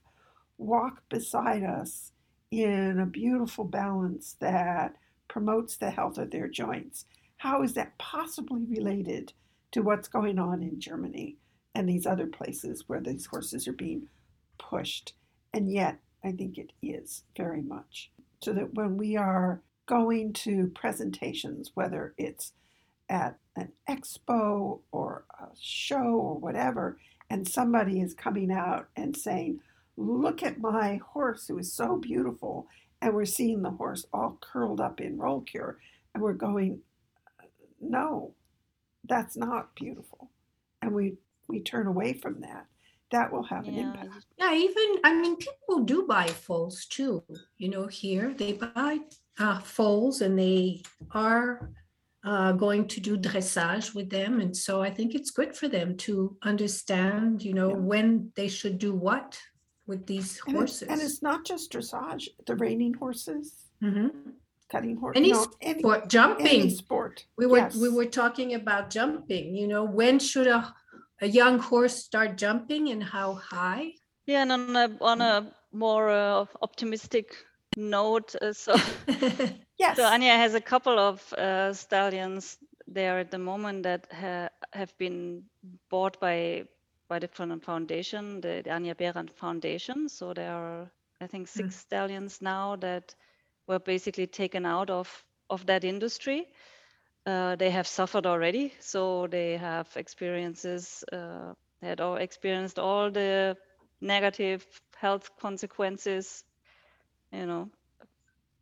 walk 0.58 1.02
beside 1.08 1.62
us 1.62 2.12
in 2.50 2.98
a 3.00 3.06
beautiful 3.06 3.64
balance 3.64 4.36
that 4.40 4.94
promotes 5.28 5.76
the 5.76 5.90
health 5.90 6.18
of 6.18 6.30
their 6.30 6.48
joints. 6.48 7.04
How 7.38 7.62
is 7.62 7.74
that 7.74 7.96
possibly 7.98 8.64
related 8.64 9.32
to 9.72 9.82
what's 9.82 10.08
going 10.08 10.38
on 10.38 10.62
in 10.62 10.80
Germany 10.80 11.36
and 11.74 11.88
these 11.88 12.06
other 12.06 12.26
places 12.26 12.84
where 12.86 13.00
these 13.00 13.26
horses 13.26 13.66
are 13.68 13.72
being 13.72 14.08
pushed? 14.58 15.14
And 15.52 15.70
yet, 15.70 15.98
I 16.24 16.32
think 16.32 16.58
it 16.58 16.72
is 16.82 17.24
very 17.36 17.62
much. 17.62 18.10
So 18.42 18.52
that 18.52 18.74
when 18.74 18.96
we 18.96 19.16
are 19.16 19.62
going 19.86 20.32
to 20.32 20.68
presentations, 20.74 21.70
whether 21.74 22.14
it's 22.18 22.52
at 23.08 23.38
an 23.54 23.72
expo 23.88 24.80
or 24.90 25.24
a 25.40 25.46
show 25.58 26.02
or 26.02 26.38
whatever, 26.38 26.98
and 27.30 27.48
somebody 27.48 28.00
is 28.00 28.14
coming 28.14 28.52
out 28.52 28.88
and 28.96 29.16
saying, 29.16 29.60
Look 29.96 30.42
at 30.42 30.60
my 30.60 31.00
horse 31.12 31.46
who 31.48 31.58
is 31.58 31.72
so 31.72 31.96
beautiful. 31.96 32.66
And 33.00 33.14
we're 33.14 33.24
seeing 33.24 33.62
the 33.62 33.70
horse 33.70 34.04
all 34.12 34.38
curled 34.40 34.80
up 34.80 35.00
in 35.00 35.16
Rollkur. 35.16 35.76
And 36.14 36.22
we're 36.22 36.34
going, 36.34 36.80
No, 37.80 38.34
that's 39.08 39.36
not 39.36 39.74
beautiful. 39.74 40.30
And 40.82 40.92
we, 40.92 41.14
we 41.48 41.60
turn 41.60 41.86
away 41.86 42.12
from 42.12 42.40
that. 42.42 42.66
That 43.12 43.32
will 43.32 43.44
have 43.44 43.68
an 43.68 43.74
impact. 43.74 44.26
Yeah, 44.36 44.52
even, 44.54 44.96
I 45.04 45.14
mean, 45.14 45.36
people 45.36 45.84
do 45.84 46.06
buy 46.06 46.26
foals 46.26 46.86
too. 46.86 47.22
You 47.56 47.68
know, 47.68 47.86
here 47.86 48.34
they 48.36 48.54
buy 48.54 48.98
uh, 49.38 49.60
foals 49.60 50.22
and 50.22 50.38
they 50.38 50.82
are 51.12 51.70
uh, 52.24 52.52
going 52.52 52.88
to 52.88 53.00
do 53.00 53.16
dressage 53.16 53.94
with 53.94 54.10
them. 54.10 54.40
And 54.40 54.56
so 54.56 54.82
I 54.82 54.90
think 54.90 55.14
it's 55.14 55.30
good 55.30 55.56
for 55.56 55.68
them 55.68 55.96
to 55.98 56.36
understand, 56.42 57.42
you 57.42 57.54
know, 57.54 57.70
yeah. 57.70 57.76
when 57.76 58.32
they 58.34 58.48
should 58.48 58.78
do 58.78 58.92
what 58.92 59.38
with 59.86 60.06
these 60.06 60.40
and 60.46 60.56
horses. 60.56 60.82
It's, 60.82 60.90
and 60.90 61.00
it's 61.00 61.22
not 61.22 61.44
just 61.44 61.72
dressage, 61.72 62.28
the 62.46 62.56
reining 62.56 62.94
horses. 62.94 63.54
Mm-hmm. 63.82 64.30
Cutting 64.68 64.96
horse, 64.96 65.16
any 65.16 65.30
no, 65.30 65.42
sport, 65.42 65.56
any, 65.62 65.82
jumping, 66.08 66.46
any 66.48 66.70
sport. 66.70 67.24
We 67.38 67.46
were 67.46 67.58
yes. 67.58 67.76
we 67.76 67.88
were 67.88 68.06
talking 68.06 68.54
about 68.54 68.90
jumping. 68.90 69.54
You 69.54 69.68
know, 69.68 69.84
when 69.84 70.18
should 70.18 70.48
a 70.48 70.74
a 71.20 71.26
young 71.26 71.58
horse 71.58 72.04
start 72.04 72.36
jumping 72.36 72.90
and 72.90 73.02
how 73.02 73.34
high? 73.34 73.92
Yeah, 74.26 74.42
and 74.42 74.52
on 74.52 74.76
a, 74.76 74.96
on 75.00 75.20
a 75.20 75.52
more 75.72 76.10
uh, 76.10 76.46
optimistic 76.62 77.34
note, 77.76 78.34
uh, 78.42 78.52
so 78.52 78.74
Yes. 79.78 79.96
so 79.96 80.04
Anya 80.04 80.36
has 80.36 80.54
a 80.54 80.60
couple 80.60 80.98
of 80.98 81.32
uh, 81.34 81.72
stallions 81.72 82.58
there 82.86 83.18
at 83.18 83.30
the 83.30 83.38
moment 83.38 83.82
that 83.82 84.06
ha- 84.10 84.48
have 84.72 84.96
been 84.98 85.42
bought 85.90 86.18
by 86.20 86.64
by 87.08 87.18
different 87.20 87.62
foundation, 87.62 88.40
the, 88.40 88.62
the 88.64 88.70
Anja 88.70 88.96
Beran 88.96 89.28
Foundation. 89.28 90.08
So 90.08 90.34
there 90.34 90.52
are, 90.52 90.90
I 91.20 91.28
think, 91.28 91.46
six 91.46 91.76
stallions 91.76 92.42
now 92.42 92.74
that 92.76 93.14
were 93.68 93.78
basically 93.78 94.26
taken 94.26 94.66
out 94.66 94.90
of 94.90 95.24
of 95.50 95.66
that 95.66 95.84
industry. 95.84 96.48
Uh, 97.26 97.56
they 97.56 97.70
have 97.70 97.86
suffered 97.86 98.26
already, 98.26 98.72
so 98.80 99.26
they 99.26 99.56
have 99.56 99.88
experiences. 99.96 101.04
Uh, 101.12 101.54
they 101.80 101.88
had 101.88 102.00
all 102.00 102.16
experienced 102.16 102.78
all 102.78 103.10
the 103.10 103.56
negative 104.00 104.64
health 104.96 105.30
consequences. 105.40 106.44
You 107.32 107.46
know, 107.46 107.70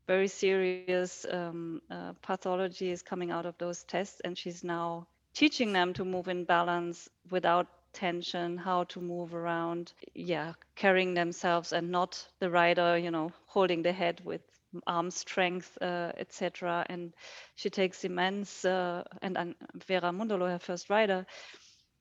very 0.09 0.29
serious 0.29 1.05
um, 1.09 1.61
uh, 1.71 1.91
pathology 2.01 2.71
is 2.71 2.85
coming 2.85 3.15
out 3.15 3.29
of 3.29 3.45
those 3.45 3.71
tests, 3.71 4.11
and 4.11 4.27
she's 4.27 4.55
now 4.55 5.07
teaching 5.33 5.73
them 5.73 5.93
to 5.95 6.05
move 6.05 6.29
in 6.29 6.45
balance 6.45 7.09
without 7.31 7.67
tension, 7.93 8.57
how 8.57 8.85
to 8.85 9.01
move 9.01 9.35
around, 9.35 9.93
yeah, 10.15 10.55
carrying 10.77 11.15
themselves 11.15 11.73
and 11.73 11.91
not 11.91 12.29
the 12.41 12.51
rider, 12.51 12.99
you 12.99 13.11
know, 13.11 13.33
holding 13.47 13.83
the 13.83 13.93
head 13.93 14.21
with 14.25 14.43
arm 14.87 15.11
strength, 15.11 15.77
uh, 15.81 16.12
etc. 16.16 16.87
And 16.89 17.14
she 17.57 17.70
takes 17.70 18.05
immense, 18.05 18.64
uh, 18.64 19.05
and, 19.22 19.37
and 19.37 19.55
Vera 19.87 20.11
Mundolo, 20.12 20.49
her 20.49 20.59
first 20.59 20.91
rider, 20.91 21.27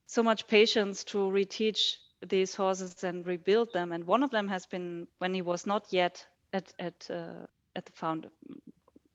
so 0.08 0.24
much 0.24 0.48
patience 0.48 1.04
to 1.06 1.18
reteach 1.18 1.96
these 2.28 2.56
horses 2.56 3.04
and 3.04 3.26
rebuild 3.26 3.74
them. 3.74 3.92
And 3.92 4.06
one 4.06 4.24
of 4.24 4.32
them 4.32 4.48
has 4.48 4.66
been 4.66 5.08
when 5.20 5.34
he 5.34 5.42
was 5.42 5.66
not 5.66 5.88
yet 5.92 6.26
at 6.54 6.74
at 6.80 7.10
uh, 7.10 7.46
at 7.76 7.86
the 7.86 7.92
found 7.94 8.30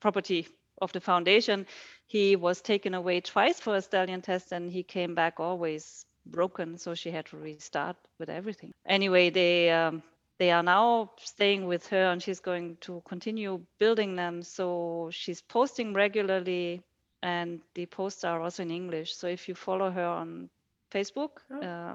property 0.00 0.46
of 0.80 0.92
the 0.92 1.00
foundation, 1.00 1.66
he 2.06 2.36
was 2.36 2.60
taken 2.60 2.94
away 2.94 3.20
twice 3.20 3.58
for 3.60 3.76
a 3.76 3.82
stallion 3.82 4.22
test, 4.22 4.52
and 4.52 4.70
he 4.70 4.82
came 4.82 5.14
back 5.14 5.40
always 5.40 6.04
broken 6.30 6.78
so 6.78 6.94
she 6.94 7.10
had 7.10 7.26
to 7.26 7.36
restart 7.36 7.96
with 8.18 8.28
everything 8.28 8.72
anyway 8.86 9.30
they 9.30 9.70
um, 9.70 10.02
they 10.38 10.50
are 10.52 10.62
now 10.62 11.10
staying 11.18 11.66
with 11.66 11.86
her 11.88 12.10
and 12.10 12.22
she's 12.22 12.40
going 12.40 12.76
to 12.82 13.02
continue 13.06 13.64
building 13.78 14.16
them. 14.16 14.42
So 14.42 15.10
she's 15.12 15.40
posting 15.42 15.92
regularly 15.94 16.82
and 17.22 17.60
the 17.74 17.86
posts 17.86 18.24
are 18.24 18.40
also 18.40 18.62
in 18.62 18.70
english. 18.70 19.14
So 19.14 19.28
if 19.28 19.48
you 19.48 19.54
follow 19.54 19.90
her 19.90 20.06
on 20.06 20.50
facebook 20.92 21.30
Oh. 21.50 21.62
uh, 21.62 21.94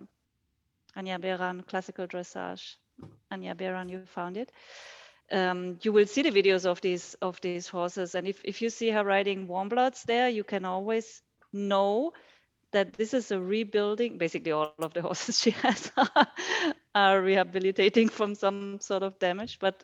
anya 0.96 1.20
beran 1.20 1.62
classical 1.64 2.08
dressage 2.08 2.78
anya 3.32 3.56
beran 3.56 3.89
you 3.89 4.00
found 4.00 4.30
it. 4.30 4.46
Um, 5.26 5.72
you 5.76 5.86
will 5.94 6.00
see 6.00 6.22
the 6.24 6.32
videos 6.32 6.66
of 6.66 6.82
these 6.82 7.16
of 7.22 7.39
these 7.41 7.68
horses. 7.68 8.16
And 8.16 8.28
if, 8.28 8.41
if 8.44 8.62
you 8.62 8.70
see 8.70 8.89
her 8.89 9.04
riding 9.04 9.48
warm 9.48 9.70
bloods 9.70 10.04
there 10.04 10.30
you 10.30 10.44
can 10.44 10.66
always 10.66 11.22
know 11.54 12.14
that 12.72 12.94
this 12.94 13.14
is 13.14 13.32
a 13.32 13.39
rebuilding 13.39 14.18
basically 14.18 14.52
all 14.52 14.70
of 14.70 14.94
the 14.94 15.02
horses 15.02 15.39
she 15.41 15.52
has. 15.52 15.91
are 15.98 16.72
rehabilitating 16.96 18.10
from 18.10 18.36
some 18.36 18.80
sort 18.80 19.04
of 19.04 19.18
damage 19.20 19.60
but 19.60 19.84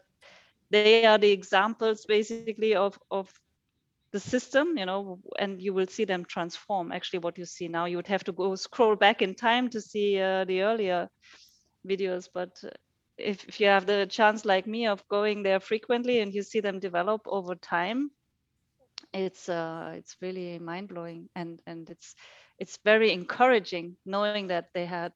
they 0.71 1.05
are 1.05 1.17
the 1.17 1.31
examples 1.31 2.05
basically 2.05 2.75
of 2.75 2.97
of 3.11 3.31
the 4.11 4.19
system 4.19 4.77
you 4.77 4.85
know 4.85 5.19
and 5.39 5.61
you 5.61 5.73
will 5.73 5.87
see 5.87 6.05
them 6.05 6.25
transform 6.25 6.91
actually 6.91 7.19
what 7.19 7.37
you 7.37 7.45
see 7.45 7.67
now. 7.67 7.85
You 7.85 7.97
would 7.97 8.07
have 8.07 8.23
to 8.23 8.31
go 8.31 8.55
scroll 8.55 8.95
back 8.95 9.21
in 9.21 9.33
time 9.35 9.69
to 9.69 9.81
see 9.81 10.19
uh, 10.19 10.45
the 10.45 10.61
earlier 10.61 11.09
videos 11.87 12.27
but 12.33 12.51
if, 13.17 13.43
if 13.47 13.59
you 13.59 13.67
have 13.67 13.85
the 13.85 14.05
chance 14.07 14.45
like 14.45 14.65
me 14.67 14.87
of 14.87 15.07
going 15.07 15.43
there 15.43 15.59
frequently 15.59 16.19
and 16.19 16.33
you 16.33 16.43
see 16.43 16.59
them 16.61 16.79
develop 16.79 17.21
over 17.25 17.55
time 17.55 18.11
it's 19.13 19.49
uh 19.49 19.93
it's 19.95 20.17
really 20.21 20.59
mind 20.59 20.87
blowing 20.89 21.29
and 21.35 21.61
and 21.65 21.89
it's 21.89 22.15
it's 22.59 22.79
very 22.85 23.11
encouraging 23.11 23.95
knowing 24.05 24.47
that 24.47 24.65
they 24.73 24.85
had 24.85 25.11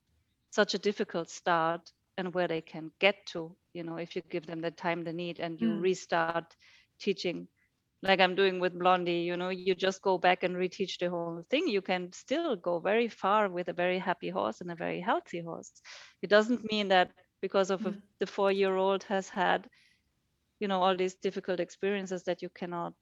such 0.54 0.76
a 0.76 0.84
difficult 0.90 1.34
start 1.34 1.94
and 2.18 2.36
where 2.36 2.58
they 2.58 2.62
can 2.62 3.00
get 3.08 3.28
to 3.34 3.58
you 3.74 3.90
know 3.90 4.08
if 4.08 4.22
you 4.22 4.30
give 4.32 4.48
them 4.48 4.62
the 4.62 4.72
time 4.72 5.04
they 5.06 5.14
need 5.14 5.40
and 5.40 5.62
you 5.62 5.74
Mm. 5.74 5.88
restart 5.88 6.56
teaching 7.00 7.48
like 8.04 8.20
i'm 8.22 8.36
doing 8.36 8.60
with 8.60 8.78
blondie 8.80 9.22
you 9.30 9.38
know 9.38 9.50
you 9.52 9.76
just 9.76 10.02
go 10.04 10.18
back 10.18 10.44
and 10.44 10.58
reteach 10.58 11.00
the 11.00 11.10
whole 11.12 11.44
thing 11.50 11.68
you 11.68 11.82
can 11.82 12.12
still 12.14 12.56
go 12.56 12.80
very 12.80 13.08
far 13.08 13.50
with 13.50 13.68
a 13.70 13.74
very 13.74 13.98
happy 14.00 14.30
horse 14.30 14.62
and 14.62 14.72
a 14.72 14.76
very 14.76 15.00
healthy 15.02 15.42
horse 15.42 15.74
it 16.22 16.30
doesn't 16.30 16.64
mean 16.72 16.90
that 16.90 17.12
because 17.42 17.70
of 17.72 17.86
a, 17.86 17.94
Mm. 17.94 18.18
the 18.20 18.28
four 18.28 18.52
year 18.52 18.76
old 18.76 19.04
has 19.04 19.30
had 19.30 19.68
you 20.60 20.68
know 20.68 20.82
all 20.82 20.96
these 20.96 21.16
difficult 21.16 21.60
experiences 21.60 22.24
that 22.24 22.42
you 22.42 22.50
cannot 22.50 22.94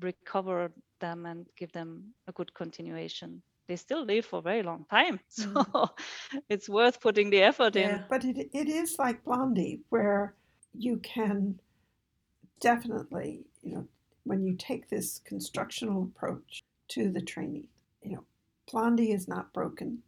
recover 0.00 0.64
them 0.92 1.18
and 1.18 1.38
give 1.50 1.66
them 1.66 2.08
a 2.26 2.26
good 2.28 2.52
continuation 2.54 3.42
they 3.68 3.76
still 3.76 4.04
live 4.04 4.24
for 4.24 4.38
a 4.38 4.42
very 4.42 4.62
long 4.62 4.84
time 4.90 5.20
so 5.28 5.46
mm. 5.46 5.90
it's 6.48 6.68
worth 6.68 7.00
putting 7.00 7.30
the 7.30 7.42
effort 7.42 7.76
in 7.76 7.88
Yeah. 7.90 8.02
But 8.08 8.24
it, 8.24 8.50
it 8.52 8.68
is 8.68 8.96
like 8.98 9.22
Blondie, 9.24 9.80
where 9.90 10.34
you 10.76 10.96
can 10.98 11.60
definitely, 12.60 13.44
you 13.62 13.74
know, 13.74 13.88
when 14.24 14.42
you 14.42 14.56
take 14.56 14.88
this 14.88 15.20
constructional 15.24 16.02
approach 16.04 16.62
to 16.88 17.10
the 17.10 17.20
training, 17.20 17.68
you 18.02 18.16
know, 18.16 18.24
Blondie 18.70 19.12
is 19.12 19.28
not 19.28 19.52
broken. 19.52 19.98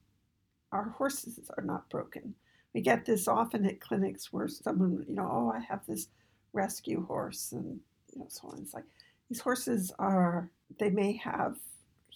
Our 0.72 0.90
horses 0.90 1.38
are 1.56 1.64
not 1.64 1.88
broken. 1.90 2.34
We 2.74 2.80
get 2.80 3.04
this 3.04 3.26
often 3.26 3.66
at 3.66 3.80
clinics 3.80 4.32
where 4.32 4.48
someone, 4.48 5.04
you 5.08 5.14
know, 5.14 5.28
oh, 5.30 5.52
I 5.54 5.60
have 5.60 5.84
this 5.86 6.08
rescue 6.52 7.04
horse, 7.04 7.52
and 7.52 7.80
you 8.12 8.20
know, 8.20 8.26
so 8.28 8.48
on. 8.48 8.60
It's 8.62 8.74
like 8.74 8.84
these 9.28 9.40
horses 9.40 9.92
are, 9.98 10.48
they 10.78 10.90
may 10.90 11.16
have 11.16 11.56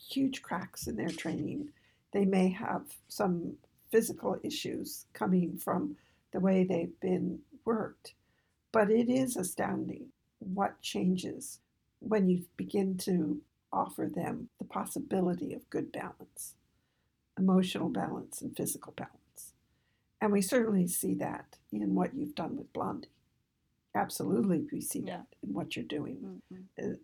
huge 0.08 0.42
cracks 0.42 0.86
in 0.86 0.96
their 0.96 1.08
training. 1.08 1.68
They 2.12 2.24
may 2.24 2.48
have 2.50 2.82
some 3.08 3.54
physical 3.90 4.38
issues 4.42 5.06
coming 5.12 5.56
from 5.58 5.96
the 6.32 6.40
way 6.40 6.64
they've 6.64 6.98
been 7.00 7.40
worked. 7.64 8.14
But 8.72 8.90
it 8.90 9.08
is 9.08 9.36
astounding 9.36 10.06
what 10.40 10.80
changes 10.80 11.60
when 12.00 12.28
you 12.28 12.44
begin 12.56 12.96
to 12.98 13.40
offer 13.72 14.10
them 14.12 14.48
the 14.58 14.64
possibility 14.64 15.54
of 15.54 15.68
good 15.70 15.90
balance, 15.92 16.54
emotional 17.38 17.88
balance, 17.88 18.42
and 18.42 18.56
physical 18.56 18.92
balance. 18.96 19.52
And 20.20 20.32
we 20.32 20.42
certainly 20.42 20.86
see 20.86 21.14
that 21.14 21.56
in 21.72 21.94
what 21.94 22.14
you've 22.14 22.34
done 22.34 22.56
with 22.56 22.72
Blondie. 22.72 23.08
Absolutely, 23.94 24.66
we 24.72 24.80
see 24.80 25.00
Yeah. 25.00 25.18
that 25.18 25.26
in 25.42 25.52
what 25.54 25.76
you're 25.76 25.84
doing 25.84 26.40
Mhm. 26.52 26.98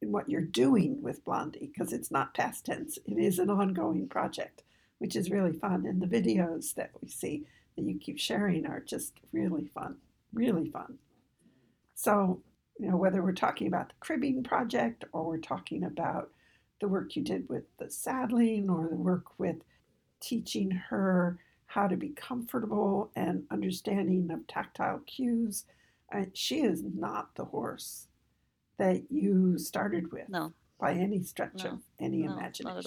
What 0.00 0.28
you're 0.28 0.40
doing 0.40 1.02
with 1.02 1.24
Blondie 1.24 1.70
because 1.72 1.92
it's 1.92 2.10
not 2.10 2.34
past 2.34 2.66
tense. 2.66 2.98
It 3.06 3.18
is 3.18 3.38
an 3.38 3.50
ongoing 3.50 4.08
project, 4.08 4.62
which 4.98 5.16
is 5.16 5.30
really 5.30 5.52
fun. 5.52 5.86
And 5.86 6.00
the 6.00 6.06
videos 6.06 6.74
that 6.74 6.90
we 7.00 7.08
see 7.08 7.44
that 7.76 7.84
you 7.84 7.98
keep 7.98 8.18
sharing 8.18 8.66
are 8.66 8.80
just 8.80 9.14
really 9.32 9.66
fun, 9.74 9.96
really 10.32 10.68
fun. 10.68 10.98
So, 11.94 12.40
you 12.78 12.90
know, 12.90 12.96
whether 12.96 13.22
we're 13.22 13.32
talking 13.32 13.66
about 13.66 13.88
the 13.88 13.94
cribbing 14.00 14.42
project 14.42 15.04
or 15.12 15.24
we're 15.24 15.38
talking 15.38 15.84
about 15.84 16.30
the 16.80 16.88
work 16.88 17.16
you 17.16 17.22
did 17.22 17.48
with 17.48 17.64
the 17.78 17.90
saddling 17.90 18.68
or 18.68 18.88
the 18.88 18.96
work 18.96 19.38
with 19.38 19.56
teaching 20.20 20.70
her 20.70 21.38
how 21.66 21.86
to 21.86 21.96
be 21.96 22.10
comfortable 22.10 23.10
and 23.16 23.44
understanding 23.50 24.30
of 24.30 24.46
tactile 24.46 25.00
cues, 25.06 25.64
uh, 26.14 26.24
she 26.32 26.60
is 26.60 26.82
not 26.94 27.34
the 27.34 27.44
horse 27.44 28.06
that 28.78 29.02
you 29.10 29.58
started 29.58 30.12
with 30.12 30.28
no 30.28 30.52
by 30.78 30.92
any 30.92 31.22
stretch 31.22 31.64
No, 31.64 31.70
of 31.70 31.80
any 31.98 32.22
no 32.24 32.32
imagination. 32.34 32.64
not 32.84 32.86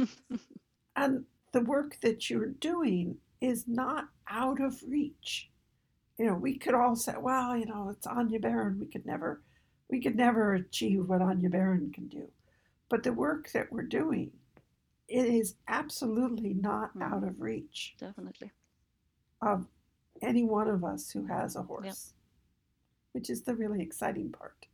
all 0.00 0.08
And 0.96 1.24
the 1.52 1.60
work 1.62 1.98
that 2.02 2.30
you're 2.30 2.46
doing 2.50 3.16
is 3.40 3.66
not 3.66 4.08
out 4.28 4.60
of 4.60 4.80
reach. 4.86 5.50
You 6.18 6.26
know, 6.26 6.34
we 6.34 6.56
could 6.56 6.74
all 6.74 6.94
say, 6.94 7.14
well, 7.18 7.56
you 7.56 7.66
know, 7.66 7.88
it's 7.90 8.06
Anya 8.06 8.38
Beran. 8.38 8.78
We 8.78 8.86
could 8.86 9.04
never, 9.04 9.42
we 9.90 10.00
could 10.00 10.14
never 10.16 10.54
achieve 10.54 11.08
what 11.08 11.20
Anya 11.20 11.50
Beran 11.50 11.90
can 11.92 12.06
do. 12.06 12.28
But 12.88 13.02
the 13.02 13.12
work 13.12 13.50
that 13.52 13.72
we're 13.72 13.82
doing, 13.82 14.30
it 15.08 15.26
is 15.26 15.56
absolutely 15.66 16.54
not 16.54 16.94
Mhm. 16.96 17.02
out 17.02 17.24
of 17.24 17.40
reach 17.40 17.96
definitely 17.98 18.52
of 19.42 19.66
any 20.22 20.44
one 20.44 20.68
of 20.68 20.84
us 20.84 21.10
who 21.10 21.26
has 21.26 21.56
a 21.56 21.62
horse, 21.62 22.14
which 23.12 23.28
is 23.28 23.42
the 23.42 23.54
really 23.56 23.82
exciting 23.82 24.30
part. 24.30 24.66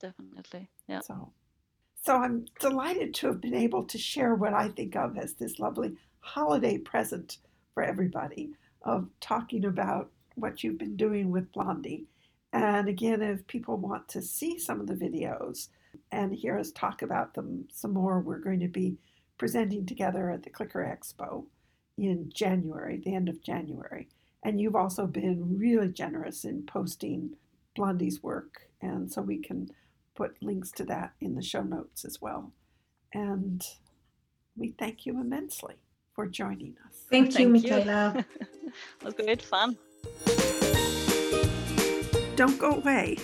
Definitely 0.00 0.68
yeah 0.88 1.00
So, 1.00 1.32
so 2.02 2.16
I'm 2.16 2.46
delighted 2.60 3.14
to 3.14 3.26
have 3.28 3.40
been 3.40 3.54
able 3.54 3.84
to 3.84 3.98
share 3.98 4.34
what 4.34 4.54
I 4.54 4.68
think 4.68 4.96
of 4.96 5.18
as 5.18 5.34
this 5.34 5.58
lovely 5.58 5.96
holiday 6.20 6.78
present 6.78 7.38
for 7.74 7.82
everybody 7.82 8.50
of 8.82 9.08
talking 9.20 9.64
about 9.64 10.10
what 10.36 10.62
you've 10.62 10.78
been 10.78 10.96
doing 10.96 11.30
with 11.30 11.52
Blondie. 11.52 12.06
And 12.52 12.88
again, 12.88 13.20
if 13.22 13.46
people 13.46 13.76
want 13.76 14.08
to 14.08 14.22
see 14.22 14.58
some 14.58 14.80
of 14.80 14.86
the 14.86 14.94
videos 14.94 15.68
and 16.12 16.32
hear 16.34 16.58
us 16.58 16.70
talk 16.72 17.02
about 17.02 17.34
them 17.34 17.66
some 17.72 17.92
more, 17.92 18.20
we're 18.20 18.38
going 18.38 18.60
to 18.60 18.68
be 18.68 18.96
presenting 19.36 19.84
together 19.86 20.30
at 20.30 20.42
the 20.42 20.50
Clicker 20.50 20.80
Expo 20.80 21.44
in 21.98 22.30
January, 22.32 23.00
the 23.04 23.14
end 23.14 23.28
of 23.28 23.42
January. 23.42 24.08
And 24.44 24.60
you've 24.60 24.76
also 24.76 25.06
been 25.06 25.58
really 25.58 25.88
generous 25.88 26.44
in 26.44 26.64
posting 26.64 27.34
Blondie's 27.76 28.22
work. 28.22 28.68
And 28.80 29.10
so 29.10 29.20
we 29.20 29.38
can 29.38 29.68
put 30.18 30.42
links 30.42 30.72
to 30.72 30.84
that 30.84 31.12
in 31.20 31.36
the 31.36 31.42
show 31.42 31.62
notes 31.62 32.04
as 32.04 32.20
well. 32.20 32.52
And 33.14 33.64
we 34.56 34.74
thank 34.76 35.06
you 35.06 35.20
immensely 35.20 35.76
for 36.12 36.26
joining 36.26 36.74
us. 36.84 37.04
Thank, 37.08 37.32
thank 37.32 37.38
you, 37.38 37.48
Michaela. 37.48 38.24
it 38.40 39.04
was 39.04 39.14
great 39.14 39.42
fun. 39.42 39.78
Don't 42.34 42.58
go 42.58 42.72
away. 42.72 43.18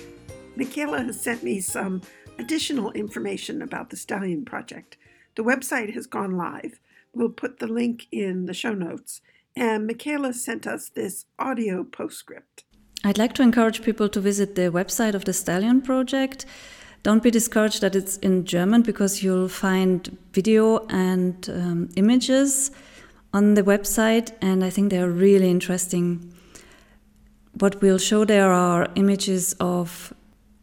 Michaela 0.54 1.02
has 1.02 1.20
sent 1.20 1.42
me 1.42 1.60
some 1.60 2.00
additional 2.38 2.92
information 2.92 3.60
about 3.60 3.90
the 3.90 3.96
Stallion 3.96 4.44
Project. 4.44 4.96
The 5.34 5.42
website 5.42 5.92
has 5.94 6.06
gone 6.06 6.36
live. 6.36 6.78
We'll 7.12 7.30
put 7.30 7.58
the 7.58 7.66
link 7.66 8.06
in 8.12 8.46
the 8.46 8.54
show 8.54 8.72
notes. 8.72 9.20
And 9.56 9.88
Michaela 9.88 10.32
sent 10.32 10.64
us 10.64 10.90
this 10.90 11.26
audio 11.40 11.82
postscript. 11.82 12.62
I'd 13.02 13.18
like 13.18 13.34
to 13.34 13.42
encourage 13.42 13.82
people 13.82 14.08
to 14.08 14.20
visit 14.20 14.54
the 14.54 14.70
website 14.70 15.14
of 15.14 15.24
the 15.24 15.32
Stallion 15.32 15.82
Project. 15.82 16.46
Don't 17.04 17.22
be 17.22 17.30
discouraged 17.30 17.82
that 17.82 17.94
it's 17.94 18.16
in 18.16 18.46
German 18.46 18.80
because 18.80 19.22
you'll 19.22 19.48
find 19.48 20.16
video 20.32 20.86
and 20.88 21.50
um, 21.50 21.90
images 21.96 22.70
on 23.34 23.52
the 23.52 23.62
website, 23.62 24.32
and 24.40 24.64
I 24.64 24.70
think 24.70 24.90
they 24.90 24.98
are 24.98 25.10
really 25.10 25.50
interesting. 25.50 26.32
What 27.60 27.82
we'll 27.82 27.98
show 27.98 28.24
there 28.24 28.50
are 28.50 28.88
images 28.94 29.54
of 29.60 30.14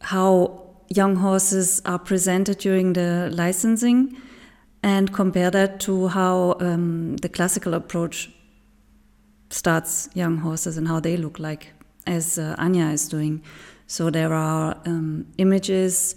how 0.02 0.64
young 0.90 1.18
horses 1.18 1.80
are 1.86 2.00
presented 2.00 2.58
during 2.58 2.94
the 2.94 3.30
licensing 3.32 4.18
and 4.82 5.14
compare 5.14 5.52
that 5.52 5.80
to 5.82 6.08
how 6.08 6.58
um, 6.60 7.18
the 7.18 7.30
classical 7.30 7.76
approach 7.76 8.32
starts 9.52 10.10
young 10.16 10.38
horses 10.38 10.76
and 10.76 10.88
how 10.88 11.00
they 11.00 11.18
look 11.18 11.38
like, 11.38 11.74
as 12.08 12.40
uh, 12.40 12.56
Anya 12.58 12.88
is 12.88 13.08
doing. 13.08 13.44
So 13.86 14.10
there 14.10 14.34
are 14.34 14.76
um, 14.88 15.28
images 15.38 16.16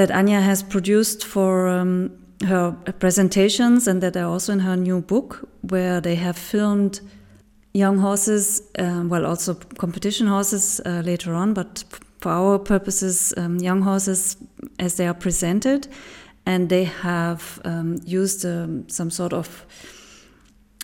that 0.00 0.10
Anya 0.10 0.40
has 0.40 0.62
produced 0.62 1.26
for 1.26 1.68
um, 1.68 2.10
her 2.46 2.72
presentations 2.98 3.86
and 3.86 4.02
that 4.02 4.16
are 4.16 4.24
also 4.24 4.50
in 4.50 4.60
her 4.60 4.74
new 4.74 5.02
book, 5.02 5.46
where 5.60 6.00
they 6.00 6.14
have 6.14 6.38
filmed 6.38 7.00
young 7.74 7.98
horses, 7.98 8.62
um, 8.78 9.10
well, 9.10 9.26
also 9.26 9.52
competition 9.76 10.26
horses 10.26 10.80
uh, 10.86 11.02
later 11.04 11.34
on, 11.34 11.52
but 11.52 11.84
for 12.22 12.32
our 12.32 12.58
purposes, 12.58 13.34
um, 13.36 13.58
young 13.58 13.82
horses 13.82 14.38
as 14.78 14.96
they 14.96 15.06
are 15.06 15.12
presented. 15.12 15.86
And 16.46 16.70
they 16.70 16.84
have 16.84 17.60
um, 17.66 17.98
used 18.06 18.46
um, 18.46 18.88
some 18.88 19.10
sort 19.10 19.34
of 19.34 19.66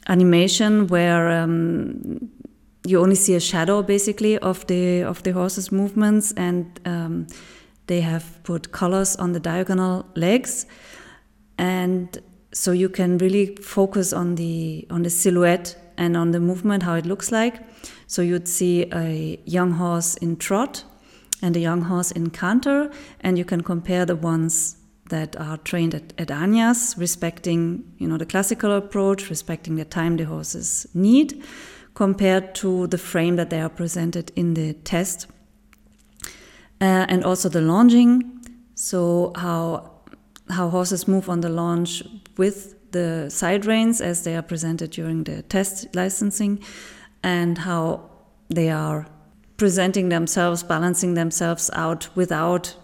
animation 0.08 0.88
where 0.88 1.42
um, 1.42 2.30
you 2.84 3.00
only 3.00 3.16
see 3.16 3.34
a 3.34 3.40
shadow 3.40 3.82
basically 3.82 4.36
of 4.38 4.66
the 4.66 5.02
of 5.02 5.22
the 5.22 5.32
horse's 5.32 5.72
movements 5.72 6.32
and 6.36 6.78
um, 6.84 7.26
they 7.86 8.00
have 8.00 8.42
put 8.42 8.72
colors 8.72 9.16
on 9.16 9.32
the 9.32 9.40
diagonal 9.40 10.06
legs, 10.14 10.66
and 11.58 12.18
so 12.52 12.72
you 12.72 12.88
can 12.88 13.18
really 13.18 13.56
focus 13.56 14.12
on 14.12 14.34
the 14.36 14.86
on 14.90 15.02
the 15.02 15.10
silhouette 15.10 15.76
and 15.96 16.16
on 16.16 16.30
the 16.30 16.40
movement, 16.40 16.82
how 16.82 16.94
it 16.94 17.06
looks 17.06 17.32
like. 17.32 17.62
So 18.06 18.22
you'd 18.22 18.48
see 18.48 18.86
a 18.92 19.40
young 19.44 19.72
horse 19.72 20.16
in 20.16 20.36
trot 20.36 20.84
and 21.42 21.56
a 21.56 21.60
young 21.60 21.82
horse 21.82 22.10
in 22.10 22.30
canter, 22.30 22.90
and 23.20 23.38
you 23.38 23.44
can 23.44 23.62
compare 23.62 24.04
the 24.04 24.16
ones 24.16 24.76
that 25.08 25.36
are 25.36 25.56
trained 25.58 25.94
at, 25.94 26.12
at 26.18 26.28
Anyas, 26.28 26.98
respecting 26.98 27.84
you 27.98 28.08
know 28.08 28.16
the 28.16 28.26
classical 28.26 28.72
approach, 28.72 29.30
respecting 29.30 29.76
the 29.76 29.84
time 29.84 30.16
the 30.16 30.24
horses 30.24 30.86
need, 30.94 31.42
compared 31.94 32.54
to 32.56 32.86
the 32.88 32.98
frame 32.98 33.36
that 33.36 33.50
they 33.50 33.60
are 33.60 33.68
presented 33.68 34.32
in 34.34 34.54
the 34.54 34.72
test 34.72 35.28
uh, 36.80 37.06
and 37.08 37.24
also 37.24 37.48
the 37.48 37.60
lunging. 37.60 38.44
So 38.74 39.32
how 39.36 39.92
how 40.48 40.68
horses 40.68 41.08
move 41.08 41.28
on 41.28 41.40
the 41.40 41.48
lunge 41.48 42.04
with 42.36 42.74
the 42.92 43.28
side 43.30 43.66
reins 43.66 44.00
as 44.00 44.22
they 44.22 44.36
are 44.36 44.42
presented 44.42 44.90
during 44.90 45.24
the 45.24 45.42
test 45.42 45.94
licensing, 45.94 46.62
and 47.22 47.58
how 47.58 48.10
they 48.48 48.70
are 48.70 49.06
presenting 49.56 50.08
themselves, 50.10 50.62
balancing 50.62 51.14
themselves 51.14 51.70
out 51.72 52.08
without 52.14 52.76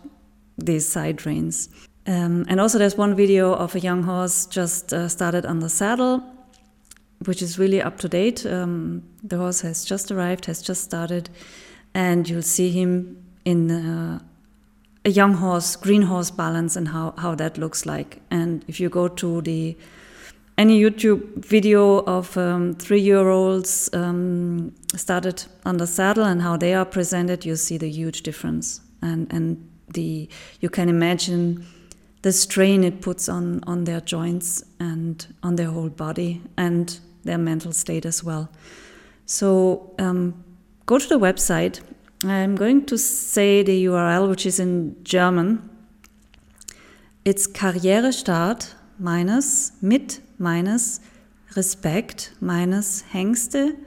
these 0.58 0.88
side 0.88 1.24
reins. 1.26 1.68
Um, 2.06 2.44
and 2.48 2.60
also, 2.60 2.78
there's 2.78 2.96
one 2.96 3.14
video 3.14 3.54
of 3.54 3.74
a 3.74 3.80
young 3.80 4.02
horse 4.02 4.46
just 4.46 4.92
uh, 4.92 5.08
started 5.08 5.46
on 5.46 5.60
the 5.60 5.68
saddle, 5.68 6.22
which 7.26 7.42
is 7.42 7.58
really 7.58 7.80
up 7.80 7.98
to 7.98 8.08
date. 8.08 8.44
Um, 8.44 9.02
the 9.22 9.36
horse 9.36 9.60
has 9.60 9.84
just 9.84 10.10
arrived, 10.10 10.46
has 10.46 10.62
just 10.62 10.82
started, 10.82 11.30
and 11.94 12.28
you'll 12.28 12.42
see 12.42 12.70
him 12.70 13.21
in 13.44 13.70
uh, 13.70 14.18
a 15.04 15.10
young 15.10 15.34
horse, 15.34 15.76
green 15.76 16.02
horse 16.02 16.30
balance 16.30 16.76
and 16.76 16.88
how, 16.88 17.14
how 17.18 17.34
that 17.34 17.58
looks 17.58 17.86
like. 17.86 18.20
And 18.30 18.64
if 18.68 18.78
you 18.80 18.88
go 18.88 19.08
to 19.08 19.40
the 19.42 19.76
any 20.58 20.80
YouTube 20.80 21.44
video 21.44 22.04
of 22.04 22.36
um, 22.36 22.74
three 22.74 23.00
year 23.00 23.28
olds 23.28 23.90
um, 23.94 24.72
started 24.94 25.44
the 25.64 25.86
saddle 25.86 26.24
and 26.24 26.42
how 26.42 26.56
they 26.56 26.74
are 26.74 26.84
presented, 26.84 27.44
you 27.44 27.56
see 27.56 27.78
the 27.78 27.88
huge 27.88 28.22
difference. 28.22 28.80
And, 29.00 29.32
and 29.32 29.68
the 29.88 30.28
you 30.60 30.70
can 30.70 30.88
imagine 30.88 31.66
the 32.22 32.32
strain 32.32 32.84
it 32.84 33.00
puts 33.00 33.28
on, 33.28 33.64
on 33.66 33.84
their 33.84 34.00
joints 34.00 34.62
and 34.78 35.26
on 35.42 35.56
their 35.56 35.70
whole 35.70 35.88
body 35.88 36.40
and 36.56 37.00
their 37.24 37.38
mental 37.38 37.72
state 37.72 38.06
as 38.06 38.22
well. 38.22 38.48
So 39.26 39.94
um, 39.98 40.44
go 40.86 40.98
to 40.98 41.08
the 41.08 41.18
website 41.18 41.80
I'm 42.24 42.54
going 42.54 42.86
to 42.86 42.96
say 42.96 43.64
the 43.64 43.86
URL, 43.86 44.28
which 44.28 44.46
is 44.46 44.60
in 44.60 44.96
German. 45.02 45.68
It's 47.24 47.48
Karrierestart 47.48 48.74
minus 48.98 49.72
mit 49.82 50.20
minus 50.38 51.00
respect 51.56 52.32
minus 52.40 53.02
hengste.de, 53.12 53.80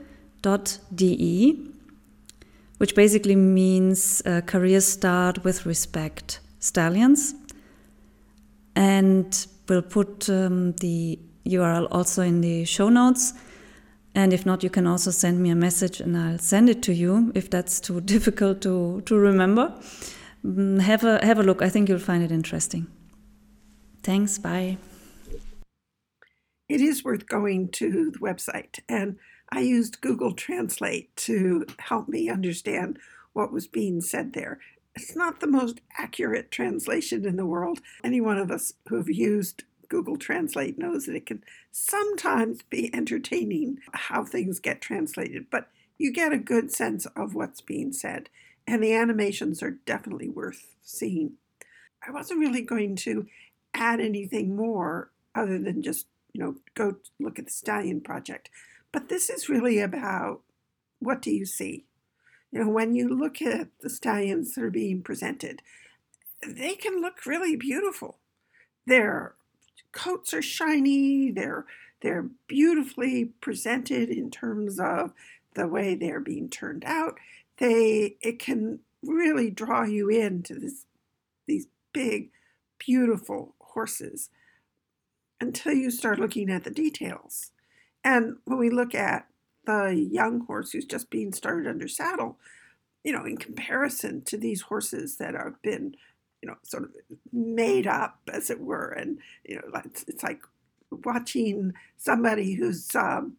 which 2.76 2.94
basically 2.94 3.36
means 3.36 4.22
uh, 4.26 4.42
career 4.42 4.82
start 4.82 5.42
with 5.42 5.64
respect 5.64 6.40
stallions. 6.58 7.34
And 8.74 9.46
we'll 9.66 9.80
put 9.80 10.28
um, 10.28 10.72
the 10.72 11.18
URL 11.46 11.88
also 11.90 12.20
in 12.22 12.42
the 12.42 12.66
show 12.66 12.90
notes. 12.90 13.32
And 14.16 14.32
if 14.32 14.46
not, 14.46 14.62
you 14.62 14.70
can 14.70 14.86
also 14.86 15.10
send 15.10 15.42
me 15.42 15.50
a 15.50 15.54
message 15.54 16.00
and 16.00 16.16
I'll 16.16 16.38
send 16.38 16.70
it 16.70 16.82
to 16.84 16.94
you 16.94 17.32
if 17.34 17.50
that's 17.50 17.78
too 17.80 18.00
difficult 18.14 18.62
to, 18.62 19.02
to 19.02 19.14
remember. 19.14 19.74
Mm, 20.44 20.80
have 20.80 21.04
a, 21.04 21.24
have 21.24 21.38
a 21.38 21.42
look. 21.42 21.60
I 21.60 21.68
think 21.68 21.90
you'll 21.90 21.98
find 21.98 22.24
it 22.24 22.32
interesting. 22.32 22.86
Thanks. 24.02 24.38
Bye. 24.38 24.78
It 26.66 26.80
is 26.80 27.04
worth 27.04 27.28
going 27.28 27.68
to 27.72 28.10
the 28.10 28.18
website. 28.18 28.80
And 28.88 29.18
I 29.52 29.60
used 29.60 30.00
Google 30.00 30.32
Translate 30.32 31.14
to 31.16 31.66
help 31.78 32.08
me 32.08 32.30
understand 32.30 32.98
what 33.34 33.52
was 33.52 33.66
being 33.66 34.00
said 34.00 34.32
there. 34.32 34.60
It's 34.94 35.14
not 35.14 35.40
the 35.40 35.46
most 35.46 35.82
accurate 35.98 36.50
translation 36.50 37.26
in 37.26 37.36
the 37.36 37.44
world. 37.44 37.80
Any 38.02 38.22
one 38.22 38.38
of 38.38 38.50
us 38.50 38.72
who 38.88 38.96
have 38.96 39.10
used 39.10 39.64
Google 39.88 40.16
Translate 40.16 40.78
knows 40.78 41.06
that 41.06 41.16
it 41.16 41.26
can 41.26 41.42
sometimes 41.70 42.62
be 42.62 42.94
entertaining 42.94 43.78
how 43.92 44.24
things 44.24 44.60
get 44.60 44.80
translated, 44.80 45.46
but 45.50 45.68
you 45.98 46.12
get 46.12 46.32
a 46.32 46.38
good 46.38 46.70
sense 46.72 47.06
of 47.16 47.34
what's 47.34 47.60
being 47.60 47.92
said, 47.92 48.28
and 48.66 48.82
the 48.82 48.92
animations 48.92 49.62
are 49.62 49.78
definitely 49.86 50.28
worth 50.28 50.74
seeing. 50.82 51.34
I 52.06 52.10
wasn't 52.10 52.40
really 52.40 52.62
going 52.62 52.96
to 52.96 53.26
add 53.74 54.00
anything 54.00 54.54
more 54.54 55.10
other 55.34 55.58
than 55.58 55.82
just, 55.82 56.06
you 56.32 56.42
know, 56.42 56.56
go 56.74 56.96
look 57.18 57.38
at 57.38 57.46
the 57.46 57.50
Stallion 57.50 58.00
Project. 58.00 58.50
But 58.92 59.08
this 59.08 59.28
is 59.28 59.48
really 59.48 59.78
about 59.78 60.40
what 60.98 61.20
do 61.20 61.30
you 61.30 61.44
see? 61.44 61.84
You 62.50 62.64
know, 62.64 62.70
when 62.70 62.94
you 62.94 63.08
look 63.08 63.42
at 63.42 63.68
the 63.80 63.90
stallions 63.90 64.54
that 64.54 64.64
are 64.64 64.70
being 64.70 65.02
presented, 65.02 65.62
they 66.46 66.74
can 66.74 67.00
look 67.00 67.26
really 67.26 67.56
beautiful. 67.56 68.18
They're 68.86 69.34
coats 69.96 70.34
are 70.34 70.42
shiny, 70.42 71.30
they're 71.30 71.64
they're 72.02 72.28
beautifully 72.46 73.32
presented 73.40 74.10
in 74.10 74.30
terms 74.30 74.78
of 74.78 75.12
the 75.54 75.66
way 75.66 75.94
they're 75.94 76.20
being 76.20 76.50
turned 76.50 76.84
out. 76.84 77.18
They 77.56 78.16
it 78.20 78.38
can 78.38 78.80
really 79.02 79.50
draw 79.50 79.84
you 79.84 80.08
into 80.10 80.54
this 80.54 80.84
these 81.46 81.66
big, 81.92 82.30
beautiful 82.78 83.54
horses 83.60 84.28
until 85.40 85.72
you 85.72 85.90
start 85.90 86.18
looking 86.18 86.50
at 86.50 86.64
the 86.64 86.70
details. 86.70 87.52
And 88.04 88.36
when 88.44 88.58
we 88.58 88.70
look 88.70 88.94
at 88.94 89.26
the 89.64 89.94
young 90.10 90.40
horse 90.46 90.72
who's 90.72 90.84
just 90.84 91.10
being 91.10 91.32
started 91.32 91.68
under 91.68 91.88
saddle, 91.88 92.38
you 93.02 93.12
know, 93.12 93.24
in 93.24 93.36
comparison 93.36 94.22
to 94.22 94.36
these 94.36 94.62
horses 94.62 95.16
that 95.16 95.34
have 95.34 95.60
been 95.62 95.94
you 96.46 96.52
know, 96.52 96.58
sort 96.62 96.84
of 96.84 96.90
made 97.32 97.88
up, 97.88 98.20
as 98.32 98.50
it 98.50 98.60
were. 98.60 98.90
And, 98.90 99.18
you 99.44 99.56
know, 99.56 99.80
it's, 99.84 100.04
it's 100.06 100.22
like 100.22 100.42
watching 101.04 101.74
somebody 101.96 102.54
who's, 102.54 102.94
um, 102.94 103.36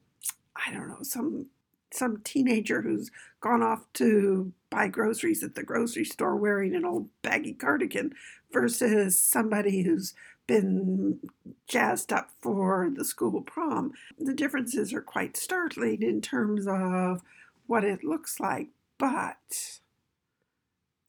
I 0.55 0.73
don't 0.73 0.89
know, 0.89 1.03
some 1.03 1.47
some 1.89 2.17
teenager 2.25 2.81
who's 2.81 3.09
gone 3.39 3.63
off 3.63 3.85
to 3.93 4.51
buy 4.69 4.89
groceries 4.89 5.41
at 5.41 5.55
the 5.55 5.63
grocery 5.63 6.03
store 6.03 6.35
wearing 6.35 6.75
an 6.75 6.83
old 6.83 7.07
baggy 7.21 7.53
cardigan 7.53 8.13
versus 8.51 9.17
somebody 9.17 9.83
who's 9.83 10.13
been 10.47 11.17
jazzed 11.65 12.11
up 12.11 12.29
for 12.41 12.91
the 12.93 13.05
school 13.05 13.39
prom. 13.41 13.93
The 14.19 14.33
differences 14.33 14.93
are 14.93 15.01
quite 15.01 15.37
startling 15.37 16.01
in 16.01 16.19
terms 16.19 16.67
of 16.67 17.21
what 17.67 17.85
it 17.85 18.03
looks 18.03 18.37
like, 18.41 18.67
but 18.97 19.79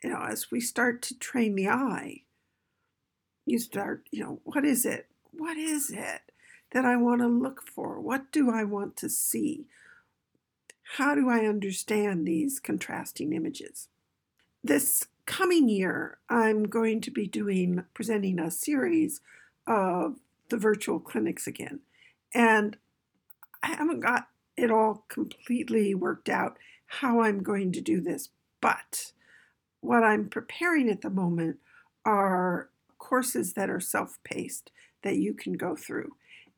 you 0.03 0.11
know, 0.11 0.23
as 0.23 0.51
we 0.51 0.61
start 0.61 1.03
to 1.03 1.19
train 1.19 1.55
the 1.55 1.69
eye, 1.69 2.23
you 3.47 3.59
start, 3.59 4.07
you 4.11 4.23
know, 4.23 4.41
what 4.45 4.65
is 4.65 4.85
it? 4.85 5.07
What 5.33 5.57
is 5.57 5.91
it 5.91 6.33
that 6.73 6.85
I 6.85 6.97
want 6.97 7.21
to 7.21 7.29
look 7.29 7.63
for? 7.63 8.01
What 8.01 8.31
do 8.31 8.51
I 8.51 8.65
want 8.65 8.97
to 8.99 9.09
see? 9.09 9.67
How 10.97 11.15
do 11.15 11.29
I 11.29 11.47
understand 11.47 12.27
these 12.27 12.61
contrasting 12.61 13.33
images? 13.33 13.89
This 14.63 15.07
coming 15.27 15.69
year, 15.69 16.19
I'm 16.29 16.65
going 16.65 17.01
to 17.03 17.11
be 17.11 17.27
doing, 17.27 17.85
presenting 17.95 18.39
a 18.39 18.51
series 18.51 19.21
of 19.67 20.17
the 20.49 20.57
virtual 20.57 20.99
clinics 20.99 21.47
again. 21.47 21.81
And 22.35 22.77
I 23.63 23.69
haven't 23.69 24.01
got 24.01 24.29
it 24.57 24.71
all 24.71 25.05
completely 25.09 25.95
worked 25.95 26.29
out 26.29 26.59
how 26.87 27.21
I'm 27.21 27.43
going 27.43 27.73
to 27.73 27.81
do 27.81 28.01
this, 28.01 28.31
but 28.61 29.13
what 29.81 30.03
I'm 30.03 30.29
preparing 30.29 30.89
at 30.89 31.03
the 31.03 31.11
moment 31.11 31.59
are 32.05 32.71
courses 32.99 33.55
that 33.55 33.71
are 33.71 33.81
self 33.81 34.19
paced 34.25 34.71
that 35.03 35.17
you 35.17 35.35
can 35.35 35.55
go 35.55 35.77
through. 35.77 36.13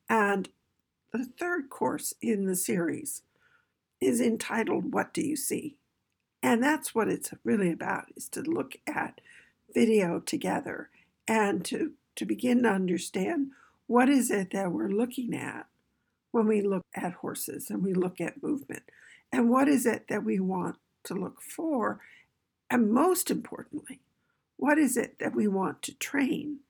And 0.09 0.49
the 1.13 1.25
third 1.25 1.71
course 1.71 2.15
in 2.21 2.47
the 2.47 2.57
series 2.57 3.23
is 4.01 4.21
entitled 4.21 4.93
What 4.93 5.13
Do 5.13 5.23
You 5.23 5.37
See? 5.37 5.77
And 6.43 6.63
that's 6.63 6.95
what 6.95 7.09
it's 7.09 7.33
really 7.45 7.71
about 7.71 8.07
is 8.17 8.29
to 8.31 8.41
look 8.41 8.77
at 8.87 9.21
video 9.75 10.21
together 10.21 10.89
and 11.29 11.65
to, 11.67 11.93
to 12.17 12.25
begin 12.25 12.63
to 12.63 12.71
understand 12.71 13.49
what 13.87 14.09
is 14.09 14.31
it 14.31 14.53
that 14.53 14.73
we're 14.73 14.89
looking 14.89 15.35
at 15.35 15.67
when 16.31 16.47
we 16.47 16.63
look 16.63 16.85
at 16.95 17.13
horses 17.15 17.71
and 17.71 17.83
we 17.83 17.93
look 17.93 18.21
at 18.21 18.43
movement 18.43 18.85
and 19.33 19.51
what 19.51 19.69
is 19.69 19.85
it 19.85 20.07
that 20.09 20.25
we 20.25 20.41
want 20.41 20.77
to 21.05 21.15
look 21.15 21.43
for 21.43 22.01
and 22.71 22.93
most 22.93 23.31
importantly, 23.31 24.01
what 24.57 24.79
is 24.79 24.97
it 24.97 25.19
that 25.19 25.35
we 25.35 25.49
want 25.49 25.83
to 25.83 25.95
train 25.95 26.61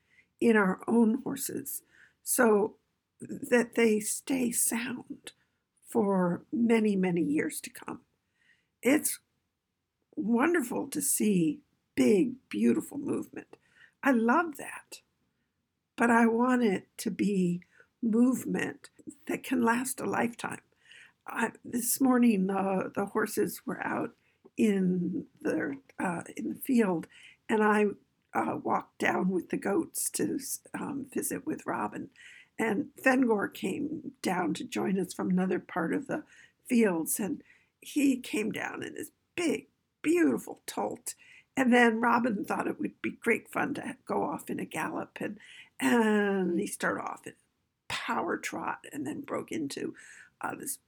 in 0.41 0.57
our 0.57 0.81
own 0.87 1.21
horses 1.23 1.83
so 2.23 2.77
that 3.21 3.75
they 3.75 4.01
stay 4.01 4.51
sound 4.51 5.33
for 5.87 6.43
many, 6.53 6.97
many 6.97 7.23
years 7.23 7.61
to 7.61 7.71
come? 7.71 8.01
It's 8.83 9.19
wonderful 10.17 10.89
to 10.89 11.03
see 11.03 11.61
big, 11.95 12.35
beautiful 12.49 12.97
movement. 12.97 13.57
I 14.03 14.13
love 14.13 14.57
that. 14.57 15.01
But 15.97 16.11
I 16.11 16.27
want 16.27 16.63
it 16.63 16.87
to 16.99 17.11
be 17.11 17.61
movement 18.03 18.89
that 19.27 19.43
can 19.43 19.63
last 19.63 20.01
a 20.01 20.07
lifetime. 20.07 20.61
I, 21.27 21.51
this 21.63 22.01
morning, 22.01 22.49
uh, 22.49 22.89
the 22.95 23.07
horses 23.07 23.61
were 23.67 23.87
out 23.87 24.13
in 24.61 25.25
the 25.41 25.79
uh, 25.99 26.21
in 26.37 26.51
the 26.51 26.61
field, 26.63 27.07
and 27.49 27.63
I 27.63 27.87
uh, 28.35 28.59
walked 28.63 28.99
down 28.99 29.31
with 29.31 29.49
the 29.49 29.57
goats 29.57 30.11
to 30.11 30.39
um, 30.79 31.07
visit 31.11 31.47
with 31.47 31.67
Robin, 31.67 32.11
and 32.59 32.89
Fengur 33.03 33.53
came 33.53 34.13
down 34.21 34.53
to 34.55 34.65
join 34.65 35.01
us 35.01 35.15
from 35.15 35.31
another 35.31 35.61
part 35.61 35.95
of 35.95 36.09
the 36.09 36.25
fields, 36.69 37.19
and 37.19 37.43
he 37.81 38.19
came 38.19 38.53
down 38.53 38.83
in 38.83 38.97
his 38.97 39.13
big, 39.35 39.69
beautiful 40.03 40.61
tolt. 40.67 41.15
And 41.57 41.73
then 41.73 42.03
Robin 42.03 42.45
thought 42.45 42.67
it 42.67 42.79
would 42.79 43.01
be 43.01 43.13
great 43.13 43.51
fun 43.51 43.73
to 43.75 43.97
go 44.07 44.23
off 44.23 44.51
in 44.51 44.61
a 44.61 44.67
gallop, 44.67 45.17
and 45.23 45.39
and 45.81 46.61
he 46.61 46.67
started 46.67 47.01
off 47.01 47.27
in 47.27 47.33
a 47.33 47.35
power 47.89 48.37
trot, 48.37 48.81
and 48.93 49.07
then 49.07 49.23
broke 49.23 49.53
into 49.53 49.95
uh, 50.43 50.55
this 50.55 50.81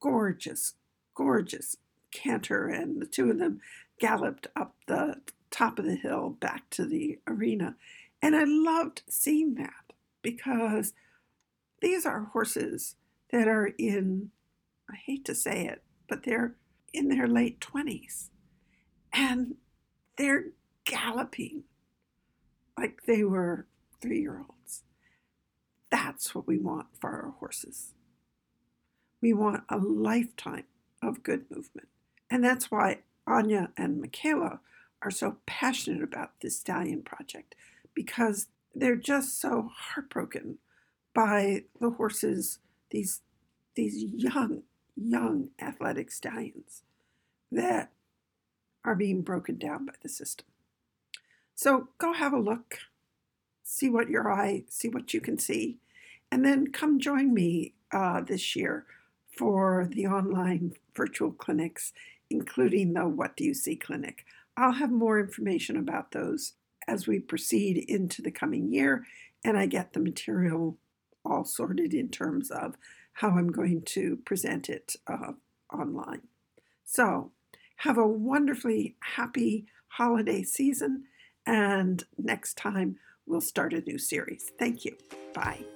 gorgeous, 0.00 0.74
gorgeous 1.14 1.78
canter, 2.10 2.68
and 2.68 3.00
the 3.00 3.06
two 3.06 3.30
of 3.30 3.38
them 3.38 3.60
galloped 3.98 4.46
up 4.56 4.74
the 4.86 5.20
top 5.50 5.78
of 5.78 5.84
the 5.84 5.96
hill 5.96 6.30
back 6.30 6.68
to 6.70 6.84
the 6.84 7.18
arena. 7.26 7.76
And 8.22 8.34
I 8.34 8.44
loved 8.44 9.02
seeing 9.08 9.54
that 9.54 9.92
because 10.22 10.92
these 11.80 12.04
are 12.06 12.30
horses 12.32 12.96
that 13.30 13.48
are 13.48 13.72
in, 13.78 14.30
I 14.90 14.96
hate 14.96 15.24
to 15.26 15.34
say 15.34 15.66
it, 15.66 15.82
but 16.08 16.24
they're 16.24 16.54
in 16.92 17.08
their 17.08 17.28
late 17.28 17.60
20s. 17.60 18.30
And 19.12 19.56
they're 20.16 20.46
galloping 20.84 21.64
like 22.78 23.02
they 23.06 23.24
were 23.24 23.66
three 24.00 24.20
year 24.20 24.38
olds. 24.38 24.82
That's 25.90 26.34
what 26.34 26.46
we 26.46 26.58
want 26.58 26.88
for 27.00 27.10
our 27.10 27.34
horses. 27.38 27.94
We 29.20 29.32
want 29.32 29.64
a 29.68 29.78
lifetime 29.78 30.64
of 31.02 31.22
good 31.22 31.46
movement. 31.50 31.88
And 32.30 32.42
that's 32.44 32.70
why 32.70 33.00
Anya 33.26 33.70
and 33.76 34.00
Michaela 34.00 34.60
are 35.02 35.10
so 35.10 35.36
passionate 35.46 36.02
about 36.02 36.40
this 36.40 36.58
stallion 36.58 37.02
project 37.02 37.54
because 37.94 38.46
they're 38.74 38.96
just 38.96 39.40
so 39.40 39.70
heartbroken 39.74 40.58
by 41.14 41.64
the 41.80 41.90
horses, 41.90 42.58
these, 42.90 43.20
these 43.74 44.02
young, 44.02 44.62
young 44.96 45.48
athletic 45.60 46.10
stallions 46.10 46.82
that 47.50 47.90
are 48.84 48.94
being 48.94 49.22
broken 49.22 49.56
down 49.56 49.86
by 49.86 49.94
the 50.02 50.08
system. 50.08 50.46
So 51.54 51.88
go 51.98 52.12
have 52.12 52.32
a 52.32 52.38
look, 52.38 52.78
see 53.62 53.88
what 53.88 54.10
your 54.10 54.30
eye, 54.30 54.64
see 54.68 54.88
what 54.88 55.14
you 55.14 55.20
can 55.20 55.38
see, 55.38 55.78
and 56.30 56.44
then 56.44 56.68
come 56.68 57.00
join 57.00 57.32
me 57.32 57.72
uh, 57.92 58.20
this 58.20 58.54
year 58.54 58.84
for 59.30 59.88
the 59.90 60.06
online 60.06 60.74
virtual 60.94 61.32
clinics 61.32 61.92
including 62.30 62.92
the 62.92 63.08
What 63.08 63.36
Do 63.36 63.44
You 63.44 63.54
See 63.54 63.76
clinic. 63.76 64.24
I'll 64.56 64.72
have 64.72 64.90
more 64.90 65.20
information 65.20 65.76
about 65.76 66.12
those 66.12 66.54
as 66.88 67.06
we 67.06 67.18
proceed 67.18 67.84
into 67.88 68.22
the 68.22 68.30
coming 68.30 68.72
year 68.72 69.04
and 69.44 69.56
I 69.56 69.66
get 69.66 69.92
the 69.92 70.00
material 70.00 70.78
all 71.24 71.44
sorted 71.44 71.94
in 71.94 72.08
terms 72.08 72.50
of 72.50 72.76
how 73.14 73.30
I'm 73.30 73.50
going 73.50 73.82
to 73.82 74.16
present 74.24 74.68
it 74.68 74.96
uh, 75.06 75.32
online. 75.72 76.22
So, 76.84 77.32
have 77.80 77.98
a 77.98 78.06
wonderfully 78.06 78.96
happy 79.00 79.66
holiday 79.88 80.42
season, 80.42 81.04
and 81.46 82.02
next 82.18 82.56
time 82.56 82.96
we'll 83.26 83.40
start 83.40 83.72
a 83.72 83.80
new 83.80 83.98
series. 83.98 84.50
Thank 84.58 84.84
you. 84.84 84.96
Bye. 85.34 85.75